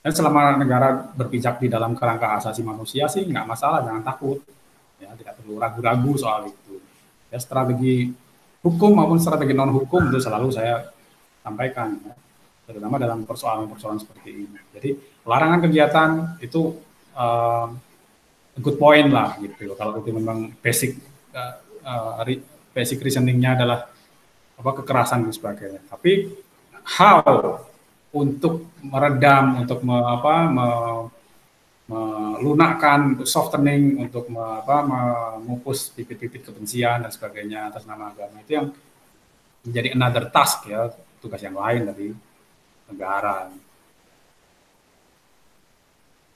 Dan 0.01 0.11
selama 0.15 0.57
negara 0.57 1.13
berpijak 1.13 1.61
di 1.61 1.69
dalam 1.69 1.93
kerangka 1.93 2.41
asasi 2.41 2.65
manusia 2.65 3.05
sih 3.05 3.29
nggak 3.29 3.45
masalah, 3.45 3.85
jangan 3.85 4.01
takut. 4.01 4.41
Ya, 4.97 5.13
tidak 5.13 5.37
perlu 5.37 5.61
ragu-ragu 5.61 6.17
soal 6.17 6.49
itu. 6.49 6.81
Ya, 7.29 7.37
strategi 7.37 8.09
hukum 8.65 8.97
maupun 8.97 9.21
strategi 9.21 9.53
non 9.53 9.69
hukum 9.69 10.09
itu 10.09 10.17
selalu 10.17 10.49
saya 10.49 10.89
sampaikan, 11.45 11.93
ya, 12.01 12.17
terutama 12.65 12.97
dalam 12.97 13.21
persoalan-persoalan 13.21 14.01
seperti 14.01 14.29
ini. 14.33 14.59
Jadi 14.73 14.89
larangan 15.27 15.59
kegiatan 15.67 16.09
itu 16.39 16.79
uh, 17.13 17.67
good 18.57 18.79
point 18.79 19.11
lah 19.11 19.35
gitu. 19.43 19.75
Kalau 19.75 19.99
itu 19.99 20.09
memang 20.15 20.55
basic 20.63 20.97
uh, 21.35 21.59
uh, 21.83 22.23
basic 22.71 23.03
reasoningnya 23.03 23.59
adalah 23.59 23.91
apa 24.57 24.71
kekerasan 24.81 25.27
dan 25.27 25.33
sebagainya. 25.35 25.81
Tapi 25.85 26.31
how 26.97 27.61
untuk 28.15 28.71
meredam, 28.81 29.61
untuk 29.61 29.83
me, 29.83 29.97
apa, 29.99 30.35
me, 30.49 30.67
melunakkan, 31.87 33.15
untuk 33.15 33.27
softening, 33.27 33.99
untuk 34.01 34.31
me, 34.31 34.41
apa, 34.63 34.83
memupus 34.83 35.91
bibit-bibit 35.93 36.43
kebencian 36.47 37.03
dan 37.05 37.11
sebagainya 37.11 37.71
atas 37.71 37.85
nama 37.85 38.11
agama 38.11 38.41
itu 38.43 38.51
yang 38.57 38.67
menjadi 39.63 39.89
another 39.93 40.25
task 40.31 40.67
ya, 40.67 40.89
tugas 41.19 41.39
yang 41.43 41.55
lain 41.55 41.81
dari 41.91 42.07
negara. 42.89 43.51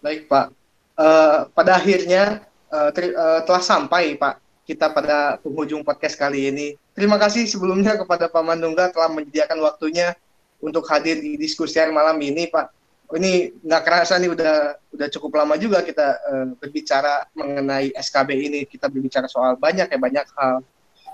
Baik 0.01 0.25
Pak, 0.25 0.49
uh, 0.97 1.45
pada 1.53 1.77
akhirnya 1.77 2.41
uh, 2.73 2.89
uh, 2.89 3.39
telah 3.45 3.61
sampai 3.61 4.17
Pak 4.17 4.41
kita 4.65 4.89
pada 4.89 5.37
penghujung 5.45 5.85
podcast 5.85 6.17
kali 6.17 6.49
ini. 6.49 6.73
Terima 6.97 7.21
kasih 7.21 7.45
sebelumnya 7.45 7.93
kepada 8.01 8.25
Pak 8.25 8.41
Mandungga 8.41 8.89
telah 8.89 9.13
menyediakan 9.13 9.61
waktunya 9.61 10.17
untuk 10.57 10.89
hadir 10.89 11.21
di 11.21 11.37
diskusi 11.37 11.77
malam 11.93 12.17
ini 12.17 12.49
Pak. 12.49 12.73
Ini 13.11 13.61
nggak 13.61 13.83
kerasa 13.83 14.17
nih 14.17 14.31
udah 14.31 14.55
udah 14.95 15.07
cukup 15.11 15.37
lama 15.43 15.53
juga 15.59 15.85
kita 15.85 16.07
uh, 16.17 16.45
berbicara 16.57 17.29
mengenai 17.37 17.93
SKB 17.93 18.29
ini. 18.33 18.59
Kita 18.65 18.89
berbicara 18.89 19.29
soal 19.29 19.59
banyak 19.61 19.85
ya 19.85 19.99
banyak 20.01 20.25
hal. 20.33 20.65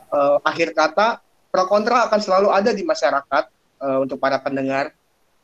Uh, 0.08 0.40
akhir 0.48 0.72
kata 0.72 1.20
pro 1.52 1.68
kontra 1.68 2.08
akan 2.08 2.20
selalu 2.24 2.48
ada 2.56 2.72
di 2.72 2.88
masyarakat 2.88 3.44
uh, 3.84 3.98
untuk 4.00 4.16
para 4.16 4.40
pendengar. 4.40 4.96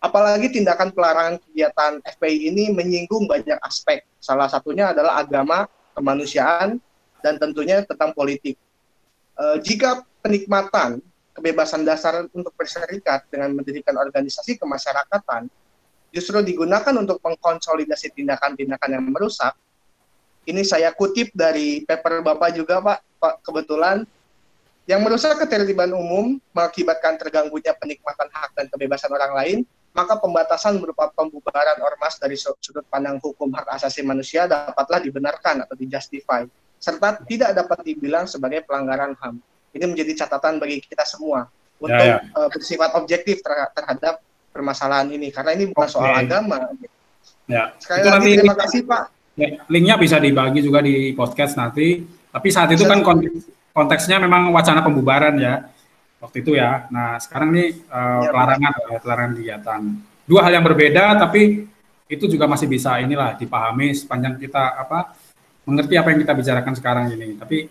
Apalagi 0.04 0.52
tindakan 0.52 0.92
pelarangan 0.92 1.40
kegiatan 1.40 2.04
FPI 2.04 2.52
ini 2.52 2.76
menyinggung 2.76 3.24
banyak 3.24 3.56
aspek. 3.64 4.04
Salah 4.20 4.52
satunya 4.52 4.92
adalah 4.92 5.24
agama, 5.24 5.64
kemanusiaan, 5.96 6.76
dan 7.24 7.40
tentunya 7.40 7.88
tentang 7.88 8.12
politik. 8.12 8.60
Uh, 9.40 9.56
jika 9.64 10.04
penikmatan 10.20 11.00
kebebasan 11.32 11.88
dasar 11.88 12.28
untuk 12.36 12.52
berserikat 12.60 13.24
dengan 13.32 13.56
mendirikan 13.56 13.96
organisasi 13.96 14.60
kemasyarakatan 14.60 15.48
justru 16.12 16.44
digunakan 16.44 16.94
untuk 17.00 17.24
mengkonsolidasi 17.24 18.12
tindakan-tindakan 18.12 19.00
yang 19.00 19.08
merusak, 19.08 19.56
ini 20.44 20.68
saya 20.68 20.92
kutip 20.92 21.32
dari 21.32 21.88
paper 21.88 22.20
Bapak 22.20 22.52
juga 22.52 22.84
Pak, 22.84 23.00
Pak 23.24 23.34
kebetulan 23.40 24.04
yang 24.84 25.00
merusak 25.00 25.40
ketertiban 25.40 25.96
umum 25.96 26.36
mengakibatkan 26.52 27.16
terganggunya 27.16 27.72
penikmatan 27.80 28.28
hak 28.28 28.52
dan 28.52 28.68
kebebasan 28.68 29.16
orang 29.16 29.32
lain, 29.32 29.58
maka 29.94 30.18
pembatasan 30.18 30.82
berupa 30.82 31.14
pembubaran 31.14 31.78
ormas 31.86 32.18
dari 32.18 32.34
sudut 32.34 32.82
pandang 32.90 33.22
hukum 33.22 33.54
hak 33.54 33.78
asasi 33.78 34.02
manusia 34.02 34.50
dapatlah 34.50 35.00
dibenarkan 35.06 35.64
atau 35.64 35.78
dijustify, 35.78 36.44
serta 36.82 37.22
tidak 37.30 37.54
dapat 37.54 37.86
dibilang 37.86 38.26
sebagai 38.26 38.66
pelanggaran 38.66 39.14
HAM. 39.22 39.38
Ini 39.74 39.86
menjadi 39.86 40.26
catatan 40.26 40.58
bagi 40.58 40.82
kita 40.82 41.06
semua 41.06 41.46
untuk 41.78 41.94
ya, 41.94 42.20
ya. 42.26 42.34
Uh, 42.34 42.50
bersifat 42.50 42.90
objektif 42.98 43.46
ter 43.46 43.54
terhadap 43.78 44.22
permasalahan 44.50 45.14
ini, 45.14 45.30
karena 45.30 45.54
ini 45.58 45.70
bukan 45.70 45.86
okay. 45.90 45.94
soal 45.94 46.12
agama. 46.14 46.58
Ya. 47.46 47.74
Sekali 47.78 48.02
itu 48.02 48.10
lagi 48.10 48.32
terima 48.38 48.58
kasih 48.58 48.80
Pak. 48.86 49.04
Ya, 49.34 49.50
linknya 49.66 49.96
bisa 49.98 50.18
dibagi 50.22 50.62
juga 50.62 50.82
di 50.82 51.14
podcast 51.18 51.58
nanti. 51.58 52.06
Tapi 52.34 52.48
saat 52.50 52.70
itu 52.74 52.86
kan 52.86 53.02
konteks 53.02 53.50
konteksnya 53.74 54.22
memang 54.22 54.54
wacana 54.54 54.86
pembubaran 54.86 55.34
ya 55.42 55.73
waktu 56.24 56.40
itu 56.40 56.56
ya. 56.56 56.88
Nah 56.88 57.20
sekarang 57.20 57.52
ini 57.52 57.84
uh, 57.92 58.24
ya, 58.24 58.32
pelarangan 58.32 58.72
ya, 58.72 59.00
pelarangan 59.04 59.34
kegiatan. 59.36 59.82
Dua 60.24 60.40
hal 60.48 60.52
yang 60.56 60.64
berbeda 60.64 61.20
tapi 61.20 61.68
itu 62.08 62.26
juga 62.32 62.48
masih 62.48 62.72
bisa 62.72 62.96
inilah 63.04 63.36
dipahami 63.36 63.92
sepanjang 63.92 64.40
kita 64.40 64.80
apa 64.80 65.12
mengerti 65.68 66.00
apa 66.00 66.16
yang 66.16 66.20
kita 66.24 66.34
bicarakan 66.34 66.74
sekarang 66.80 67.06
ini. 67.12 67.36
Tapi 67.36 67.68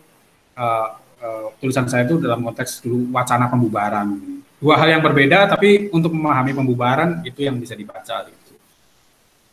uh, 0.61 0.89
uh, 1.25 1.47
tulisan 1.57 1.89
saya 1.89 2.05
itu 2.05 2.21
dalam 2.21 2.45
konteks 2.45 2.85
dulu 2.85 3.09
wacana 3.17 3.49
pembubaran. 3.49 4.21
Dua 4.61 4.79
hal 4.79 4.95
yang 4.95 5.03
berbeda 5.03 5.49
tapi 5.49 5.89
untuk 5.91 6.13
memahami 6.13 6.53
pembubaran 6.53 7.25
itu 7.25 7.43
yang 7.43 7.57
bisa 7.57 7.73
dibaca. 7.73 8.29
Gitu. 8.29 8.53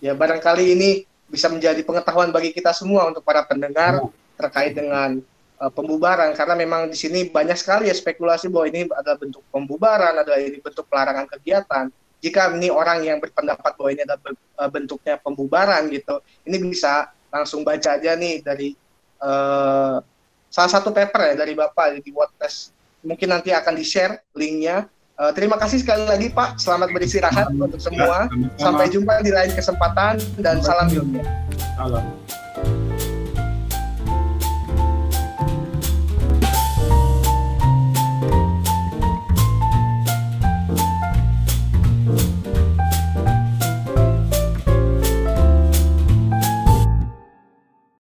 Ya 0.04 0.12
barangkali 0.12 0.76
ini 0.76 0.90
bisa 1.30 1.48
menjadi 1.48 1.82
pengetahuan 1.86 2.34
bagi 2.34 2.52
kita 2.52 2.74
semua 2.74 3.06
untuk 3.08 3.22
para 3.22 3.46
pendengar 3.46 4.02
ya. 4.02 4.10
terkait 4.38 4.74
dengan 4.74 5.22
uh, 5.60 5.72
pembubaran 5.72 6.32
karena 6.34 6.56
memang 6.56 6.82
di 6.90 6.98
sini 6.98 7.28
banyak 7.28 7.60
sekali 7.60 7.92
ya 7.92 7.96
spekulasi 7.96 8.48
bahwa 8.48 8.66
ini 8.72 8.88
adalah 8.88 9.20
bentuk 9.20 9.44
pembubaran, 9.52 10.16
adalah 10.16 10.40
ini 10.40 10.58
bentuk 10.64 10.88
pelarangan 10.88 11.28
kegiatan. 11.28 11.86
Jika 12.20 12.52
ini 12.52 12.68
orang 12.68 13.00
yang 13.04 13.20
berpendapat 13.24 13.80
bahwa 13.80 13.90
ini 13.92 14.02
adalah 14.04 14.20
uh, 14.60 14.70
bentuknya 14.72 15.16
pembubaran 15.20 15.88
gitu, 15.88 16.20
ini 16.44 16.58
bisa 16.60 17.12
langsung 17.32 17.64
baca 17.64 17.96
aja 17.96 18.12
nih 18.18 18.44
dari 18.44 18.76
uh, 19.24 20.04
salah 20.50 20.72
satu 20.72 20.90
paper 20.92 21.32
ya 21.32 21.36
dari 21.40 21.54
Bapak 21.56 22.02
di 22.02 22.12
WordPress. 22.12 22.76
Mungkin 23.06 23.32
nanti 23.32 23.56
akan 23.56 23.74
di-share 23.80 24.20
linknya. 24.36 24.92
Uh, 25.20 25.32
terima 25.36 25.60
kasih 25.60 25.84
sekali 25.84 26.04
lagi 26.08 26.28
Pak, 26.32 26.60
selamat 26.60 26.92
beristirahat 26.92 27.48
untuk 27.56 27.80
semua. 27.80 28.28
Sampai 28.60 28.92
jumpa 28.92 29.24
di 29.24 29.32
lain 29.32 29.52
kesempatan 29.56 30.20
dan 30.44 30.60
salam 30.60 30.92
ilmu. 30.92 31.24
Salam. 31.80 32.04